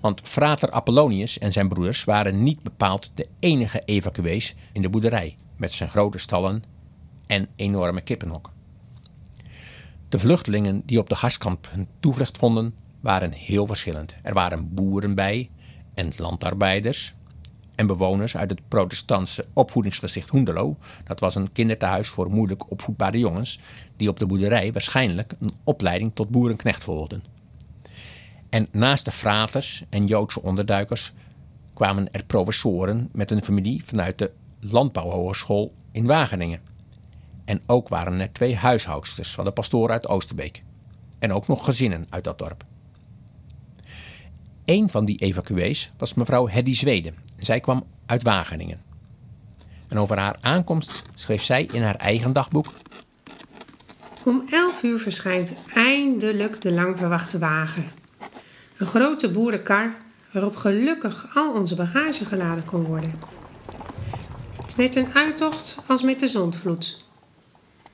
Want 0.00 0.20
frater 0.24 0.70
Apollonius 0.70 1.38
en 1.38 1.52
zijn 1.52 1.68
broers 1.68 2.04
waren 2.04 2.42
niet 2.42 2.62
bepaald 2.62 3.10
de 3.14 3.26
enige 3.38 3.82
evacuees 3.84 4.54
in 4.72 4.82
de 4.82 4.90
boerderij, 4.90 5.36
met 5.56 5.72
zijn 5.72 5.88
grote 5.88 6.18
stallen 6.18 6.62
en 7.26 7.48
enorme 7.56 8.00
kippenhokken. 8.00 8.52
De 10.08 10.18
vluchtelingen 10.18 10.82
die 10.86 10.98
op 10.98 11.08
de 11.08 11.14
Harskamp 11.14 11.68
hun 11.70 11.88
toevlucht 12.00 12.38
vonden, 12.38 12.74
waren 13.00 13.32
heel 13.32 13.66
verschillend. 13.66 14.14
Er 14.22 14.34
waren 14.34 14.74
boeren 14.74 15.14
bij 15.14 15.50
en 15.94 16.12
landarbeiders 16.16 17.14
en 17.74 17.86
bewoners 17.86 18.36
uit 18.36 18.50
het 18.50 18.68
protestantse 18.68 19.46
opvoedingsgezicht 19.52 20.28
Hoendelo. 20.28 20.76
Dat 21.04 21.20
was 21.20 21.34
een 21.34 21.52
kinderthuis 21.52 22.08
voor 22.08 22.30
moeilijk 22.30 22.70
opvoedbare 22.70 23.18
jongens 23.18 23.58
die 23.96 24.08
op 24.08 24.18
de 24.18 24.26
boerderij 24.26 24.72
waarschijnlijk 24.72 25.34
een 25.38 25.52
opleiding 25.64 26.10
tot 26.14 26.28
boerenknecht 26.28 26.84
volgden. 26.84 27.37
En 28.50 28.68
naast 28.72 29.04
de 29.04 29.12
fraters 29.12 29.84
en 29.88 30.06
Joodse 30.06 30.42
onderduikers 30.42 31.12
kwamen 31.74 32.12
er 32.12 32.24
professoren 32.24 33.08
met 33.12 33.30
een 33.30 33.44
familie 33.44 33.84
vanuit 33.84 34.18
de 34.18 34.30
Landbouwhogeschool 34.60 35.72
in 35.92 36.06
Wageningen. 36.06 36.60
En 37.44 37.62
ook 37.66 37.88
waren 37.88 38.20
er 38.20 38.32
twee 38.32 38.56
huishoudsters 38.56 39.30
van 39.30 39.44
de 39.44 39.50
pastoor 39.50 39.90
uit 39.90 40.08
Oosterbeek. 40.08 40.62
En 41.18 41.32
ook 41.32 41.46
nog 41.46 41.64
gezinnen 41.64 42.06
uit 42.10 42.24
dat 42.24 42.38
dorp. 42.38 42.64
Een 44.64 44.88
van 44.88 45.04
die 45.04 45.18
evacuees 45.18 45.90
was 45.96 46.14
mevrouw 46.14 46.48
Heddy 46.48 46.74
Zweden. 46.74 47.14
Zij 47.36 47.60
kwam 47.60 47.84
uit 48.06 48.22
Wageningen. 48.22 48.78
En 49.88 49.98
over 49.98 50.18
haar 50.18 50.36
aankomst 50.40 51.02
schreef 51.14 51.42
zij 51.42 51.68
in 51.72 51.82
haar 51.82 51.96
eigen 51.96 52.32
dagboek. 52.32 52.72
Om 54.24 54.42
11 54.50 54.82
uur 54.82 54.98
verschijnt 54.98 55.54
eindelijk 55.74 56.60
de 56.60 56.72
lang 56.72 56.98
verwachte 56.98 57.38
wagen. 57.38 57.97
Een 58.78 58.86
grote 58.86 59.30
boerenkar 59.30 59.92
waarop 60.30 60.56
gelukkig 60.56 61.28
al 61.34 61.52
onze 61.52 61.74
bagage 61.74 62.24
geladen 62.24 62.64
kon 62.64 62.84
worden. 62.84 63.14
Het 64.62 64.74
werd 64.74 64.94
een 64.94 65.14
uittocht 65.14 65.78
als 65.86 66.02
met 66.02 66.20
de 66.20 66.28
zondvloed. 66.28 67.06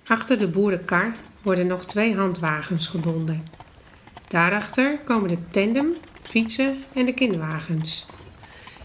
Achter 0.07 0.38
de 0.38 0.49
boerenkar 0.49 1.12
worden 1.42 1.66
nog 1.66 1.85
twee 1.85 2.16
handwagens 2.16 2.87
gebonden. 2.87 3.44
Daarachter 4.29 4.99
komen 4.99 5.29
de 5.29 5.38
tandem, 5.51 5.92
fietsen 6.23 6.83
en 6.94 7.05
de 7.05 7.14
kinderwagens. 7.14 8.07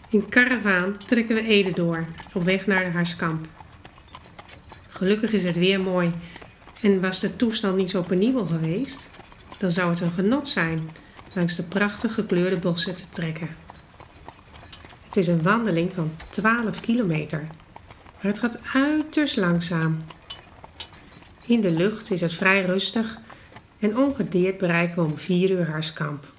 In 0.10 0.30
karavaan 0.30 0.98
trekken 1.06 1.36
we 1.36 1.42
Ede 1.42 1.74
door, 1.74 2.06
op 2.34 2.44
weg 2.44 2.68
naar 2.68 2.84
de 2.84 2.92
Harskamp. 2.92 3.48
Gelukkig 4.90 5.32
is 5.32 5.44
het 5.44 5.58
weer 5.58 5.80
mooi 5.82 6.14
en 6.82 7.02
was 7.02 7.20
de 7.20 7.36
toestand 7.36 7.76
niet 7.76 7.90
zo 7.90 8.02
penibel 8.02 8.46
geweest, 8.46 9.10
dan 9.58 9.72
zou 9.72 9.90
het 9.90 10.02
een 10.02 10.12
genot 10.12 10.48
zijn 10.48 10.90
langs 11.34 11.56
de 11.56 11.64
prachtig 11.64 12.14
gekleurde 12.14 12.58
bossen 12.58 12.96
te 12.96 13.10
trekken. 13.10 13.50
Het 15.06 15.18
is 15.18 15.28
een 15.28 15.42
wandeling 15.42 15.92
van 15.94 16.12
12 16.30 16.80
kilometer, 16.80 17.48
maar 18.14 18.32
het 18.32 18.40
gaat 18.40 18.62
uiterst 18.74 19.38
langzaam. 19.38 20.04
In 21.46 21.62
de 21.62 21.72
lucht 21.72 22.12
is 22.12 22.22
het 22.22 22.34
vrij 22.34 22.66
rustig 22.66 23.18
en 23.80 23.98
ongedeerd 23.98 24.58
bereiken 24.58 24.96
we 24.96 25.10
om 25.10 25.18
4 25.18 25.52
uur 25.52 25.70
Harskamp. 25.70 26.34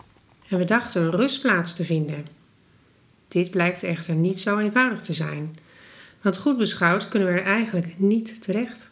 En 0.48 0.58
we 0.58 0.64
dachten 0.64 1.02
een 1.02 1.10
rustplaats 1.10 1.74
te 1.74 1.84
vinden. 1.84 2.26
Dit 3.28 3.50
blijkt 3.50 3.82
echter 3.82 4.14
niet 4.14 4.40
zo 4.40 4.58
eenvoudig 4.58 5.00
te 5.00 5.12
zijn, 5.12 5.56
want 6.20 6.36
goed 6.36 6.58
beschouwd 6.58 7.08
kunnen 7.08 7.32
we 7.32 7.40
er 7.40 7.46
eigenlijk 7.46 7.94
niet 7.96 8.42
terecht. 8.42 8.90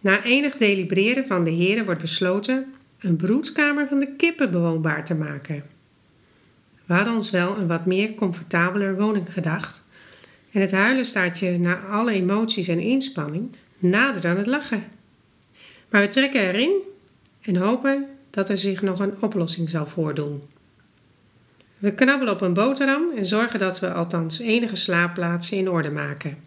Na 0.00 0.22
enig 0.22 0.56
delibereren 0.56 1.26
van 1.26 1.44
de 1.44 1.50
heren 1.50 1.84
wordt 1.84 2.00
besloten 2.00 2.74
een 2.98 3.16
broedkamer 3.16 3.88
van 3.88 3.98
de 3.98 4.12
kippen 4.16 4.50
bewoonbaar 4.50 5.04
te 5.04 5.14
maken. 5.14 5.62
We 6.84 6.94
hadden 6.94 7.14
ons 7.14 7.30
wel 7.30 7.56
een 7.56 7.66
wat 7.66 7.86
meer 7.86 8.14
comfortabeler 8.14 8.96
woning 8.96 9.32
gedacht 9.32 9.86
en 10.52 10.60
het 10.60 10.72
huilen 10.72 11.04
staat 11.04 11.38
je 11.38 11.58
na 11.58 11.80
alle 11.80 12.12
emoties 12.12 12.68
en 12.68 12.80
inspanning 12.80 13.56
nader 13.78 14.20
dan 14.20 14.36
het 14.36 14.46
lachen. 14.46 14.84
Maar 15.88 16.00
we 16.00 16.08
trekken 16.08 16.40
erin 16.40 16.72
en 17.40 17.56
hopen 17.56 18.06
dat 18.30 18.48
er 18.48 18.58
zich 18.58 18.82
nog 18.82 18.98
een 18.98 19.22
oplossing 19.22 19.70
zal 19.70 19.86
voordoen. 19.86 20.42
We 21.78 21.92
knabbelen 21.94 22.34
op 22.34 22.40
een 22.40 22.52
boterham 22.52 23.02
en 23.16 23.26
zorgen 23.26 23.58
dat 23.58 23.80
we 23.80 23.92
althans 23.92 24.38
enige 24.38 24.76
slaapplaatsen 24.76 25.56
in 25.56 25.70
orde 25.70 25.90
maken. 25.90 26.38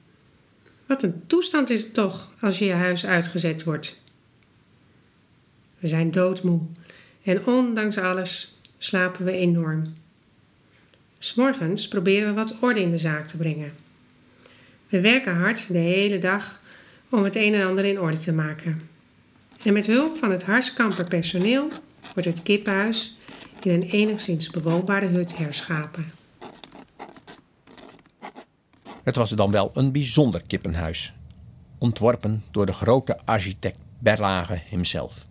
Wat 0.85 1.03
een 1.03 1.23
toestand 1.27 1.69
is 1.69 1.83
het 1.83 1.93
toch 1.93 2.31
als 2.41 2.59
je 2.59 2.65
je 2.65 2.73
huis 2.73 3.05
uitgezet 3.05 3.63
wordt. 3.63 4.00
We 5.81 5.87
zijn 5.87 6.11
doodmoe 6.11 6.59
en 7.23 7.45
ondanks 7.45 7.97
alles 7.97 8.59
slapen 8.77 9.25
we 9.25 9.31
enorm. 9.31 9.83
S'morgens 11.17 11.87
proberen 11.87 12.27
we 12.27 12.33
wat 12.33 12.57
orde 12.59 12.81
in 12.81 12.91
de 12.91 12.97
zaak 12.97 13.27
te 13.27 13.37
brengen. 13.37 13.71
We 14.87 15.01
werken 15.01 15.35
hard 15.35 15.67
de 15.67 15.77
hele 15.77 16.17
dag 16.17 16.61
om 17.09 17.23
het 17.23 17.35
een 17.35 17.53
en 17.53 17.67
ander 17.67 17.85
in 17.85 17.99
orde 17.99 18.17
te 18.17 18.33
maken. 18.33 18.89
En 19.63 19.73
met 19.73 19.85
hulp 19.85 20.17
van 20.17 20.31
het 20.31 20.43
Harskamper 20.43 21.05
personeel 21.05 21.67
wordt 22.13 22.29
het 22.29 22.43
kippenhuis 22.43 23.17
in 23.61 23.71
een 23.71 23.89
enigszins 23.89 24.49
bewoonbare 24.49 25.07
hut 25.07 25.37
herschapen. 25.37 26.05
Het 29.03 29.15
was 29.15 29.29
dan 29.29 29.51
wel 29.51 29.71
een 29.73 29.91
bijzonder 29.91 30.41
kippenhuis, 30.47 31.13
ontworpen 31.77 32.43
door 32.51 32.65
de 32.65 32.73
grote 32.73 33.17
architect 33.25 33.77
Berlage 33.99 34.61
hemzelf. 34.65 35.29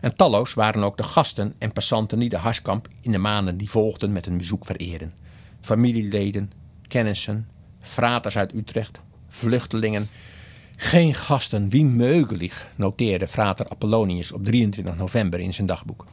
En 0.00 0.16
talloos 0.16 0.54
waren 0.54 0.82
ook 0.82 0.96
de 0.96 1.02
gasten 1.02 1.54
en 1.58 1.72
passanten 1.72 2.18
die 2.18 2.28
de 2.28 2.36
Harskamp 2.36 2.88
in 3.00 3.12
de 3.12 3.18
maanden 3.18 3.56
die 3.56 3.70
volgden 3.70 4.12
met 4.12 4.26
een 4.26 4.36
bezoek 4.36 4.64
vereerden. 4.64 5.12
Familieleden, 5.60 6.52
kennissen, 6.86 7.48
fraters 7.80 8.36
uit 8.36 8.54
Utrecht, 8.54 9.00
vluchtelingen. 9.28 10.08
Geen 10.76 11.14
gasten, 11.14 11.68
wie 11.68 11.84
meugelig, 11.84 12.72
noteerde 12.76 13.28
frater 13.28 13.68
Apollonius 13.68 14.32
op 14.32 14.44
23 14.44 14.96
november 14.96 15.40
in 15.40 15.54
zijn 15.54 15.66
dagboek. 15.66 16.06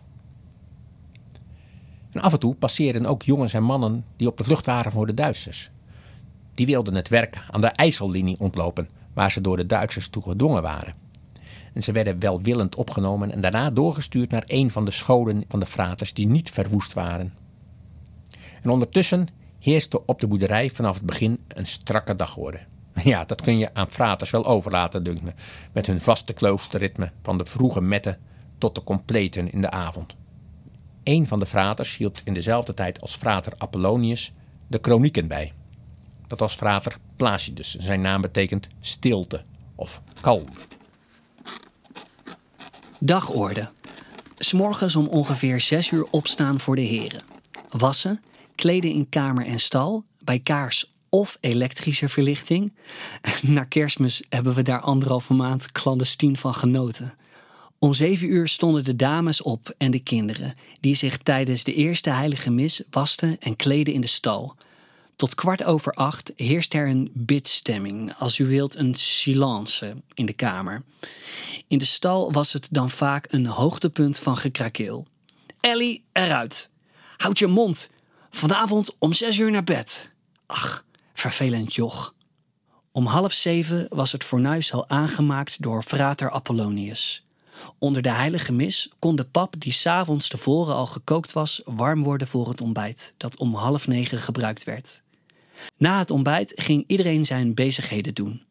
En 2.11 2.21
af 2.21 2.33
en 2.33 2.39
toe 2.39 2.55
passeerden 2.55 3.05
ook 3.05 3.21
jongens 3.21 3.53
en 3.53 3.63
mannen 3.63 4.05
die 4.17 4.27
op 4.27 4.37
de 4.37 4.43
vlucht 4.43 4.65
waren 4.65 4.91
voor 4.91 5.05
de 5.05 5.13
Duitsers. 5.13 5.71
Die 6.53 6.65
wilden 6.65 6.95
het 6.95 7.09
werk 7.09 7.37
aan 7.51 7.61
de 7.61 7.67
IJssellinie 7.67 8.39
ontlopen, 8.39 8.89
waar 9.13 9.31
ze 9.31 9.41
door 9.41 9.57
de 9.57 9.65
Duitsers 9.65 10.07
toe 10.07 10.23
gedwongen 10.23 10.61
waren. 10.61 11.02
En 11.73 11.83
ze 11.83 11.91
werden 11.91 12.19
welwillend 12.19 12.75
opgenomen 12.75 13.31
en 13.31 13.41
daarna 13.41 13.69
doorgestuurd 13.69 14.31
naar 14.31 14.43
een 14.47 14.69
van 14.69 14.85
de 14.85 14.91
scholen 14.91 15.43
van 15.47 15.59
de 15.59 15.65
fraters 15.65 16.13
die 16.13 16.27
niet 16.27 16.51
verwoest 16.51 16.93
waren. 16.93 17.33
En 18.61 18.69
ondertussen 18.69 19.27
heerste 19.59 20.05
op 20.05 20.19
de 20.19 20.27
boerderij 20.27 20.69
vanaf 20.69 20.95
het 20.95 21.05
begin 21.05 21.39
een 21.47 21.67
strakke 21.67 22.15
dagorde. 22.15 22.59
Ja, 23.03 23.25
dat 23.25 23.41
kun 23.41 23.57
je 23.57 23.73
aan 23.73 23.89
fraters 23.89 24.29
wel 24.29 24.45
overlaten, 24.45 25.03
dunkt 25.03 25.21
me, 25.21 25.33
met 25.71 25.87
hun 25.87 26.01
vaste 26.01 26.33
kloosterritme 26.33 27.11
van 27.21 27.37
de 27.37 27.45
vroege 27.45 27.81
metten 27.81 28.17
tot 28.57 28.75
de 28.75 28.81
completen 28.81 29.51
in 29.51 29.61
de 29.61 29.69
avond. 29.69 30.15
Een 31.03 31.27
van 31.27 31.39
de 31.39 31.45
fraters 31.45 31.97
hield 31.97 32.21
in 32.25 32.33
dezelfde 32.33 32.73
tijd 32.73 33.01
als 33.01 33.15
frater 33.15 33.53
Apollonius 33.57 34.33
de 34.67 34.79
kronieken 34.79 35.27
bij. 35.27 35.53
Dat 36.27 36.39
was 36.39 36.55
frater 36.55 36.97
Placidus. 37.15 37.75
Zijn 37.75 38.01
naam 38.01 38.21
betekent 38.21 38.67
stilte 38.79 39.43
of 39.75 40.01
kalm. 40.21 40.45
Dagorde. 43.05 43.69
S'morgens 44.37 44.95
om 44.95 45.07
ongeveer 45.07 45.61
6 45.61 45.91
uur 45.91 46.07
opstaan 46.11 46.59
voor 46.59 46.75
de 46.75 46.81
heren. 46.81 47.23
Wassen, 47.69 48.21
kleden 48.55 48.91
in 48.91 49.09
kamer 49.09 49.45
en 49.45 49.59
stal, 49.59 50.03
bij 50.23 50.39
kaars 50.39 50.93
of 51.09 51.37
elektrische 51.39 52.09
verlichting. 52.09 52.73
Na 53.41 53.63
kerstmis 53.63 54.23
hebben 54.29 54.53
we 54.53 54.61
daar 54.61 54.79
anderhalve 54.79 55.33
maand 55.33 55.71
clandestien 55.71 56.37
van 56.37 56.53
genoten. 56.53 57.13
Om 57.79 57.93
zeven 57.93 58.27
uur 58.27 58.47
stonden 58.47 58.83
de 58.83 58.95
dames 58.95 59.41
op 59.41 59.75
en 59.77 59.91
de 59.91 59.99
kinderen, 59.99 60.55
die 60.79 60.95
zich 60.95 61.17
tijdens 61.17 61.63
de 61.63 61.73
eerste 61.73 62.09
heilige 62.09 62.51
mis 62.51 62.81
wasten 62.89 63.39
en 63.39 63.55
kleden 63.55 63.93
in 63.93 64.01
de 64.01 64.07
stal. 64.07 64.55
Tot 65.15 65.35
kwart 65.35 65.63
over 65.63 65.93
acht 65.93 66.31
heerst 66.35 66.73
er 66.73 66.87
een 66.87 67.11
bidstemming, 67.13 68.13
als 68.17 68.37
u 68.37 68.47
wilt 68.47 68.75
een 68.75 68.95
silence 68.95 69.95
in 70.13 70.25
de 70.25 70.33
kamer. 70.33 70.83
In 71.67 71.77
de 71.77 71.85
stal 71.85 72.31
was 72.31 72.53
het 72.53 72.67
dan 72.71 72.89
vaak 72.89 73.25
een 73.29 73.45
hoogtepunt 73.45 74.19
van 74.19 74.37
gekrakeel. 74.37 75.07
Ellie, 75.59 76.03
eruit. 76.11 76.69
Houd 77.17 77.39
je 77.39 77.47
mond. 77.47 77.89
Vanavond 78.29 78.95
om 78.99 79.13
zes 79.13 79.37
uur 79.37 79.51
naar 79.51 79.63
bed. 79.63 80.09
Ach, 80.45 80.85
vervelend 81.13 81.75
joch. 81.75 82.13
Om 82.91 83.05
half 83.05 83.33
zeven 83.33 83.85
was 83.89 84.11
het 84.11 84.23
fornuis 84.23 84.73
al 84.73 84.89
aangemaakt 84.89 85.61
door 85.61 85.83
frater 85.83 86.31
Apollonius. 86.31 87.25
Onder 87.77 88.01
de 88.01 88.11
heilige 88.11 88.51
mis 88.51 88.91
kon 88.99 89.15
de 89.15 89.23
pap 89.23 89.55
die 89.57 89.71
s'avonds 89.71 90.27
tevoren 90.27 90.75
al 90.75 90.85
gekookt 90.85 91.33
was 91.33 91.61
warm 91.65 92.03
worden 92.03 92.27
voor 92.27 92.49
het 92.49 92.61
ontbijt, 92.61 93.13
dat 93.17 93.37
om 93.37 93.55
half 93.55 93.87
negen 93.87 94.19
gebruikt 94.19 94.63
werd. 94.63 95.02
Na 95.77 95.97
het 95.99 96.11
ontbijt 96.11 96.53
ging 96.55 96.83
iedereen 96.87 97.25
zijn 97.25 97.53
bezigheden 97.53 98.13
doen. 98.13 98.43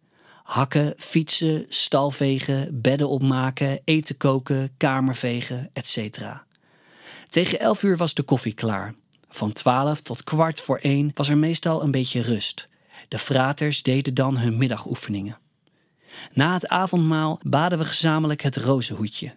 Hakken, 0.42 0.94
fietsen, 0.96 1.66
stalvegen, 1.68 2.80
bedden 2.80 3.08
opmaken, 3.08 3.80
eten 3.84 4.16
koken, 4.16 4.74
kamervegen, 4.76 5.70
etc. 5.72 6.18
Tegen 7.28 7.60
elf 7.60 7.82
uur 7.82 7.96
was 7.96 8.14
de 8.14 8.22
koffie 8.22 8.54
klaar. 8.54 8.94
Van 9.28 9.52
twaalf 9.52 10.00
tot 10.00 10.24
kwart 10.24 10.60
voor 10.60 10.78
één 10.78 11.10
was 11.14 11.28
er 11.28 11.38
meestal 11.38 11.82
een 11.82 11.90
beetje 11.90 12.20
rust. 12.20 12.68
De 13.08 13.18
fraters 13.18 13.82
deden 13.82 14.14
dan 14.14 14.38
hun 14.38 14.56
middagoefeningen. 14.56 15.38
Na 16.32 16.52
het 16.52 16.68
avondmaal 16.68 17.40
baden 17.42 17.78
we 17.78 17.84
gezamenlijk 17.84 18.42
het 18.42 18.56
rozenhoedje. 18.56 19.34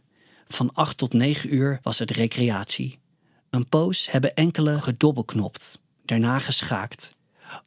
Van 0.48 0.74
acht 0.74 0.98
tot 0.98 1.14
negen 1.14 1.54
uur 1.54 1.80
was 1.82 2.00
het 2.00 2.12
recreatie. 2.12 3.00
Een 3.50 3.70
poos 3.70 4.12
hebben 4.12 4.36
enkele 4.36 4.82
gedobbelknopt, 4.82 5.80
daarna 6.06 6.40
geschaakt. 6.40 7.14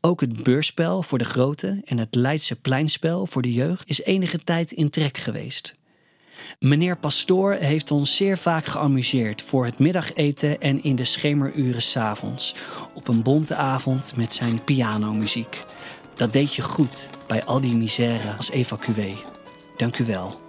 Ook 0.00 0.20
het 0.20 0.42
beurspel 0.42 1.02
voor 1.02 1.18
de 1.18 1.24
grote 1.24 1.80
en 1.84 1.98
het 1.98 2.14
Leidse 2.14 2.56
pleinspel 2.56 3.26
voor 3.26 3.42
de 3.42 3.52
jeugd 3.52 3.88
is 3.88 4.02
enige 4.02 4.38
tijd 4.38 4.72
in 4.72 4.90
trek 4.90 5.18
geweest. 5.18 5.74
Meneer 6.58 6.96
Pastoor 6.96 7.52
heeft 7.52 7.90
ons 7.90 8.16
zeer 8.16 8.38
vaak 8.38 8.66
geamuseerd 8.66 9.42
voor 9.42 9.64
het 9.64 9.78
middageten 9.78 10.60
en 10.60 10.82
in 10.82 10.96
de 10.96 11.04
schemeruren 11.04 11.82
s'avonds, 11.82 12.54
op 12.94 13.08
een 13.08 13.22
bonte 13.22 13.54
avond 13.54 14.12
met 14.16 14.32
zijn 14.32 14.64
pianomuziek. 14.64 15.64
Dat 16.14 16.32
deed 16.32 16.54
je 16.54 16.62
goed 16.62 17.10
bij 17.26 17.44
al 17.44 17.60
die 17.60 17.74
misère 17.76 18.32
als 18.36 18.50
evacuee. 18.50 19.16
Dank 19.76 19.98
u 19.98 20.04
wel. 20.04 20.40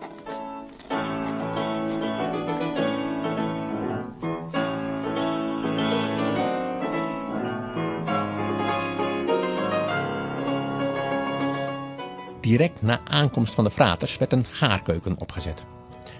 Direct 12.50 12.82
na 12.82 13.02
aankomst 13.06 13.56
van 13.56 13.64
de 13.64 13.72
fraters 13.72 14.18
werd 14.18 14.34
een 14.34 14.46
gaarkeuken 14.46 15.20
opgezet. 15.20 15.64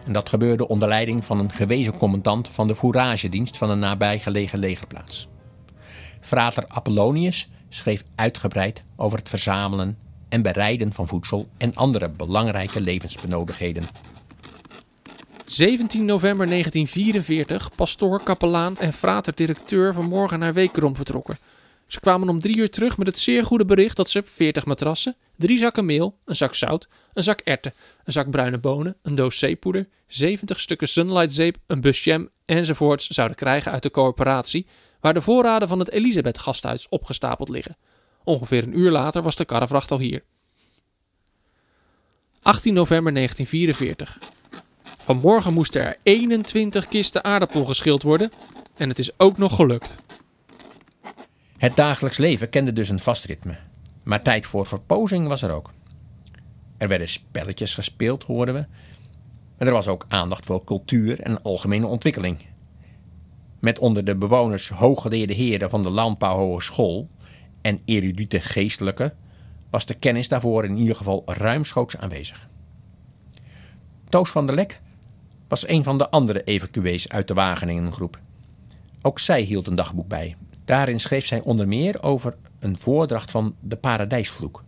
En 0.06 0.13
dat 0.13 0.30
gebeurde 0.30 0.68
onder 0.68 0.88
leiding 0.88 1.26
van 1.26 1.39
een 1.39 1.52
gewezen 1.52 1.98
commandant 1.98 2.50
van 2.50 2.68
de 2.68 2.76
fouragedienst 2.76 3.58
van 3.58 3.70
een 3.70 3.80
nabijgelegen 3.80 4.60
legerplaats. 4.60 5.28
Frater 6.20 6.65
Apollonius 6.68 7.50
schreef 7.70 8.04
uitgebreid 8.15 8.84
over 8.96 9.18
het 9.18 9.30
verzamelen 9.30 9.98
en 10.30 10.42
bereiden 10.42 10.94
van 10.94 11.08
voedsel 11.08 11.48
en 11.58 11.76
andere 11.76 12.10
belangrijke 12.10 12.82
levensbenodigheden. 12.82 13.88
17 15.46 16.06
november 16.06 16.48
1944, 16.48 17.76
pastoor, 17.76 18.24
kapelaan 18.24 18.78
en 18.78 18.94
frater-directeur 18.94 19.94
vanmorgen 19.94 20.39
naar 20.39 20.54
Wekerom 20.54 20.96
vertrokken. 20.96 21.38
Ze 21.89 21.99
kwamen 21.99 22.30
om 22.30 22.39
drie 22.39 22.58
uur 22.58 22.69
terug 22.69 22.97
met 22.97 23.08
het 23.08 23.19
zeer 23.19 23.45
goede 23.45 23.65
bericht 23.65 23.95
dat 23.95 24.10
ze 24.10 24.23
40 24.23 24.65
matrassen, 24.65 25.15
drie 25.38 25.58
zakken 25.58 25.86
meel, 25.86 26.17
een 26.25 26.36
zak 26.36 26.56
zout, 26.56 26.88
een 27.13 27.23
zak 27.23 27.39
erten, 27.39 27.73
een 28.04 28.12
zak 28.12 28.30
bruine 28.30 28.58
bonen, 28.58 28.97
een 29.02 29.15
doos 29.15 29.39
zeepoeder, 29.39 29.88
70 30.08 30.60
stukken 30.60 30.88
sunlightzeep, 30.88 31.58
een 31.65 31.82
bus 31.82 32.10
enzovoorts 32.45 33.08
zouden 33.08 33.38
krijgen 33.38 33.71
uit 33.71 33.84
de 33.84 33.91
coöperatie, 33.91 34.67
waar 34.99 35.13
de 35.13 35.21
voorraden 35.21 35.67
van 35.67 35.80
het 35.80 35.91
Elisabeth 35.91 36.38
gasthuis 36.38 36.89
opgestapeld 36.89 37.49
liggen. 37.49 37.78
Ongeveer 38.23 38.63
een 38.63 38.80
uur 38.80 38.91
later 38.91 39.21
was 39.21 39.36
de 39.36 39.45
karrevracht 39.45 39.91
al 39.91 39.99
hier. 39.99 40.23
18 42.41 42.73
november 42.73 43.13
1944. 43.13 44.19
Vanmorgen 45.02 45.54
moesten 45.54 45.82
er 45.82 45.97
21 46.04 46.88
kisten 46.88 47.23
aardappel 47.23 47.65
geschild 47.65 48.04
worden 48.04 48.32
en 48.75 48.89
het 48.89 48.99
is 48.99 49.19
ook 49.19 49.38
nog 49.38 49.56
gelukt. 49.56 49.99
Het 51.60 51.76
dagelijks 51.76 52.17
leven 52.17 52.50
kende 52.50 52.74
dus 52.74 52.89
een 52.89 53.00
vast 53.00 53.26
ritme. 53.26 53.58
Maar 54.04 54.22
tijd 54.22 54.45
voor 54.45 54.65
verpozing 54.65 55.28
was 55.28 55.41
er 55.41 55.54
ook. 55.54 55.74
Er 56.78 56.88
werden 56.88 57.10
spelletjes 57.10 57.74
gespeeld, 57.74 58.24
hoorden 58.24 58.54
we. 58.54 58.65
Maar 59.58 59.67
er 59.67 59.74
was 59.74 59.88
ook 59.88 60.06
aandacht 60.08 60.45
voor 60.45 60.63
cultuur 60.63 61.22
en 61.22 61.41
algemene 61.41 61.88
ontwikkeling. 61.88 62.38
Met 63.60 63.80
onder 63.80 64.06
de 64.06 64.15
bewoners 64.15 64.69
hooggeleerde 64.69 65.34
heren 65.34 65.69
van 65.69 65.84
de 65.84 65.89
Landbouwhogeschool 65.89 67.10
en 67.62 67.80
erudite 67.86 68.41
geestelijke 68.41 69.15
was 69.69 69.86
de 69.86 69.93
kennis 69.93 70.28
daarvoor 70.28 70.65
in 70.65 70.78
ieder 70.78 70.95
geval 70.95 71.24
ruimschoots 71.26 71.98
aanwezig. 71.98 72.50
Toos 74.10 74.32
van 74.32 74.45
der 74.45 74.56
Lek 74.56 74.82
was 75.48 75.67
een 75.67 75.84
van 75.84 75.98
de 75.98 76.10
andere 76.10 76.43
evacuees 76.43 77.10
uit 77.10 77.28
de 77.28 77.34
Wageningen-groep. 77.34 78.19
Ook 79.02 79.19
zij 79.19 79.41
hield 79.41 79.67
een 79.67 79.76
dagboek 79.76 80.08
bij. 80.08 80.36
Daarin 80.69 80.99
schreef 80.99 81.25
zij 81.25 81.41
onder 81.41 81.67
meer 81.67 82.03
over 82.03 82.36
een 82.60 82.77
voordracht 82.77 83.32
van 83.32 83.55
De 83.60 83.75
Paradijsvloek. 83.75 84.63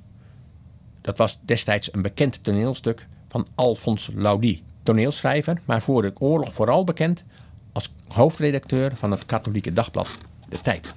Dat 1.01 1.17
was 1.17 1.41
destijds 1.41 1.93
een 1.93 2.01
bekend 2.01 2.43
toneelstuk 2.43 3.07
van 3.27 3.47
Alphonse 3.55 4.15
Laudy, 4.15 4.61
toneelschrijver, 4.83 5.61
maar 5.65 5.81
voor 5.81 6.01
de 6.01 6.13
oorlog 6.17 6.53
vooral 6.53 6.83
bekend 6.83 7.23
als 7.71 7.93
hoofdredacteur 8.07 8.95
van 8.95 9.11
het 9.11 9.25
katholieke 9.25 9.73
dagblad 9.73 10.17
De 10.49 10.61
Tijd. 10.61 10.93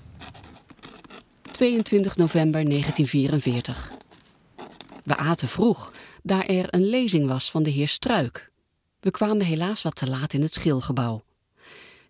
22 1.52 2.16
november 2.16 2.64
1944. 2.64 3.92
We 5.02 5.16
aten 5.16 5.48
vroeg, 5.48 5.92
daar 6.22 6.46
er 6.46 6.74
een 6.74 6.84
lezing 6.84 7.26
was 7.26 7.50
van 7.50 7.62
de 7.62 7.70
heer 7.70 7.88
Struik. 7.88 8.50
We 9.00 9.10
kwamen 9.10 9.46
helaas 9.46 9.82
wat 9.82 9.96
te 9.96 10.08
laat 10.08 10.32
in 10.32 10.42
het 10.42 10.52
schilgebouw. 10.52 11.23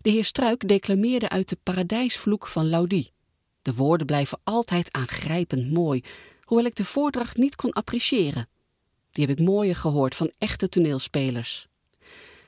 De 0.05 0.11
heer 0.11 0.25
Struik 0.25 0.67
declameerde 0.67 1.29
uit 1.29 1.49
de 1.49 1.57
paradijsvloek 1.63 2.47
van 2.47 2.69
Laudy. 2.69 3.07
De 3.61 3.73
woorden 3.73 4.05
blijven 4.05 4.39
altijd 4.43 4.93
aangrijpend 4.93 5.71
mooi, 5.71 6.03
hoewel 6.41 6.65
ik 6.65 6.75
de 6.75 6.85
voordracht 6.85 7.37
niet 7.37 7.55
kon 7.55 7.71
appreciëren. 7.71 8.49
Die 9.11 9.25
heb 9.25 9.39
ik 9.39 9.45
mooier 9.45 9.75
gehoord 9.75 10.15
van 10.15 10.33
echte 10.37 10.69
toneelspelers. 10.69 11.67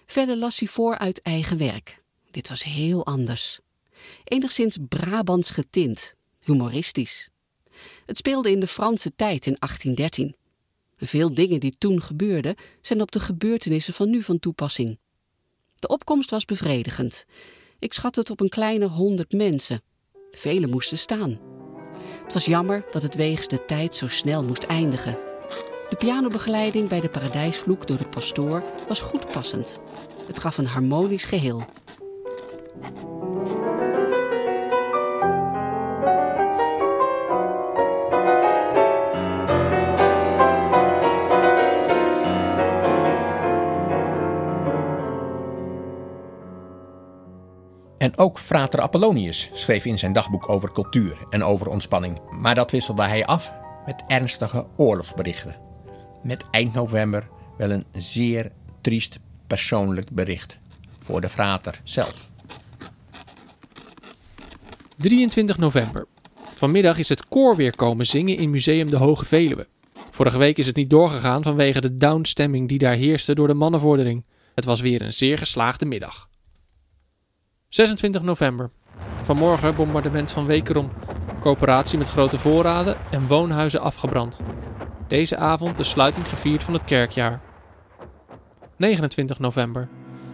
Verder 0.05 0.37
las 0.37 0.59
hij 0.59 0.67
voor 0.67 0.97
uit 0.97 1.21
eigen 1.21 1.57
werk. 1.57 2.03
Dit 2.31 2.49
was 2.49 2.63
heel 2.63 3.05
anders. 3.05 3.59
Enigszins 4.23 4.77
Brabants 4.87 5.49
getint, 5.49 6.15
humoristisch. 6.43 7.29
Het 8.05 8.17
speelde 8.17 8.51
in 8.51 8.59
de 8.59 8.67
Franse 8.67 9.15
tijd 9.15 9.45
in 9.45 9.55
1813. 9.59 10.35
Veel 10.97 11.33
dingen 11.33 11.59
die 11.59 11.75
toen 11.77 12.01
gebeurden 12.01 12.55
zijn 12.81 13.01
op 13.01 13.11
de 13.11 13.19
gebeurtenissen 13.19 13.93
van 13.93 14.09
nu 14.09 14.23
van 14.23 14.39
toepassing. 14.39 14.97
De 15.79 15.87
opkomst 15.87 16.29
was 16.29 16.45
bevredigend. 16.45 17.25
Ik 17.79 17.93
schat 17.93 18.15
het 18.15 18.29
op 18.29 18.39
een 18.39 18.49
kleine 18.49 18.87
honderd 18.87 19.31
mensen. 19.31 19.81
Velen 20.31 20.69
moesten 20.69 20.97
staan. 20.97 21.39
Het 22.23 22.33
was 22.33 22.45
jammer 22.45 22.85
dat 22.91 23.01
het 23.01 23.15
wegens 23.15 23.47
de 23.47 23.65
tijd 23.65 23.95
zo 23.95 24.07
snel 24.07 24.43
moest 24.43 24.63
eindigen. 24.63 25.17
De 25.89 25.95
pianobegeleiding 25.97 26.89
bij 26.89 26.99
de 26.99 27.09
Paradijsvloek 27.09 27.87
door 27.87 27.97
de 27.97 28.07
pastoor 28.07 28.63
was 28.87 28.99
goed 28.99 29.31
passend. 29.31 29.79
Het 30.27 30.39
gaf 30.39 30.57
een 30.57 30.65
harmonisch 30.65 31.25
geheel. 31.25 31.61
En 47.97 48.17
ook 48.17 48.39
frater 48.39 48.81
Apollonius 48.81 49.49
schreef 49.53 49.85
in 49.85 49.97
zijn 49.97 50.13
dagboek 50.13 50.49
over 50.49 50.71
cultuur 50.71 51.25
en 51.29 51.43
over 51.43 51.69
ontspanning. 51.69 52.19
Maar 52.39 52.55
dat 52.55 52.71
wisselde 52.71 53.03
hij 53.03 53.25
af 53.25 53.53
met 53.85 54.03
ernstige 54.07 54.67
oorlogsberichten. 54.75 55.55
Met 56.23 56.45
eind 56.51 56.73
november 56.73 57.29
wel 57.57 57.71
een 57.71 57.85
zeer 57.91 58.51
triest 58.81 59.19
persoonlijk 59.47 60.11
bericht 60.11 60.59
voor 60.99 61.21
de 61.21 61.29
frater 61.29 61.81
zelf. 61.83 62.31
23 64.97 65.57
november. 65.57 66.05
Vanmiddag 66.55 66.97
is 66.97 67.09
het 67.09 67.27
koor 67.27 67.55
weer 67.55 67.75
komen 67.75 68.05
zingen 68.05 68.37
in 68.37 68.49
Museum 68.49 68.89
de 68.89 68.97
Hoge 68.97 69.25
Veluwe. 69.25 69.67
Vorige 70.11 70.37
week 70.37 70.57
is 70.57 70.67
het 70.67 70.75
niet 70.75 70.89
doorgegaan 70.89 71.43
vanwege 71.43 71.81
de 71.81 71.95
downstemming 71.95 72.67
die 72.67 72.77
daar 72.77 72.95
heerste 72.95 73.35
door 73.35 73.47
de 73.47 73.53
mannenvordering. 73.53 74.25
Het 74.55 74.65
was 74.65 74.81
weer 74.81 75.01
een 75.01 75.13
zeer 75.13 75.37
geslaagde 75.37 75.85
middag. 75.85 76.29
26 77.69 78.21
november. 78.21 78.69
Vanmorgen 79.21 79.75
bombardement 79.75 80.31
van 80.31 80.45
Wekerom. 80.45 80.89
Coöperatie 81.39 81.97
met 81.97 82.09
grote 82.09 82.37
voorraden 82.37 82.97
en 83.11 83.27
woonhuizen 83.27 83.81
afgebrand. 83.81 84.39
Deze 85.07 85.37
avond 85.37 85.77
de 85.77 85.83
sluiting 85.83 86.27
gevierd 86.29 86.63
van 86.63 86.73
het 86.73 86.83
kerkjaar. 86.83 87.41
29 88.77 89.39
november. 89.39 89.89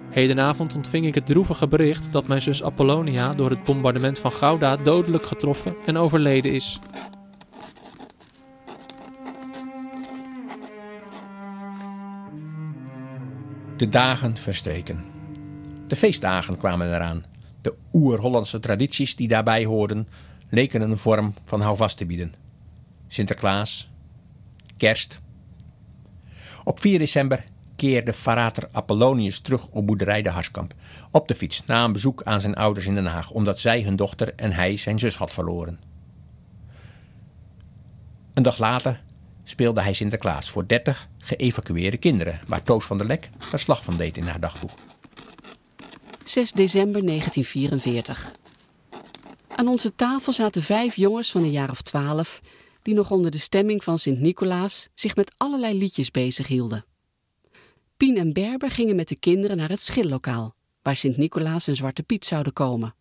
Hedenavond 0.09 0.75
ontving 0.75 1.05
ik 1.05 1.15
het 1.15 1.25
droevige 1.25 1.67
bericht 1.67 2.11
dat 2.11 2.27
mijn 2.27 2.41
zus 2.41 2.63
Apollonia 2.63 3.33
door 3.33 3.49
het 3.49 3.63
bombardement 3.63 4.19
van 4.19 4.31
Gouda 4.31 4.75
dodelijk 4.75 5.25
getroffen 5.25 5.75
en 5.85 5.97
overleden 5.97 6.51
is. 6.51 6.79
De 13.77 13.89
dagen 13.89 14.37
verstreken. 14.37 15.12
De 15.93 15.99
feestdagen 15.99 16.57
kwamen 16.57 16.93
eraan. 16.93 17.23
De 17.61 17.75
oer-Hollandse 17.91 18.59
tradities 18.59 19.15
die 19.15 19.27
daarbij 19.27 19.65
hoorden, 19.65 20.07
leken 20.49 20.81
een 20.81 20.97
vorm 20.97 21.33
van 21.43 21.61
houvast 21.61 21.97
te 21.97 22.05
bieden. 22.05 22.33
Sinterklaas, 23.07 23.89
kerst. 24.77 25.19
Op 26.63 26.79
4 26.79 26.99
december 26.99 27.43
keerde 27.75 28.13
Farater 28.13 28.69
Apollonius 28.71 29.39
terug 29.39 29.67
op 29.69 29.87
boerderij 29.87 30.21
de 30.21 30.29
Harskamp. 30.29 30.73
Op 31.11 31.27
de 31.27 31.35
fiets 31.35 31.65
na 31.65 31.83
een 31.83 31.91
bezoek 31.91 32.23
aan 32.23 32.39
zijn 32.39 32.55
ouders 32.55 32.85
in 32.85 32.95
Den 32.95 33.05
Haag, 33.05 33.31
omdat 33.31 33.59
zij 33.59 33.81
hun 33.81 33.95
dochter 33.95 34.33
en 34.35 34.51
hij 34.51 34.77
zijn 34.77 34.99
zus 34.99 35.15
had 35.15 35.33
verloren. 35.33 35.79
Een 38.33 38.43
dag 38.43 38.57
later 38.57 39.03
speelde 39.43 39.81
hij 39.81 39.93
Sinterklaas 39.93 40.49
voor 40.49 40.67
30 40.67 41.09
geëvacueerde 41.17 41.97
kinderen, 41.97 42.39
waar 42.47 42.63
Toos 42.63 42.85
van 42.85 42.97
der 42.97 43.07
Lek 43.07 43.29
verslag 43.37 43.83
van 43.83 43.97
deed 43.97 44.17
in 44.17 44.27
haar 44.27 44.39
dagboek. 44.39 44.71
6 46.23 46.51
december 46.51 47.05
1944. 47.05 48.31
Aan 49.55 49.67
onze 49.67 49.95
tafel 49.95 50.33
zaten 50.33 50.61
vijf 50.61 50.95
jongens 50.95 51.31
van 51.31 51.43
een 51.43 51.51
jaar 51.51 51.69
of 51.69 51.81
twaalf, 51.81 52.41
die 52.81 52.93
nog 52.93 53.11
onder 53.11 53.31
de 53.31 53.37
stemming 53.37 53.83
van 53.83 53.99
Sint-Nicolaas 53.99 54.87
zich 54.93 55.15
met 55.15 55.33
allerlei 55.37 55.77
liedjes 55.77 56.11
bezighielden. 56.11 56.85
Pien 57.97 58.17
en 58.17 58.33
Berber 58.33 58.71
gingen 58.71 58.95
met 58.95 59.07
de 59.07 59.15
kinderen 59.15 59.57
naar 59.57 59.69
het 59.69 59.81
schillokaal, 59.81 60.55
waar 60.81 60.95
Sint-Nicolaas 60.95 61.67
en 61.67 61.75
Zwarte 61.75 62.03
Piet 62.03 62.25
zouden 62.25 62.53
komen. 62.53 62.95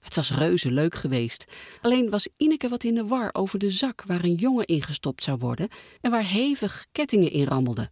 Het 0.00 0.16
was 0.16 0.30
reuze 0.30 0.70
leuk 0.70 0.94
geweest. 0.94 1.44
Alleen 1.80 2.10
was 2.10 2.28
Ineke 2.36 2.68
wat 2.68 2.84
in 2.84 2.94
de 2.94 3.06
war 3.06 3.30
over 3.32 3.58
de 3.58 3.70
zak 3.70 4.02
waar 4.06 4.24
een 4.24 4.34
jongen 4.34 4.66
ingestopt 4.66 5.22
zou 5.22 5.38
worden 5.38 5.68
en 6.00 6.10
waar 6.10 6.24
hevig 6.24 6.86
kettingen 6.92 7.30
in 7.30 7.44
rammelden. 7.46 7.90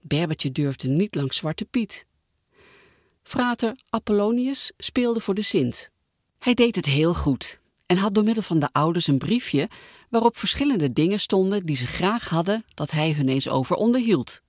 Berbertje 0.00 0.52
durfde 0.52 0.88
niet 0.88 1.14
langs 1.14 1.36
Zwarte 1.36 1.64
Piet. 1.64 2.06
Frater 3.22 3.76
Apollonius 3.90 4.72
speelde 4.76 5.20
voor 5.20 5.34
de 5.34 5.42
Sint. 5.42 5.90
Hij 6.38 6.54
deed 6.54 6.76
het 6.76 6.86
heel 6.86 7.14
goed 7.14 7.60
en 7.86 7.96
had 7.96 8.14
door 8.14 8.24
middel 8.24 8.42
van 8.42 8.58
de 8.58 8.68
ouders 8.72 9.06
een 9.06 9.18
briefje 9.18 9.68
waarop 10.08 10.36
verschillende 10.36 10.92
dingen 10.92 11.20
stonden 11.20 11.66
die 11.66 11.76
ze 11.76 11.86
graag 11.86 12.28
hadden 12.28 12.64
dat 12.74 12.90
hij 12.90 13.12
hun 13.12 13.28
eens 13.28 13.48
over 13.48 13.76
onderhield. 13.76 14.40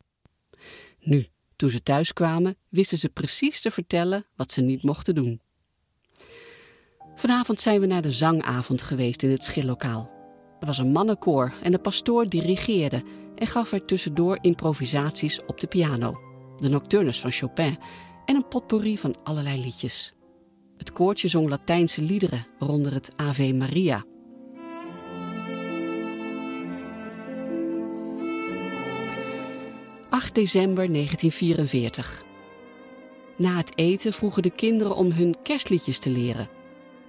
Nu, 1.00 1.28
toen 1.56 1.70
ze 1.70 1.84
thuis 1.84 2.14
kwamen, 2.14 2.58
wisten 2.70 2.98
ze 2.98 3.10
precies 3.10 3.62
te 3.62 3.72
vertellen 3.72 4.26
wat 4.36 4.52
ze 4.52 4.62
niet 4.62 4.84
mochten 4.84 5.16
doen. 5.16 5.42
Vanavond 7.16 7.62
zijn 7.62 7.80
we 7.80 7.86
naar 7.86 8.02
de 8.02 8.12
zangavond 8.12 8.82
geweest 8.82 9.24
in 9.24 9.32
het 9.32 9.44
schillokaal. 9.44 10.12
Er 10.60 10.68
was 10.68 10.78
een 10.78 10.92
mannenkoor 10.92 11.54
en 11.62 11.72
de 11.72 11.80
pastoor 11.80 12.30
dirigeerde 12.30 13.04
en 13.36 13.48
gaf 13.48 13.72
er 13.72 13.86
tussendoor 13.86 14.38
improvisaties 14.42 15.46
op 15.46 15.60
de 15.60 15.68
piano, 15.68 16.20
de 16.60 16.70
nocturnes 16.70 17.20
van 17.20 17.32
Chopin 17.32 17.78
en 18.26 18.36
een 18.36 18.48
potpourri 18.48 18.98
van 18.98 19.16
allerlei 19.24 19.62
liedjes. 19.62 20.14
Het 20.78 20.92
koortje 20.92 21.28
zong 21.28 21.50
Latijnse 21.50 22.02
liederen, 22.02 22.48
waaronder 22.60 22.94
het 22.94 23.12
Ave 23.16 23.54
Maria. 23.54 24.04
...8 30.28 30.32
december 30.32 30.94
1944. 30.94 32.24
Na 33.36 33.58
het 33.58 33.78
eten 33.78 34.14
vroegen 34.14 34.42
de 34.42 34.50
kinderen 34.50 34.96
om 34.96 35.12
hun 35.12 35.36
kerstliedjes 35.44 36.00
te 36.00 36.10
leren. 36.10 36.50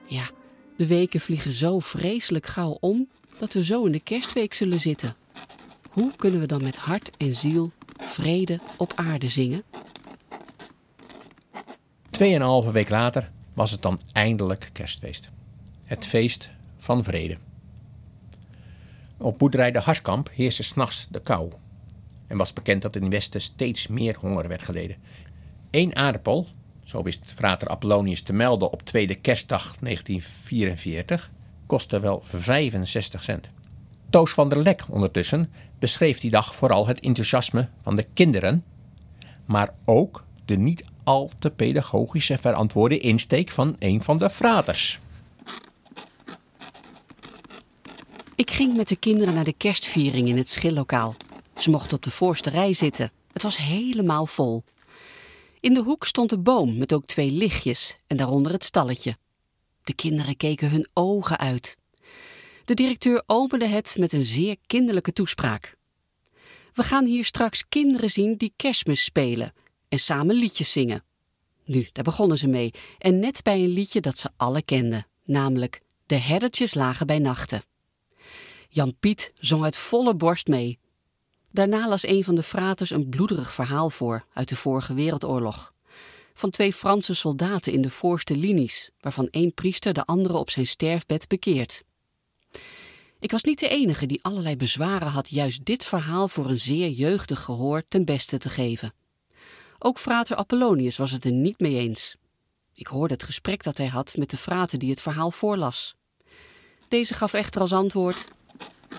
Ja, 0.07 0.25
de 0.77 0.87
weken 0.87 1.21
vliegen 1.21 1.53
zo 1.53 1.79
vreselijk 1.79 2.47
gauw 2.47 2.77
om... 2.81 3.09
...dat 3.39 3.53
we 3.53 3.65
zo 3.65 3.85
in 3.85 3.93
de 3.93 4.01
kerstweek 4.01 4.55
zullen 4.55 4.81
zitten. 4.81 5.17
Hoe 5.91 6.11
kunnen 6.17 6.41
we 6.41 6.47
dan 6.47 6.63
met 6.63 6.77
hart 6.77 7.11
en 7.17 7.37
ziel 7.37 7.73
vrede 7.97 8.61
op 8.77 8.93
aarde 8.97 9.29
zingen? 9.29 9.63
Tweeënhalve 12.15 12.71
week 12.71 12.89
later 12.89 13.31
was 13.55 13.71
het 13.71 13.83
dan 13.83 13.99
eindelijk 14.13 14.71
kerstfeest. 14.73 15.31
Het 15.85 16.07
feest 16.07 16.51
van 16.79 17.05
vrede. 17.05 17.37
Op 19.17 19.39
boerderij 19.39 19.71
de 19.71 19.79
Harskamp 19.81 20.31
heerste 20.35 20.63
s'nachts 20.63 21.07
de 21.11 21.21
kou. 21.21 21.51
En 22.27 22.37
was 22.37 22.53
bekend 22.53 22.83
dat 22.83 22.97
in 22.97 23.03
het 23.03 23.13
Westen 23.13 23.41
steeds 23.41 23.87
meer 23.87 24.17
honger 24.21 24.49
werd 24.49 24.63
geleden. 24.63 24.97
Eén 25.71 25.97
aardappel, 25.97 26.49
zo 26.85 27.03
wist 27.03 27.33
frater 27.37 27.69
Apollonius 27.69 28.23
te 28.23 28.33
melden 28.33 28.73
op 28.73 28.83
tweede 28.83 29.15
kerstdag 29.15 29.77
1944, 29.81 31.31
kostte 31.67 32.01
wel 32.01 32.21
65 32.25 33.23
cent. 33.23 33.51
Toos 34.11 34.33
van 34.33 34.49
der 34.49 34.63
Lek 34.63 34.85
ondertussen 34.91 35.53
beschreef 35.79 36.21
die 36.21 36.31
dag 36.31 36.55
vooral 36.55 36.87
het 36.87 37.01
enthousiasme 37.01 37.69
van 37.83 37.97
de 37.97 38.07
kinderen, 38.13 38.65
maar 39.45 39.75
ook 39.85 40.25
de 40.45 40.57
niet 40.57 40.85
al 41.05 41.31
te 41.39 41.51
pedagogische 41.51 42.39
verantwoorde 42.39 42.99
insteek 42.99 43.51
van 43.51 43.77
een 43.79 44.03
van 44.03 44.19
de 44.19 44.31
fraters. 44.31 45.01
Ik 48.35 48.51
ging 48.51 48.77
met 48.77 48.89
de 48.89 48.97
kinderen 48.97 49.35
naar 49.35 49.45
de 49.45 49.53
kerstviering 49.53 50.29
in 50.29 50.37
het 50.37 50.51
schillokaal. 50.51 51.15
Ze 51.57 51.71
mochten 51.71 51.97
op 51.97 52.03
de 52.03 52.11
voorste 52.11 52.51
rij 52.51 52.73
zitten. 52.73 53.13
Het 53.33 53.43
was 53.43 53.57
helemaal 53.57 54.27
vol. 54.27 54.65
In 55.61 55.75
de 55.75 55.83
hoek 55.83 56.07
stond 56.07 56.31
de 56.31 56.39
boom 56.39 56.79
met 56.79 56.93
ook 56.93 57.07
twee 57.07 57.31
lichtjes 57.31 57.97
en 58.07 58.17
daaronder 58.17 58.53
het 58.53 58.65
stalletje. 58.65 59.17
De 59.83 59.95
kinderen 59.95 60.37
keken 60.37 60.71
hun 60.71 60.89
ogen 60.93 61.39
uit. 61.39 61.77
De 62.65 62.75
directeur 62.75 63.23
opende 63.27 63.67
het 63.67 63.97
met 63.99 64.13
een 64.13 64.25
zeer 64.27 64.57
kinderlijke 64.67 65.13
toespraak. 65.13 65.77
We 66.75 66.83
gaan 66.83 67.05
hier 67.05 67.25
straks 67.25 67.69
kinderen 67.69 68.11
zien 68.11 68.37
die 68.37 68.53
kerstmis 68.57 69.05
spelen 69.05 69.53
en 69.95 70.01
samen 70.01 70.35
liedjes 70.35 70.73
zingen. 70.73 71.05
Nu, 71.65 71.89
daar 71.93 72.05
begonnen 72.05 72.39
ze 72.39 72.49
mee, 72.49 72.71
en 72.99 73.19
net 73.19 73.43
bij 73.43 73.63
een 73.63 73.73
liedje 73.73 74.01
dat 74.01 74.19
ze 74.19 74.31
alle 74.37 74.63
kenden, 74.63 75.07
namelijk 75.25 75.81
De 76.07 76.15
herdertjes 76.15 76.75
lagen 76.75 77.07
bij 77.07 77.19
nachten. 77.19 77.63
Jan 78.69 78.97
Piet 79.01 79.33
zong 79.39 79.65
uit 79.65 79.77
volle 79.77 80.15
borst 80.15 80.47
mee. 80.47 80.79
Daarna 81.51 81.89
las 81.89 82.07
een 82.07 82.25
van 82.25 82.35
de 82.35 82.43
fraters 82.43 82.91
een 82.91 83.09
bloederig 83.09 83.53
verhaal 83.55 83.91
voor 83.91 84.27
uit 84.33 84.49
de 84.49 84.57
vorige 84.57 84.95
wereldoorlog. 84.95 85.75
Van 86.35 86.51
twee 86.51 86.73
Franse 86.73 87.15
soldaten 87.15 87.73
in 87.73 87.83
de 87.83 87.91
voorste 87.91 88.37
linies, 88.37 88.91
waarvan 89.01 89.29
één 89.31 89.55
priester 89.55 89.93
de 89.93 90.05
andere 90.05 90.37
op 90.37 90.51
zijn 90.51 90.67
sterfbed 90.67 91.29
bekeert. 91.29 91.85
Ik 93.21 93.31
was 93.31 93.43
niet 93.43 93.61
de 93.61 93.69
enige 93.69 94.07
die 94.07 94.25
allerlei 94.25 94.57
bezwaren 94.57 95.09
had 95.09 95.29
juist 95.29 95.65
dit 95.65 95.85
verhaal 95.85 96.29
voor 96.29 96.47
een 96.47 96.61
zeer 96.61 96.89
jeugdig 96.89 97.41
gehoor 97.41 97.83
ten 97.89 98.05
beste 98.05 98.39
te 98.39 98.49
geven. 98.49 98.95
Ook 99.87 99.99
frater 99.99 100.37
Apollonius 100.37 100.97
was 100.97 101.11
het 101.11 101.25
er 101.25 101.33
niet 101.33 101.61
mee 101.61 101.79
eens. 101.79 102.17
Ik 102.75 102.87
hoorde 102.87 103.15
het 103.15 103.23
gesprek 103.23 103.63
dat 103.63 103.77
hij 103.79 103.87
had 103.87 104.17
met 104.17 104.31
de 104.31 104.37
frater 104.37 104.79
die 104.79 104.91
het 104.91 105.01
verhaal 105.01 105.31
voorlas. 105.31 105.97
Deze 106.89 107.15
gaf 107.15 107.33
echter 107.33 107.61
als 107.61 107.73
antwoord: 107.73 108.29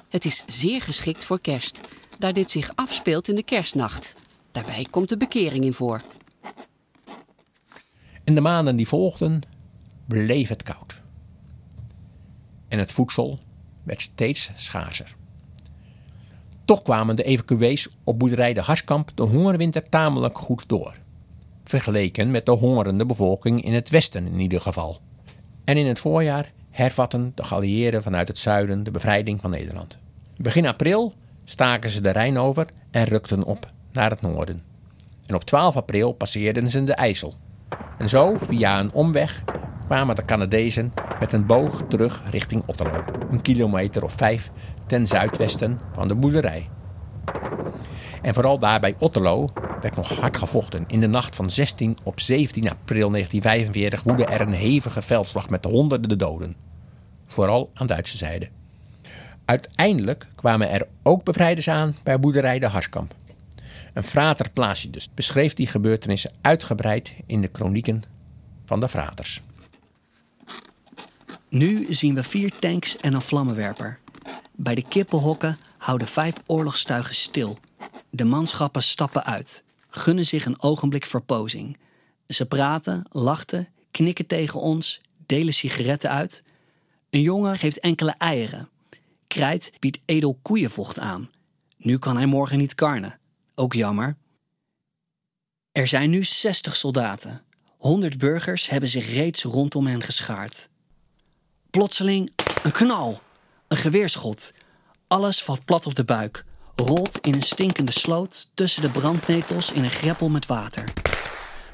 Het 0.09 0.25
is 0.25 0.43
zeer 0.47 0.81
geschikt 0.81 1.23
voor 1.23 1.39
kerst, 1.39 1.81
daar 2.19 2.33
dit 2.33 2.51
zich 2.51 2.71
afspeelt 2.75 3.27
in 3.27 3.35
de 3.35 3.43
kerstnacht. 3.43 4.13
Daarbij 4.51 4.87
komt 4.89 5.09
de 5.09 5.17
bekering 5.17 5.65
in 5.65 5.73
voor. 5.73 6.01
In 8.23 8.35
de 8.35 8.41
maanden 8.41 8.75
die 8.75 8.87
volgden 8.87 9.41
bleef 10.07 10.49
het 10.49 10.63
koud. 10.63 11.01
En 12.67 12.79
het 12.79 12.91
voedsel 12.91 13.39
werd 13.83 14.01
steeds 14.01 14.51
schaarser. 14.55 15.15
Toch 16.65 16.81
kwamen 16.81 17.15
de 17.15 17.23
evacuees 17.23 17.89
op 18.03 18.19
boerderij 18.19 18.53
de 18.53 18.61
Harskamp 18.61 19.11
de 19.15 19.23
hongerwinter 19.23 19.89
tamelijk 19.89 20.37
goed 20.37 20.63
door. 20.67 20.93
Vergeleken 21.63 22.31
met 22.31 22.45
de 22.45 22.51
hongerende 22.51 23.05
bevolking 23.05 23.63
in 23.63 23.73
het 23.73 23.89
westen 23.89 24.27
in 24.27 24.39
ieder 24.39 24.61
geval. 24.61 24.99
En 25.63 25.77
in 25.77 25.85
het 25.85 25.99
voorjaar 25.99 26.51
hervatten 26.69 27.31
de 27.35 27.43
geallieerden 27.43 28.03
vanuit 28.03 28.27
het 28.27 28.37
zuiden 28.37 28.83
de 28.83 28.91
bevrijding 28.91 29.41
van 29.41 29.49
Nederland. 29.49 29.97
Begin 30.37 30.67
april 30.67 31.13
staken 31.43 31.89
ze 31.89 32.01
de 32.01 32.09
Rijn 32.09 32.37
over 32.37 32.67
en 32.91 33.03
rukten 33.03 33.43
op 33.43 33.71
naar 33.91 34.09
het 34.09 34.21
noorden. 34.21 34.61
En 35.25 35.35
op 35.35 35.43
12 35.43 35.75
april 35.75 36.11
passeerden 36.13 36.69
ze 36.69 36.83
de 36.83 36.93
IJssel. 36.93 37.33
En 37.97 38.09
zo, 38.09 38.35
via 38.37 38.79
een 38.79 38.91
omweg, 38.91 39.43
kwamen 39.85 40.15
de 40.15 40.25
Canadezen 40.25 40.93
met 41.19 41.33
een 41.33 41.45
boog 41.45 41.81
terug 41.87 42.23
richting 42.31 42.67
Otterlo, 42.67 43.03
een 43.29 43.41
kilometer 43.41 44.03
of 44.03 44.13
vijf 44.13 44.51
ten 44.87 45.07
zuidwesten 45.07 45.79
van 45.93 46.07
de 46.07 46.15
boerderij. 46.15 46.69
En 48.21 48.33
vooral 48.33 48.59
daar 48.59 48.79
bij 48.79 48.95
Otterlo 48.99 49.49
werd 49.81 49.95
nog 49.95 50.19
hard 50.19 50.37
gevochten. 50.37 50.83
In 50.87 50.99
de 50.99 51.07
nacht 51.07 51.35
van 51.35 51.49
16 51.49 51.97
op 52.03 52.19
17 52.19 52.69
april 52.69 53.09
1945 53.09 54.03
woedde 54.03 54.25
er 54.25 54.41
een 54.41 54.53
hevige 54.53 55.01
veldslag 55.01 55.49
met 55.49 55.65
honderden 55.65 56.17
doden. 56.17 56.55
Vooral 57.25 57.69
aan 57.73 57.87
Duitse 57.87 58.17
zijde. 58.17 58.49
Uiteindelijk 59.45 60.27
kwamen 60.35 60.69
er 60.69 60.87
ook 61.03 61.23
bevrijders 61.23 61.69
aan 61.69 61.95
bij 62.03 62.19
boerderij 62.19 62.59
de 62.59 62.67
Harskamp. 62.67 63.15
Een 63.93 64.03
frater 64.03 64.49
Placidus 64.49 65.09
beschreef 65.13 65.53
die 65.53 65.67
gebeurtenissen 65.67 66.31
uitgebreid 66.41 67.15
in 67.25 67.41
de 67.41 67.47
kronieken 67.47 68.03
van 68.65 68.79
de 68.79 68.89
fraters. 68.89 69.41
Nu 71.49 71.93
zien 71.93 72.15
we 72.15 72.23
vier 72.23 72.53
tanks 72.59 72.97
en 72.97 73.13
een 73.13 73.21
vlammenwerper. 73.21 73.99
Bij 74.55 74.75
de 74.75 74.87
kippenhokken 74.87 75.57
houden 75.77 76.07
vijf 76.07 76.35
oorlogstuigen 76.45 77.15
stil. 77.15 77.57
De 78.09 78.23
manschappen 78.23 78.83
stappen 78.83 79.23
uit, 79.25 79.63
gunnen 79.89 80.25
zich 80.25 80.45
een 80.45 80.61
ogenblik 80.61 81.05
verpozing. 81.05 81.77
Ze 82.27 82.45
praten, 82.45 83.05
lachten, 83.09 83.67
knikken 83.91 84.27
tegen 84.27 84.59
ons, 84.59 85.01
delen 85.25 85.53
sigaretten 85.53 86.09
uit. 86.09 86.43
Een 87.09 87.21
jongen 87.21 87.57
geeft 87.57 87.79
enkele 87.79 88.15
eieren. 88.17 88.69
Krijt 89.27 89.71
biedt 89.79 89.99
edel 90.05 90.39
koeienvocht 90.41 90.99
aan. 90.99 91.29
Nu 91.77 91.97
kan 91.97 92.15
hij 92.15 92.25
morgen 92.25 92.57
niet 92.57 92.75
karnen. 92.75 93.19
Ook 93.55 93.73
jammer. 93.73 94.15
Er 95.71 95.87
zijn 95.87 96.09
nu 96.09 96.23
60 96.23 96.75
soldaten. 96.75 97.41
100 97.77 98.17
burgers 98.17 98.69
hebben 98.69 98.89
zich 98.89 99.13
reeds 99.13 99.43
rondom 99.43 99.87
hen 99.87 100.01
geschaard. 100.01 100.69
Plotseling 101.69 102.31
een 102.63 102.71
knal, 102.71 103.21
een 103.75 103.81
geweerschot. 103.81 104.53
Alles 105.07 105.43
valt 105.43 105.65
plat 105.65 105.85
op 105.85 105.95
de 105.95 106.03
buik, 106.03 106.45
rolt 106.75 107.19
in 107.19 107.33
een 107.33 107.41
stinkende 107.41 107.91
sloot 107.91 108.49
tussen 108.53 108.81
de 108.81 108.89
brandnetels 108.89 109.71
in 109.71 109.83
een 109.83 109.91
greppel 109.91 110.29
met 110.29 110.45
water. 110.45 110.83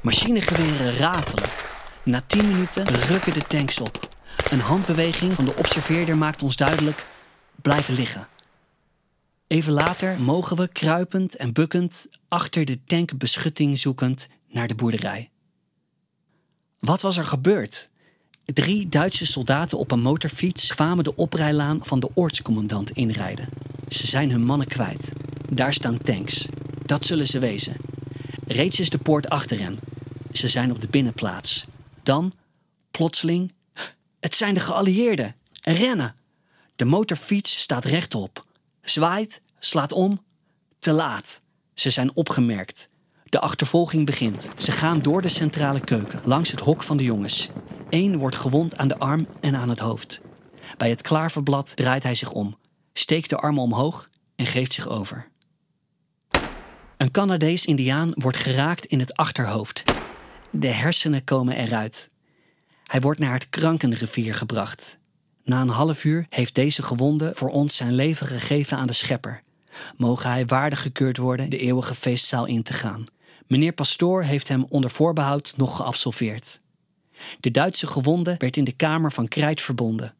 Machinegeweren 0.01 0.95
ratelen. 0.95 1.49
Na 2.03 2.23
10 2.27 2.47
minuten 2.47 2.85
rukken 2.85 3.33
de 3.33 3.41
tanks 3.41 3.79
op. 3.79 4.09
Een 4.51 4.59
handbeweging 4.59 5.33
van 5.33 5.45
de 5.45 5.55
observeerder 5.55 6.17
maakt 6.17 6.43
ons 6.43 6.55
duidelijk: 6.55 7.05
blijven 7.61 7.93
liggen. 7.93 8.27
Even 9.47 9.73
later 9.73 10.21
mogen 10.21 10.57
we 10.57 10.67
kruipend 10.67 11.35
en 11.35 11.53
bukkend 11.53 12.07
achter 12.27 12.65
de 12.65 12.83
tank 12.83 13.17
beschutting 13.17 13.79
zoekend 13.79 14.27
naar 14.47 14.67
de 14.67 14.75
boerderij. 14.75 15.29
Wat 16.79 17.01
was 17.01 17.17
er 17.17 17.25
gebeurd? 17.25 17.89
Drie 18.45 18.89
Duitse 18.89 19.25
soldaten 19.25 19.77
op 19.77 19.91
een 19.91 20.01
motorfiets 20.01 20.75
kwamen 20.75 21.03
de 21.03 21.15
oprijlaan 21.15 21.79
van 21.83 21.99
de 21.99 22.09
oortscommandant 22.13 22.91
inrijden. 22.91 23.49
Ze 23.89 24.07
zijn 24.07 24.31
hun 24.31 24.43
mannen 24.43 24.67
kwijt. 24.67 25.11
Daar 25.53 25.73
staan 25.73 25.97
tanks. 25.97 26.45
Dat 26.85 27.05
zullen 27.05 27.27
ze 27.27 27.39
wezen. 27.39 27.75
Reeds 28.47 28.79
is 28.79 28.89
de 28.89 28.97
poort 28.97 29.29
achter 29.29 29.59
hen. 29.59 29.79
Ze 30.31 30.47
zijn 30.47 30.71
op 30.71 30.81
de 30.81 30.87
binnenplaats. 30.87 31.65
Dan, 32.03 32.33
plotseling, 32.91 33.53
het 34.19 34.35
zijn 34.35 34.53
de 34.53 34.59
geallieerden. 34.59 35.35
en 35.61 35.75
rennen. 35.75 36.15
De 36.75 36.85
motorfiets 36.85 37.59
staat 37.59 37.85
rechtop. 37.85 38.45
Zwaait, 38.81 39.41
slaat 39.59 39.91
om. 39.91 40.21
Te 40.79 40.91
laat. 40.91 41.41
Ze 41.73 41.89
zijn 41.89 42.15
opgemerkt. 42.15 42.89
De 43.23 43.39
achtervolging 43.39 44.05
begint. 44.05 44.49
Ze 44.57 44.71
gaan 44.71 44.99
door 44.99 45.21
de 45.21 45.29
centrale 45.29 45.79
keuken, 45.79 46.21
langs 46.23 46.51
het 46.51 46.59
hok 46.59 46.83
van 46.83 46.97
de 46.97 47.03
jongens. 47.03 47.49
Eén 47.91 48.17
wordt 48.17 48.35
gewond 48.35 48.77
aan 48.77 48.87
de 48.87 48.97
arm 48.97 49.27
en 49.39 49.55
aan 49.55 49.69
het 49.69 49.79
hoofd. 49.79 50.21
Bij 50.77 50.89
het 50.89 51.01
klaverblad 51.01 51.75
draait 51.75 52.03
hij 52.03 52.15
zich 52.15 52.31
om, 52.31 52.57
steekt 52.93 53.29
de 53.29 53.37
armen 53.37 53.63
omhoog 53.63 54.09
en 54.35 54.45
geeft 54.45 54.73
zich 54.73 54.87
over. 54.87 55.27
Een 56.97 57.11
Canadees-Indiaan 57.11 58.11
wordt 58.15 58.37
geraakt 58.37 58.85
in 58.85 58.99
het 58.99 59.15
achterhoofd. 59.15 59.83
De 60.51 60.67
hersenen 60.67 61.23
komen 61.23 61.55
eruit. 61.55 62.09
Hij 62.83 63.01
wordt 63.01 63.19
naar 63.19 63.33
het 63.33 63.49
Krankenrivier 63.49 64.35
gebracht. 64.35 64.97
Na 65.43 65.61
een 65.61 65.69
half 65.69 66.03
uur 66.03 66.25
heeft 66.29 66.55
deze 66.55 66.83
gewonde 66.83 67.31
voor 67.33 67.49
ons 67.49 67.75
zijn 67.75 67.93
leven 67.93 68.27
gegeven 68.27 68.77
aan 68.77 68.87
de 68.87 68.93
schepper. 68.93 69.41
Mogen 69.97 70.29
hij 70.29 70.45
waardig 70.45 70.81
gekeurd 70.81 71.17
worden 71.17 71.49
de 71.49 71.57
eeuwige 71.57 71.95
feestzaal 71.95 72.45
in 72.45 72.63
te 72.63 72.73
gaan. 72.73 73.05
Meneer 73.47 73.73
Pastoor 73.73 74.23
heeft 74.23 74.47
hem 74.47 74.65
onder 74.69 74.89
voorbehoud 74.89 75.53
nog 75.57 75.75
geabsolveerd. 75.75 76.61
De 77.39 77.51
Duitse 77.51 77.87
gewonde 77.87 78.35
werd 78.37 78.57
in 78.57 78.63
de 78.63 78.71
kamer 78.71 79.11
van 79.11 79.27
Krijt 79.27 79.61
verbonden. 79.61 80.13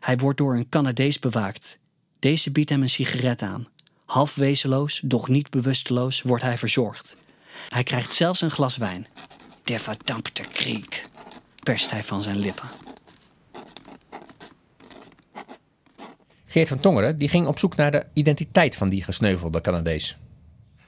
Hij 0.00 0.16
wordt 0.16 0.38
door 0.38 0.54
een 0.54 0.68
Canadees 0.68 1.18
bewaakt. 1.18 1.78
Deze 2.18 2.50
biedt 2.50 2.70
hem 2.70 2.82
een 2.82 2.90
sigaret 2.90 3.42
aan. 3.42 3.68
Half 4.04 4.34
wezenloos, 4.34 5.00
doch 5.04 5.28
niet 5.28 5.50
bewusteloos, 5.50 6.22
wordt 6.22 6.42
hij 6.42 6.58
verzorgd. 6.58 7.16
Hij 7.68 7.82
krijgt 7.82 8.14
zelfs 8.14 8.40
een 8.40 8.50
glas 8.50 8.76
wijn. 8.76 9.06
Der 9.64 9.80
verdampte 9.80 10.42
kriek, 10.52 11.06
perst 11.62 11.90
hij 11.90 12.04
van 12.04 12.22
zijn 12.22 12.38
lippen. 12.38 12.68
Geert 16.46 16.68
van 16.68 16.80
Tongeren 16.80 17.18
die 17.18 17.28
ging 17.28 17.46
op 17.46 17.58
zoek 17.58 17.76
naar 17.76 17.90
de 17.90 18.06
identiteit 18.12 18.76
van 18.76 18.88
die 18.88 19.02
gesneuvelde 19.02 19.60
Canadees. 19.60 20.18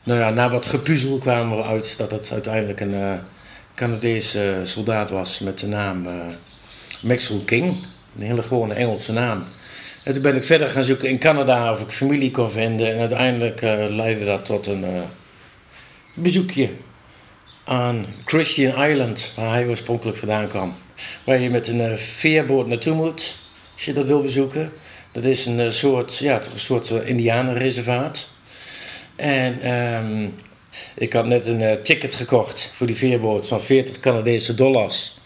Nou 0.02 0.18
ja, 0.18 0.30
na 0.30 0.50
wat 0.50 0.66
gepuzzel 0.66 1.18
kwamen 1.18 1.56
we 1.56 1.62
uit 1.62 1.98
dat 1.98 2.10
het 2.10 2.32
uiteindelijk 2.32 2.80
een 2.80 2.94
uh, 2.94 3.14
Canadese 3.74 4.56
uh, 4.58 4.66
soldaat 4.66 5.10
was 5.10 5.38
met 5.38 5.58
de 5.58 5.66
naam 5.66 6.06
uh, 6.06 6.24
Maxwell 7.00 7.44
King. 7.44 7.76
Een 8.16 8.22
hele 8.22 8.42
gewone 8.42 8.74
Engelse 8.74 9.12
naam. 9.12 9.44
En 10.02 10.12
toen 10.12 10.22
ben 10.22 10.36
ik 10.36 10.44
verder 10.44 10.68
gaan 10.68 10.84
zoeken 10.84 11.08
in 11.08 11.18
Canada 11.18 11.72
of 11.72 11.80
ik 11.80 11.90
familie 11.90 12.30
kon 12.30 12.50
vinden. 12.50 12.92
En 12.92 12.98
uiteindelijk 12.98 13.60
leidde 13.90 14.24
dat 14.24 14.44
tot 14.44 14.66
een 14.66 14.84
bezoekje 16.14 16.70
aan 17.64 18.06
Christian 18.24 18.84
Island, 18.84 19.32
waar 19.36 19.50
hij 19.50 19.66
oorspronkelijk 19.66 20.18
vandaan 20.18 20.48
kwam. 20.48 20.74
Waar 21.24 21.38
je 21.38 21.50
met 21.50 21.68
een 21.68 21.98
veerboot 21.98 22.66
naartoe 22.66 22.94
moet, 22.94 23.34
als 23.74 23.84
je 23.84 23.92
dat 23.92 24.06
wil 24.06 24.22
bezoeken. 24.22 24.72
Dat 25.12 25.24
is 25.24 25.46
een 25.46 25.72
soort, 25.72 26.18
ja, 26.18 26.40
een 26.52 26.58
soort 26.58 26.90
indianenreservaat. 26.90 28.28
En 29.16 29.72
um, 29.72 30.34
ik 30.94 31.12
had 31.12 31.26
net 31.26 31.46
een 31.46 31.60
uh, 31.60 31.72
ticket 31.72 32.14
gekocht 32.14 32.72
voor 32.76 32.86
die 32.86 32.96
veerboot 32.96 33.48
van 33.48 33.62
40 33.62 34.00
Canadese 34.00 34.54
dollars. 34.54 35.20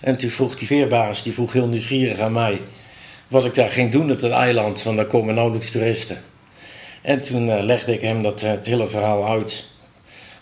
En 0.00 0.16
toen 0.16 0.30
vroeg 0.30 0.56
die 0.56 0.66
veerbaas, 0.66 1.22
die 1.22 1.32
vroeg 1.32 1.52
heel 1.52 1.66
nieuwsgierig 1.66 2.18
aan 2.18 2.32
mij... 2.32 2.60
wat 3.28 3.44
ik 3.44 3.54
daar 3.54 3.70
ging 3.70 3.90
doen 3.90 4.10
op 4.10 4.20
dat 4.20 4.30
eiland, 4.30 4.82
want 4.82 4.96
daar 4.96 5.06
komen 5.06 5.34
nauwelijks 5.34 5.70
toeristen. 5.70 6.22
En 7.02 7.20
toen 7.20 7.48
uh, 7.48 7.62
legde 7.62 7.92
ik 7.92 8.00
hem 8.00 8.22
dat, 8.22 8.42
uh, 8.42 8.50
het 8.50 8.66
hele 8.66 8.86
verhaal 8.86 9.26
uit... 9.28 9.64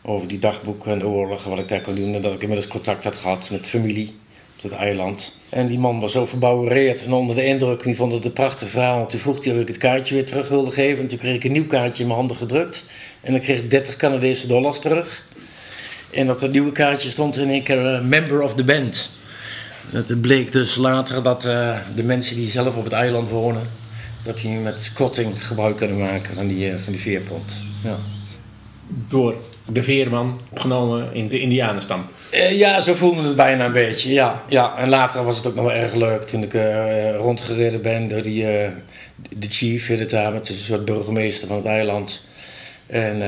over 0.03 0.29
die 0.29 0.39
dagboeken 0.39 0.93
en 0.93 0.99
de 0.99 1.07
oorlog, 1.07 1.45
wat 1.45 1.59
ik 1.59 1.69
daar 1.69 1.81
kon 1.81 1.95
doen... 1.95 2.15
en 2.15 2.23
dat 2.23 2.33
ik 2.33 2.43
inmiddels 2.43 2.71
contact 2.71 3.05
had 3.05 3.17
gehad 3.17 3.51
met 3.51 3.67
familie 3.67 4.23
dat 4.69 4.79
eiland. 4.79 5.37
En 5.49 5.67
die 5.67 5.79
man 5.79 6.01
was 6.01 6.13
zo 6.13 6.27
verbouwereerd 6.27 7.05
en 7.05 7.13
onder 7.13 7.37
de 7.37 7.45
indruk. 7.45 7.81
En 7.81 7.87
die 7.87 7.97
vond 7.97 8.13
het 8.13 8.25
een 8.25 8.33
prachtig 8.33 8.69
verhaal. 8.69 9.01
En 9.01 9.07
toen 9.07 9.21
vroeg 9.21 9.45
hij 9.45 9.55
of 9.55 9.61
ik 9.61 9.69
het 9.69 9.77
kaartje 9.77 10.15
weer 10.15 10.25
terug 10.25 10.49
wilde 10.49 10.71
geven. 10.71 11.03
En 11.03 11.09
toen 11.09 11.19
kreeg 11.19 11.35
ik 11.35 11.45
een 11.45 11.53
nieuw 11.53 11.67
kaartje 11.67 12.03
in 12.03 12.09
mijn 12.09 12.19
handen 12.19 12.37
gedrukt. 12.37 12.85
En 13.21 13.33
dan 13.33 13.41
kreeg 13.41 13.59
ik 13.59 13.71
30 13.71 13.97
Canadese 13.97 14.47
dollars 14.47 14.81
terug. 14.81 15.27
En 16.11 16.31
op 16.31 16.41
dat 16.41 16.53
nieuwe 16.53 16.73
kaartje 16.73 17.11
stond 17.11 17.37
in 17.37 17.49
één 17.49 17.63
keer 17.63 17.95
uh, 17.95 18.01
member 18.01 18.43
of 18.43 18.55
the 18.55 18.65
band. 18.65 19.11
Het 19.91 20.21
bleek 20.21 20.53
dus 20.53 20.77
later 20.77 21.23
dat 21.23 21.45
uh, 21.45 21.79
de 21.95 22.03
mensen 22.03 22.37
die 22.37 22.47
zelf 22.47 22.77
op 22.77 22.85
het 22.85 22.93
eiland 22.93 23.29
wonen... 23.29 23.69
dat 24.23 24.39
die 24.39 24.59
met 24.59 24.93
kotting 24.95 25.47
gebruik 25.47 25.77
kunnen 25.77 25.99
maken 25.99 26.35
van 26.35 26.47
die, 26.47 26.73
uh, 26.73 26.79
van 26.79 26.93
die 26.93 27.03
veerpont. 27.03 27.63
Ja. 27.83 27.99
Door 29.09 29.35
de 29.67 29.83
veerman 29.83 30.39
opgenomen 30.51 31.15
in 31.15 31.29
de 31.29 31.41
Indianenstam. 31.41 32.07
Uh, 32.35 32.59
ja, 32.59 32.81
zo 32.81 32.95
voelde 32.95 33.23
het 33.23 33.37
bijna 33.37 33.65
een 33.65 33.73
beetje. 33.73 34.13
Ja, 34.13 34.43
ja. 34.49 34.77
En 34.77 34.89
later 34.89 35.25
was 35.25 35.37
het 35.37 35.47
ook 35.47 35.55
nog 35.55 35.65
wel 35.65 35.75
erg 35.75 35.95
leuk 35.95 36.23
toen 36.23 36.43
ik 36.43 36.55
uh, 36.55 37.17
rondgereden 37.17 37.83
ben 37.83 38.09
door 38.09 38.23
die, 38.23 38.43
uh, 38.43 38.69
de 39.37 39.47
chief, 39.49 39.87
heet 39.87 39.99
het 39.99 40.11
daar, 40.11 40.33
met 40.33 40.49
een 40.49 40.55
soort 40.55 40.85
burgemeester 40.85 41.49
van 41.49 41.57
het 41.57 41.67
eiland. 41.67 42.27
En 42.87 43.19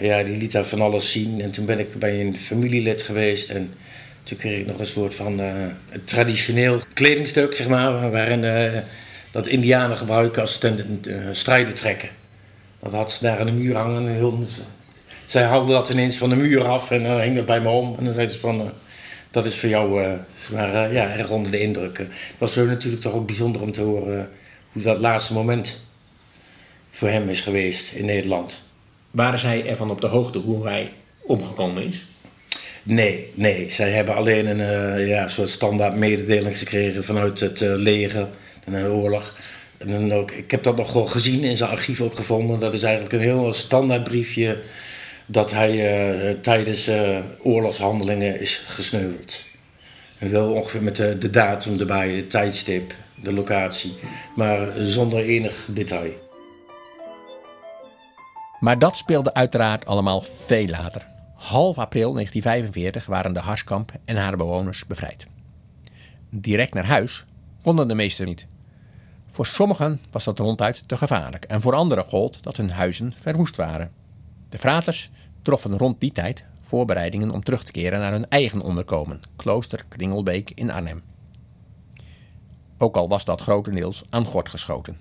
ja, 0.00 0.22
die 0.22 0.36
liet 0.36 0.52
daar 0.52 0.64
van 0.64 0.80
alles 0.80 1.12
zien. 1.12 1.40
En 1.40 1.50
toen 1.50 1.66
ben 1.66 1.78
ik 1.78 1.98
bij 1.98 2.20
een 2.20 2.36
familielid 2.36 3.02
geweest 3.02 3.50
en 3.50 3.74
toen 4.22 4.38
kreeg 4.38 4.60
ik 4.60 4.66
nog 4.66 4.78
een 4.78 4.86
soort 4.86 5.14
van 5.14 5.40
traditioneel 6.04 6.78
kledingstuk, 6.92 7.54
zeg 7.54 7.68
maar, 7.68 8.10
waarin 8.10 8.84
dat 9.30 9.46
Indianen 9.46 9.96
gebruiken 9.96 10.40
als 10.40 10.60
ze 10.60 10.74
strijden 11.30 11.74
trekken. 11.74 12.08
Dat 12.78 12.92
had 12.92 13.10
ze 13.10 13.24
daar 13.24 13.38
aan 13.38 13.46
de 13.46 13.52
muur 13.52 13.76
hangen. 13.76 14.08
Heel, 14.08 14.44
zij 15.32 15.42
haalde 15.42 15.72
dat 15.72 15.88
ineens 15.88 16.16
van 16.16 16.28
de 16.28 16.36
muur 16.36 16.64
af 16.64 16.90
en 16.90 17.02
uh, 17.02 17.20
hing 17.20 17.36
dat 17.36 17.46
bij 17.46 17.60
me 17.60 17.68
om. 17.68 17.94
En 17.98 18.04
dan 18.04 18.12
zei 18.12 18.26
ze 18.26 18.38
van, 18.38 18.60
uh, 18.60 18.66
dat 19.30 19.46
is 19.46 19.58
voor 19.58 19.68
jou, 19.68 20.02
uh, 20.02 20.12
maar 20.52 20.92
ja, 20.92 21.16
erg 21.16 21.30
onder 21.30 21.50
de 21.50 21.60
indruk. 21.60 21.98
Het 21.98 22.08
was 22.38 22.52
zo 22.52 22.66
natuurlijk 22.66 23.02
toch 23.02 23.12
ook 23.12 23.26
bijzonder 23.26 23.62
om 23.62 23.72
te 23.72 23.80
horen 23.80 24.30
hoe 24.72 24.82
dat 24.82 24.98
laatste 24.98 25.32
moment 25.32 25.84
voor 26.90 27.08
hem 27.08 27.28
is 27.28 27.40
geweest 27.40 27.92
in 27.92 28.04
Nederland. 28.04 28.62
Waren 29.10 29.38
zij 29.38 29.66
ervan 29.66 29.90
op 29.90 30.00
de 30.00 30.06
hoogte 30.06 30.38
hoe 30.38 30.66
hij 30.66 30.92
omgekomen 31.26 31.82
is? 31.82 32.06
Nee, 32.82 33.32
nee. 33.34 33.70
Zij 33.70 33.90
hebben 33.90 34.14
alleen 34.14 34.60
een 34.60 35.06
ja, 35.06 35.28
soort 35.28 35.48
standaard 35.48 35.96
mededeling 35.96 36.58
gekregen 36.58 37.04
vanuit 37.04 37.40
het 37.40 37.60
leger 37.60 38.28
en 38.64 38.72
de 38.72 38.90
oorlog. 38.90 39.34
En 39.78 39.88
dan 39.88 40.12
ook, 40.12 40.30
ik 40.30 40.50
heb 40.50 40.62
dat 40.62 40.76
nog 40.76 40.92
wel 40.92 41.06
gezien 41.06 41.42
in 41.42 41.56
zijn 41.56 41.70
archief 41.70 42.00
ook 42.00 42.14
gevonden. 42.14 42.60
Dat 42.60 42.72
is 42.72 42.82
eigenlijk 42.82 43.14
een 43.14 43.20
heel 43.20 43.52
standaard 43.52 44.04
briefje 44.04 44.58
dat 45.26 45.50
hij 45.50 45.72
uh, 45.72 46.30
tijdens 46.40 46.88
uh, 46.88 47.18
oorlogshandelingen 47.42 48.40
is 48.40 48.56
gesneuveld. 48.56 49.44
En 50.18 50.30
wel 50.30 50.52
ongeveer 50.52 50.82
met 50.82 50.96
de, 50.96 51.18
de 51.18 51.30
datum 51.30 51.78
erbij, 51.78 52.10
het 52.10 52.30
tijdstip, 52.30 52.94
de 53.14 53.32
locatie, 53.32 53.94
maar 54.36 54.68
zonder 54.76 55.18
enig 55.18 55.66
detail. 55.70 56.12
Maar 58.60 58.78
dat 58.78 58.96
speelde 58.96 59.34
uiteraard 59.34 59.86
allemaal 59.86 60.20
veel 60.20 60.66
later. 60.66 61.06
Half 61.34 61.78
april 61.78 62.12
1945 62.12 63.06
waren 63.06 63.32
de 63.32 63.40
Harskamp 63.40 63.92
en 64.04 64.16
haar 64.16 64.36
bewoners 64.36 64.86
bevrijd. 64.86 65.26
Direct 66.30 66.74
naar 66.74 66.86
huis 66.86 67.24
konden 67.62 67.88
de 67.88 67.94
meesten 67.94 68.26
niet. 68.26 68.46
Voor 69.26 69.46
sommigen 69.46 70.00
was 70.10 70.24
dat 70.24 70.38
ronduit 70.38 70.88
te 70.88 70.96
gevaarlijk 70.96 71.44
en 71.44 71.60
voor 71.60 71.74
anderen 71.74 72.04
gold 72.04 72.42
dat 72.42 72.56
hun 72.56 72.70
huizen 72.70 73.12
verwoest 73.20 73.56
waren. 73.56 74.01
De 74.52 74.58
fraters 74.58 75.10
troffen 75.42 75.78
rond 75.78 76.00
die 76.00 76.12
tijd 76.12 76.44
voorbereidingen 76.60 77.30
om 77.30 77.42
terug 77.42 77.64
te 77.64 77.72
keren 77.72 78.00
naar 78.00 78.12
hun 78.12 78.28
eigen 78.28 78.60
onderkomen, 78.60 79.20
klooster 79.36 79.84
Kringelbeek 79.88 80.50
in 80.50 80.70
Arnhem. 80.70 81.02
Ook 82.78 82.96
al 82.96 83.08
was 83.08 83.24
dat 83.24 83.40
grotendeels 83.40 84.04
aan 84.08 84.24
gort 84.24 84.48
geschoten. 84.48 84.98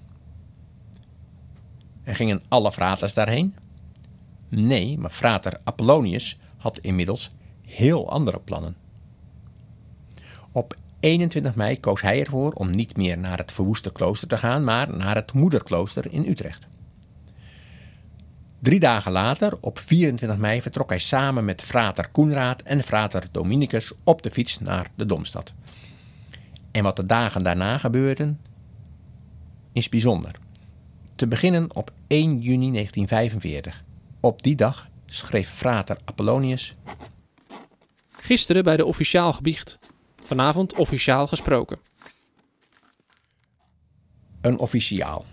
En 2.03 2.15
gingen 2.15 2.41
alle 2.47 2.71
fraters 2.71 3.13
daarheen? 3.13 3.55
Nee, 4.49 4.97
maar 4.97 5.09
frater 5.09 5.59
Apollonius 5.63 6.39
had 6.57 6.77
inmiddels 6.77 7.31
heel 7.61 8.09
andere 8.09 8.39
plannen. 8.39 8.75
Op 10.51 10.75
21 10.99 11.55
mei 11.55 11.79
koos 11.79 12.01
hij 12.01 12.19
ervoor 12.19 12.51
om 12.51 12.69
niet 12.69 12.97
meer 12.97 13.17
naar 13.17 13.37
het 13.37 13.51
verwoeste 13.51 13.91
klooster 13.91 14.27
te 14.27 14.37
gaan, 14.37 14.63
maar 14.63 14.95
naar 14.95 15.15
het 15.15 15.33
moederklooster 15.33 16.11
in 16.11 16.25
Utrecht. 16.25 16.67
Drie 18.61 18.79
dagen 18.79 19.11
later, 19.11 19.57
op 19.61 19.79
24 19.79 20.37
mei, 20.37 20.61
vertrok 20.61 20.89
hij 20.89 20.99
samen 20.99 21.45
met 21.45 21.61
frater 21.61 22.09
Koenraad 22.09 22.61
en 22.61 22.79
frater 22.79 23.27
Dominicus 23.31 23.93
op 24.03 24.21
de 24.21 24.31
fiets 24.31 24.59
naar 24.59 24.87
de 24.95 25.05
Domstad. 25.05 25.53
En 26.71 26.83
wat 26.83 26.95
de 26.95 27.05
dagen 27.05 27.43
daarna 27.43 27.77
gebeurden, 27.77 28.39
is 29.73 29.89
bijzonder. 29.89 30.35
Te 31.15 31.27
beginnen 31.27 31.75
op 31.75 31.91
1 32.07 32.39
juni 32.39 32.71
1945. 32.71 33.83
Op 34.19 34.43
die 34.43 34.55
dag 34.55 34.89
schreef 35.05 35.49
frater 35.49 35.97
Apollonius. 36.05 36.75
Gisteren 38.11 38.63
bij 38.63 38.77
de 38.77 38.85
officiaal 38.85 39.33
gebiecht. 39.33 39.79
Vanavond 40.21 40.73
officiaal 40.73 41.27
gesproken. 41.27 41.79
Een 44.41 44.57
officiaal. 44.57 45.25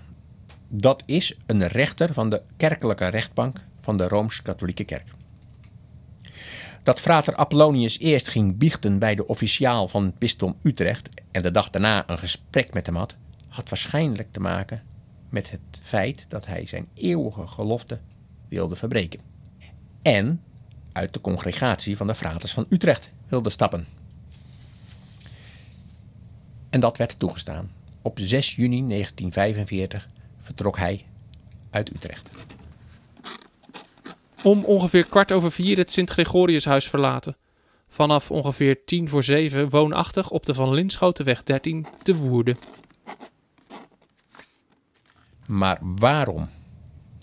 Dat 0.69 1.03
is 1.07 1.37
een 1.47 1.67
rechter 1.67 2.13
van 2.13 2.31
de 2.31 2.43
kerkelijke 2.57 3.07
rechtbank 3.07 3.65
van 3.81 3.97
de 3.97 4.09
Rooms-Katholieke 4.09 4.85
Kerk. 4.85 5.09
Dat 6.83 7.01
frater 7.01 7.37
Apollonius 7.37 7.99
eerst 7.99 8.29
ging 8.29 8.57
biechten 8.57 8.99
bij 8.99 9.15
de 9.15 9.27
officiaal 9.27 9.89
van 9.89 10.15
bisdom 10.19 10.57
Utrecht 10.63 11.09
en 11.31 11.43
de 11.43 11.51
dag 11.51 11.71
daarna 11.71 12.09
een 12.09 12.19
gesprek 12.19 12.73
met 12.73 12.87
hem 12.87 12.97
had, 12.97 13.17
had 13.49 13.69
waarschijnlijk 13.69 14.33
te 14.33 14.41
maken 14.41 14.83
met 15.29 15.51
het 15.51 15.61
feit 15.81 16.25
dat 16.29 16.47
hij 16.47 16.67
zijn 16.67 16.89
eeuwige 16.95 17.47
gelofte 17.47 18.01
wilde 18.49 18.77
verbreken. 18.77 19.21
En 20.03 20.43
uit 20.93 21.13
de 21.13 21.21
congregatie 21.21 21.97
van 21.97 22.07
de 22.07 22.15
Fraters 22.15 22.53
van 22.53 22.67
Utrecht 22.69 23.11
wilde 23.27 23.51
stappen. 23.51 23.87
En 26.71 26.81
dat 26.81 26.97
werd 26.97 27.19
toegestaan. 27.19 27.71
Op 28.03 28.19
6 28.19 28.55
juni 28.57 28.87
1945 28.89 30.09
vertrok 30.49 30.79
hij 30.79 31.07
uit 31.71 31.95
Utrecht. 31.95 32.31
Om 34.43 34.65
ongeveer 34.65 35.07
kwart 35.07 35.33
over 35.33 35.53
vier 35.53 35.77
het 35.77 35.91
Sint-Gregoriushuis 35.91 36.89
verlaten. 36.89 37.37
Vanaf 37.87 38.31
ongeveer 38.31 38.85
tien 38.85 39.09
voor 39.09 39.25
zeven 39.25 39.69
woonachtig 39.69 40.31
op 40.31 40.47
de 40.47 40.55
Van 40.55 40.75
Linschotenweg 40.75 41.43
13 41.43 41.87
te 42.03 42.17
Woerden. 42.17 42.59
Maar 45.47 45.79
waarom? 45.81 46.49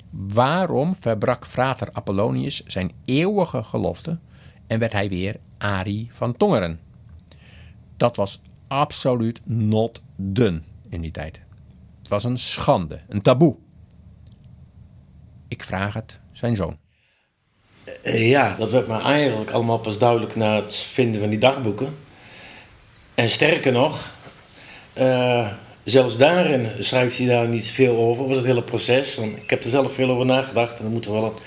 Waarom 0.09 0.95
verbrak 0.95 1.45
frater 1.45 1.89
Apollonius 1.91 2.63
zijn 2.65 2.91
eeuwige 3.05 3.63
gelofte 3.63 4.19
en 4.67 4.79
werd 4.79 4.91
hij 4.91 5.09
weer 5.09 5.39
Ari 5.57 6.09
van 6.11 6.37
Tongeren? 6.37 6.79
Dat 7.97 8.15
was 8.15 8.41
absoluut 8.67 9.41
not 9.45 10.03
done 10.15 10.61
in 10.89 11.01
die 11.01 11.11
tijd. 11.11 11.44
Het 12.05 12.13
was 12.13 12.23
een 12.23 12.37
schande, 12.37 13.01
een 13.09 13.21
taboe. 13.21 13.57
Ik 15.47 15.63
vraag 15.63 15.93
het 15.93 16.19
zijn 16.31 16.55
zoon. 16.55 16.77
Eh, 18.01 18.29
Ja, 18.29 18.55
dat 18.55 18.71
werd 18.71 18.87
me 18.87 19.01
eigenlijk 19.01 19.51
allemaal 19.51 19.79
pas 19.79 19.99
duidelijk 19.99 20.35
na 20.35 20.55
het 20.55 20.75
vinden 20.75 21.21
van 21.21 21.29
die 21.29 21.39
dagboeken. 21.39 21.97
En 23.15 23.29
sterker 23.29 23.71
nog, 23.71 24.13
eh, 24.93 25.51
zelfs 25.83 26.17
daarin 26.17 26.83
schrijft 26.83 27.17
hij 27.17 27.27
daar 27.27 27.47
niet 27.47 27.67
veel 27.71 27.97
over, 27.97 28.23
over 28.23 28.35
het 28.35 28.45
hele 28.45 28.63
proces. 28.63 29.15
Want 29.15 29.37
ik 29.37 29.49
heb 29.49 29.63
er 29.63 29.69
zelf 29.69 29.93
veel 29.93 30.09
over 30.09 30.25
nagedacht. 30.25 30.79
En 30.79 30.85
er 30.85 30.91
moet 30.91 31.05
wel 31.05 31.25
een 31.25 31.39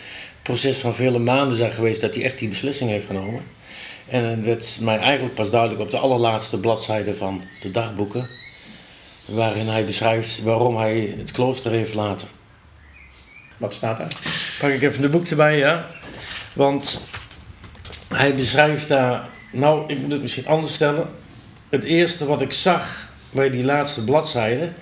proces 0.42 0.78
van 0.78 0.94
vele 0.94 1.18
maanden 1.18 1.56
zijn 1.56 1.72
geweest 1.72 2.00
dat 2.00 2.14
hij 2.14 2.24
echt 2.24 2.38
die 2.38 2.48
beslissing 2.48 2.90
heeft 2.90 3.06
genomen. 3.06 3.42
En 4.06 4.24
het 4.24 4.44
werd 4.44 4.78
mij 4.80 4.98
eigenlijk 4.98 5.34
pas 5.34 5.50
duidelijk 5.50 5.80
op 5.80 5.90
de 5.90 5.98
allerlaatste 5.98 6.60
bladzijde 6.60 7.14
van 7.14 7.42
de 7.60 7.70
dagboeken. 7.70 8.46
Waarin 9.28 9.68
hij 9.68 9.84
beschrijft 9.84 10.42
waarom 10.42 10.76
hij 10.76 11.14
het 11.18 11.32
klooster 11.32 11.70
heeft 11.70 11.88
verlaten. 11.88 12.28
Wat 13.56 13.74
staat 13.74 13.98
er? 13.98 14.06
Pak 14.60 14.70
ik 14.70 14.82
even 14.82 15.02
de 15.02 15.08
boek 15.08 15.26
erbij, 15.26 15.58
ja. 15.58 15.86
Want 16.52 17.00
hij 18.08 18.34
beschrijft 18.34 18.88
daar... 18.88 19.28
Nou, 19.52 19.92
ik 19.92 19.98
moet 19.98 20.12
het 20.12 20.20
misschien 20.20 20.46
anders 20.46 20.74
stellen. 20.74 21.08
Het 21.68 21.84
eerste 21.84 22.26
wat 22.26 22.40
ik 22.40 22.52
zag 22.52 23.12
bij 23.30 23.50
die 23.50 23.64
laatste 23.64 24.04
bladzijde... 24.04 24.72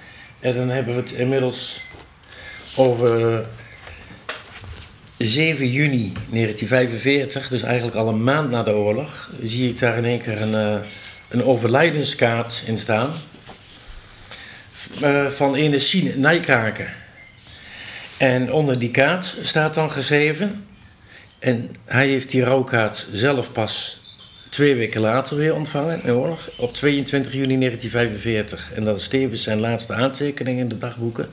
En 0.40 0.54
dan 0.54 0.68
hebben 0.68 0.94
we 0.94 1.00
het 1.00 1.10
inmiddels 1.10 1.80
over 2.76 3.46
7 5.18 5.70
juni 5.70 6.12
1945. 6.30 7.48
Dus 7.48 7.62
eigenlijk 7.62 7.96
al 7.96 8.08
een 8.08 8.24
maand 8.24 8.50
na 8.50 8.62
de 8.62 8.74
oorlog. 8.74 9.30
Zie 9.42 9.70
ik 9.70 9.78
daar 9.78 9.96
in 9.96 10.04
één 10.04 10.22
keer 10.22 10.42
een, 10.42 10.54
eh, 10.54 10.86
een 11.28 11.44
overlijdenskaart 11.44 12.62
in 12.66 12.78
staan. 12.78 13.10
Eh, 15.00 15.26
van 15.26 15.54
ene 15.54 15.78
Sien 15.78 16.20
Nijkaken. 16.20 16.88
En 18.16 18.52
onder 18.52 18.78
die 18.78 18.90
kaart 18.90 19.36
staat 19.40 19.74
dan 19.74 19.90
geschreven. 19.90 20.64
En 21.38 21.74
hij 21.84 22.08
heeft 22.08 22.30
die 22.30 22.44
rouwkaart 22.44 23.08
zelf 23.12 23.52
pas 23.52 24.00
twee 24.48 24.74
weken 24.74 25.00
later 25.00 25.36
weer 25.36 25.54
ontvangen 25.54 26.00
in 26.02 26.12
oorlog. 26.12 26.50
Op 26.56 26.72
22 26.72 27.32
juni 27.32 27.58
1945. 27.58 28.72
En 28.74 28.84
dat 28.84 29.00
is 29.00 29.08
tevens 29.08 29.42
zijn 29.42 29.60
laatste 29.60 29.94
aantekening 29.94 30.58
in 30.58 30.68
de 30.68 30.78
dagboeken. 30.78 31.28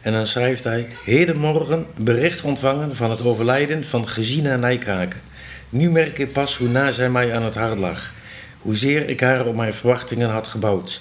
En 0.00 0.12
dan 0.12 0.26
schrijft 0.26 0.64
hij: 0.64 0.86
Hedenmorgen 1.04 1.86
bericht 1.96 2.42
ontvangen 2.42 2.96
van 2.96 3.10
het 3.10 3.22
overlijden 3.22 3.84
van 3.84 4.08
Gesina 4.08 4.56
Nijkaken. 4.56 5.20
Nu 5.68 5.90
merk 5.90 6.18
ik 6.18 6.32
pas 6.32 6.56
hoe 6.56 6.68
na 6.68 6.90
zij 6.90 7.10
mij 7.10 7.34
aan 7.34 7.42
het 7.42 7.54
hart 7.54 7.78
lag. 7.78 8.12
Hoezeer 8.60 9.08
ik 9.08 9.20
haar 9.20 9.46
op 9.46 9.54
mijn 9.54 9.74
verwachtingen 9.74 10.30
had 10.30 10.48
gebouwd. 10.48 11.00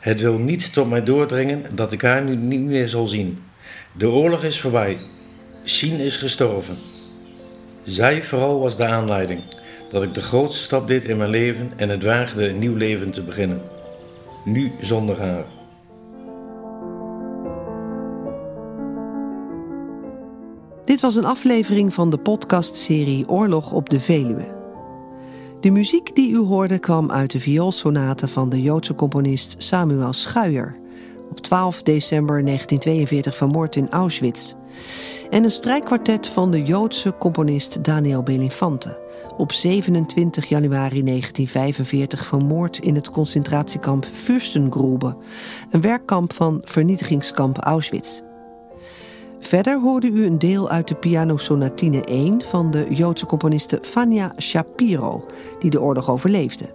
Het 0.00 0.20
wil 0.20 0.38
niet 0.38 0.72
tot 0.72 0.88
mij 0.88 1.02
doordringen 1.02 1.64
dat 1.74 1.92
ik 1.92 2.02
haar 2.02 2.24
nu 2.24 2.36
niet 2.36 2.60
meer 2.60 2.88
zal 2.88 3.06
zien. 3.06 3.38
De 3.92 4.08
oorlog 4.08 4.44
is 4.44 4.60
voorbij. 4.60 4.98
Sien 5.62 6.00
is 6.00 6.16
gestorven. 6.16 6.76
Zij 7.84 8.22
vooral 8.22 8.60
was 8.60 8.76
de 8.76 8.86
aanleiding 8.86 9.40
dat 9.90 10.02
ik 10.02 10.14
de 10.14 10.22
grootste 10.22 10.62
stap 10.62 10.88
deed 10.88 11.04
in 11.04 11.16
mijn 11.16 11.30
leven 11.30 11.72
en 11.76 11.88
het 11.88 12.02
waagde 12.02 12.48
een 12.48 12.58
nieuw 12.58 12.74
leven 12.74 13.10
te 13.10 13.22
beginnen. 13.22 13.62
Nu 14.44 14.72
zonder 14.80 15.20
haar. 15.20 15.44
Dit 20.84 21.00
was 21.00 21.14
een 21.14 21.24
aflevering 21.24 21.94
van 21.94 22.10
de 22.10 22.18
podcastserie 22.18 23.28
Oorlog 23.28 23.72
op 23.72 23.90
de 23.90 24.00
Veluwe. 24.00 24.57
De 25.60 25.70
muziek 25.70 26.14
die 26.14 26.32
u 26.32 26.38
hoorde 26.38 26.78
kwam 26.78 27.10
uit 27.10 27.30
de 27.30 27.40
vioolsonate 27.40 28.28
van 28.28 28.48
de 28.48 28.62
Joodse 28.62 28.94
componist 28.94 29.54
Samuel 29.58 30.12
Schuijer, 30.12 30.76
op 31.30 31.40
12 31.40 31.82
december 31.82 32.44
1942 32.44 33.36
vermoord 33.36 33.76
in 33.76 33.90
Auschwitz, 33.90 34.54
en 35.30 35.44
een 35.44 35.50
strijkkwartet 35.50 36.26
van 36.26 36.50
de 36.50 36.62
Joodse 36.62 37.14
componist 37.18 37.84
Daniel 37.84 38.22
Belinfante, 38.22 39.00
op 39.36 39.52
27 39.52 40.48
januari 40.48 41.02
1945 41.02 42.26
vermoord 42.26 42.78
in 42.78 42.94
het 42.94 43.10
concentratiekamp 43.10 44.04
Fürstengrube, 44.04 45.16
een 45.70 45.80
werkkamp 45.80 46.32
van 46.32 46.60
vernietigingskamp 46.64 47.58
Auschwitz. 47.58 48.22
Verder 49.40 49.80
hoorde 49.80 50.10
u 50.10 50.24
een 50.24 50.38
deel 50.38 50.68
uit 50.68 50.88
de 50.88 50.94
pianosonatine 50.94 52.04
1 52.04 52.42
van 52.42 52.70
de 52.70 52.86
Joodse 52.90 53.26
componiste 53.26 53.78
Fania 53.82 54.32
Shapiro, 54.38 55.24
die 55.58 55.70
de 55.70 55.80
oorlog 55.80 56.10
overleefde. 56.10 56.74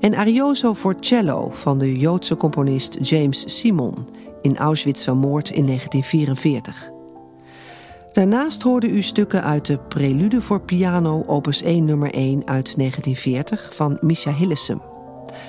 En 0.00 0.14
Arioso 0.14 0.74
voor 0.74 0.96
cello 1.00 1.50
van 1.52 1.78
de 1.78 1.98
Joodse 1.98 2.36
componist 2.36 2.98
James 3.00 3.58
Simon, 3.58 3.94
in 4.40 4.56
Auschwitz 4.56 5.04
vermoord 5.04 5.50
in 5.50 5.66
1944. 5.66 6.90
Daarnaast 8.12 8.62
hoorde 8.62 8.88
u 8.88 9.02
stukken 9.02 9.42
uit 9.42 9.66
de 9.66 9.78
Prelude 9.78 10.42
voor 10.42 10.62
piano 10.62 11.24
opus 11.26 11.62
1 11.62 11.84
nummer 11.84 12.12
1 12.14 12.46
uit 12.46 12.74
1940 12.76 13.74
van 13.74 13.98
Misha 14.00 14.32
Hillesum. 14.32 14.80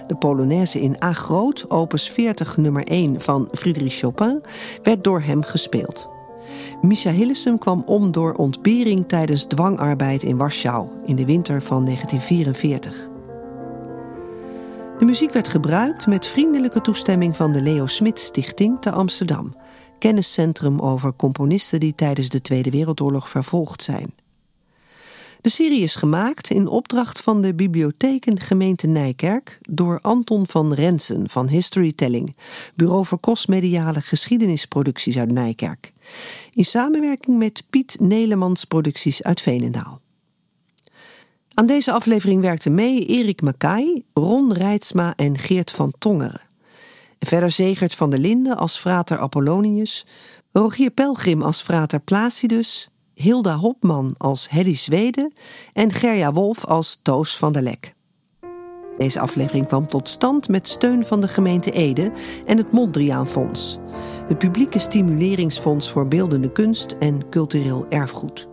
De 0.07 0.16
Polonaise 0.16 0.82
in 0.82 0.95
A 1.03 1.14
groot, 1.14 1.66
opus 1.70 2.09
40 2.09 2.57
nummer 2.57 2.88
1 2.88 3.22
van 3.22 3.47
Friedrich 3.51 3.93
Chopin, 3.93 4.41
werd 4.84 5.03
door 5.03 5.22
hem 5.22 5.43
gespeeld. 5.43 6.12
Misha 6.81 7.11
Hillesum 7.11 7.57
kwam 7.57 7.83
om 7.85 8.11
door 8.11 8.33
ontbering 8.33 9.07
tijdens 9.07 9.45
dwangarbeid 9.45 10.23
in 10.23 10.37
Warschau 10.37 10.87
in 11.05 11.15
de 11.15 11.25
winter 11.25 11.61
van 11.61 11.85
1944. 11.85 13.09
De 14.99 15.05
muziek 15.05 15.33
werd 15.33 15.47
gebruikt 15.47 16.07
met 16.07 16.27
vriendelijke 16.27 16.81
toestemming 16.81 17.35
van 17.35 17.51
de 17.51 17.61
Leo 17.61 17.85
Smit 17.85 18.19
Stichting 18.19 18.81
te 18.81 18.91
Amsterdam, 18.91 19.55
kenniscentrum 19.99 20.79
over 20.79 21.15
componisten 21.15 21.79
die 21.79 21.95
tijdens 21.95 22.29
de 22.29 22.41
Tweede 22.41 22.69
Wereldoorlog 22.69 23.29
vervolgd 23.29 23.83
zijn. 23.83 24.13
De 25.43 25.49
serie 25.49 25.81
is 25.81 25.95
gemaakt 25.95 26.49
in 26.49 26.67
opdracht 26.67 27.21
van 27.21 27.41
de 27.41 27.55
Bibliotheken 27.55 28.39
Gemeente 28.39 28.87
Nijkerk 28.87 29.59
door 29.69 29.99
Anton 30.01 30.47
van 30.47 30.73
Rensen 30.73 31.29
van 31.29 31.47
Historytelling, 31.47 32.35
Bureau 32.75 33.05
voor 33.05 33.19
Kostmediale 33.19 34.01
Geschiedenisproducties 34.01 35.17
uit 35.17 35.31
Nijkerk, 35.31 35.93
in 36.53 36.65
samenwerking 36.65 37.37
met 37.37 37.63
Piet 37.69 37.97
Nelemans 37.99 38.65
Producties 38.65 39.23
uit 39.23 39.41
Veenendaal. 39.41 40.01
Aan 41.53 41.65
deze 41.65 41.91
aflevering 41.91 42.41
werkten 42.41 42.73
mee 42.73 43.05
Erik 43.05 43.41
Makai, 43.41 44.03
Ron 44.13 44.53
Reitsma 44.53 45.13
en 45.15 45.37
Geert 45.37 45.71
van 45.71 45.93
Tongeren. 45.99 46.41
Verder 47.19 47.51
Zegert 47.51 47.95
van 47.95 48.09
der 48.09 48.19
Linden 48.19 48.57
als 48.57 48.77
frater 48.77 49.19
Apollonius, 49.19 50.05
Rogier 50.51 50.91
Pelgrim 50.91 51.41
als 51.41 51.61
frater 51.61 51.99
Placidus, 51.99 52.92
Hilda 53.14 53.55
Hopman 53.55 54.16
als 54.18 54.49
Heddy 54.49 54.76
Zweden 54.76 55.34
en 55.74 55.91
Gerja 55.91 56.34
Wolf 56.34 56.66
als 56.66 56.99
Toos 57.01 57.38
van 57.38 57.53
der 57.53 57.61
Lek. 57.61 57.95
Deze 58.97 59.20
aflevering 59.20 59.68
kwam 59.68 59.88
tot 59.88 60.09
stand 60.09 60.47
met 60.49 60.68
steun 60.68 61.05
van 61.05 61.22
de 61.22 61.28
gemeente 61.28 61.72
Ede 61.72 62.11
en 62.45 62.57
het 62.57 62.72
Mondriaan 62.72 63.28
Fonds, 63.28 63.78
het 64.28 64.38
publieke 64.38 64.80
stimuleringsfonds 64.80 65.91
voor 65.91 66.07
beeldende 66.07 66.51
kunst 66.51 66.95
en 66.99 67.30
cultureel 67.30 67.86
erfgoed. 67.89 68.53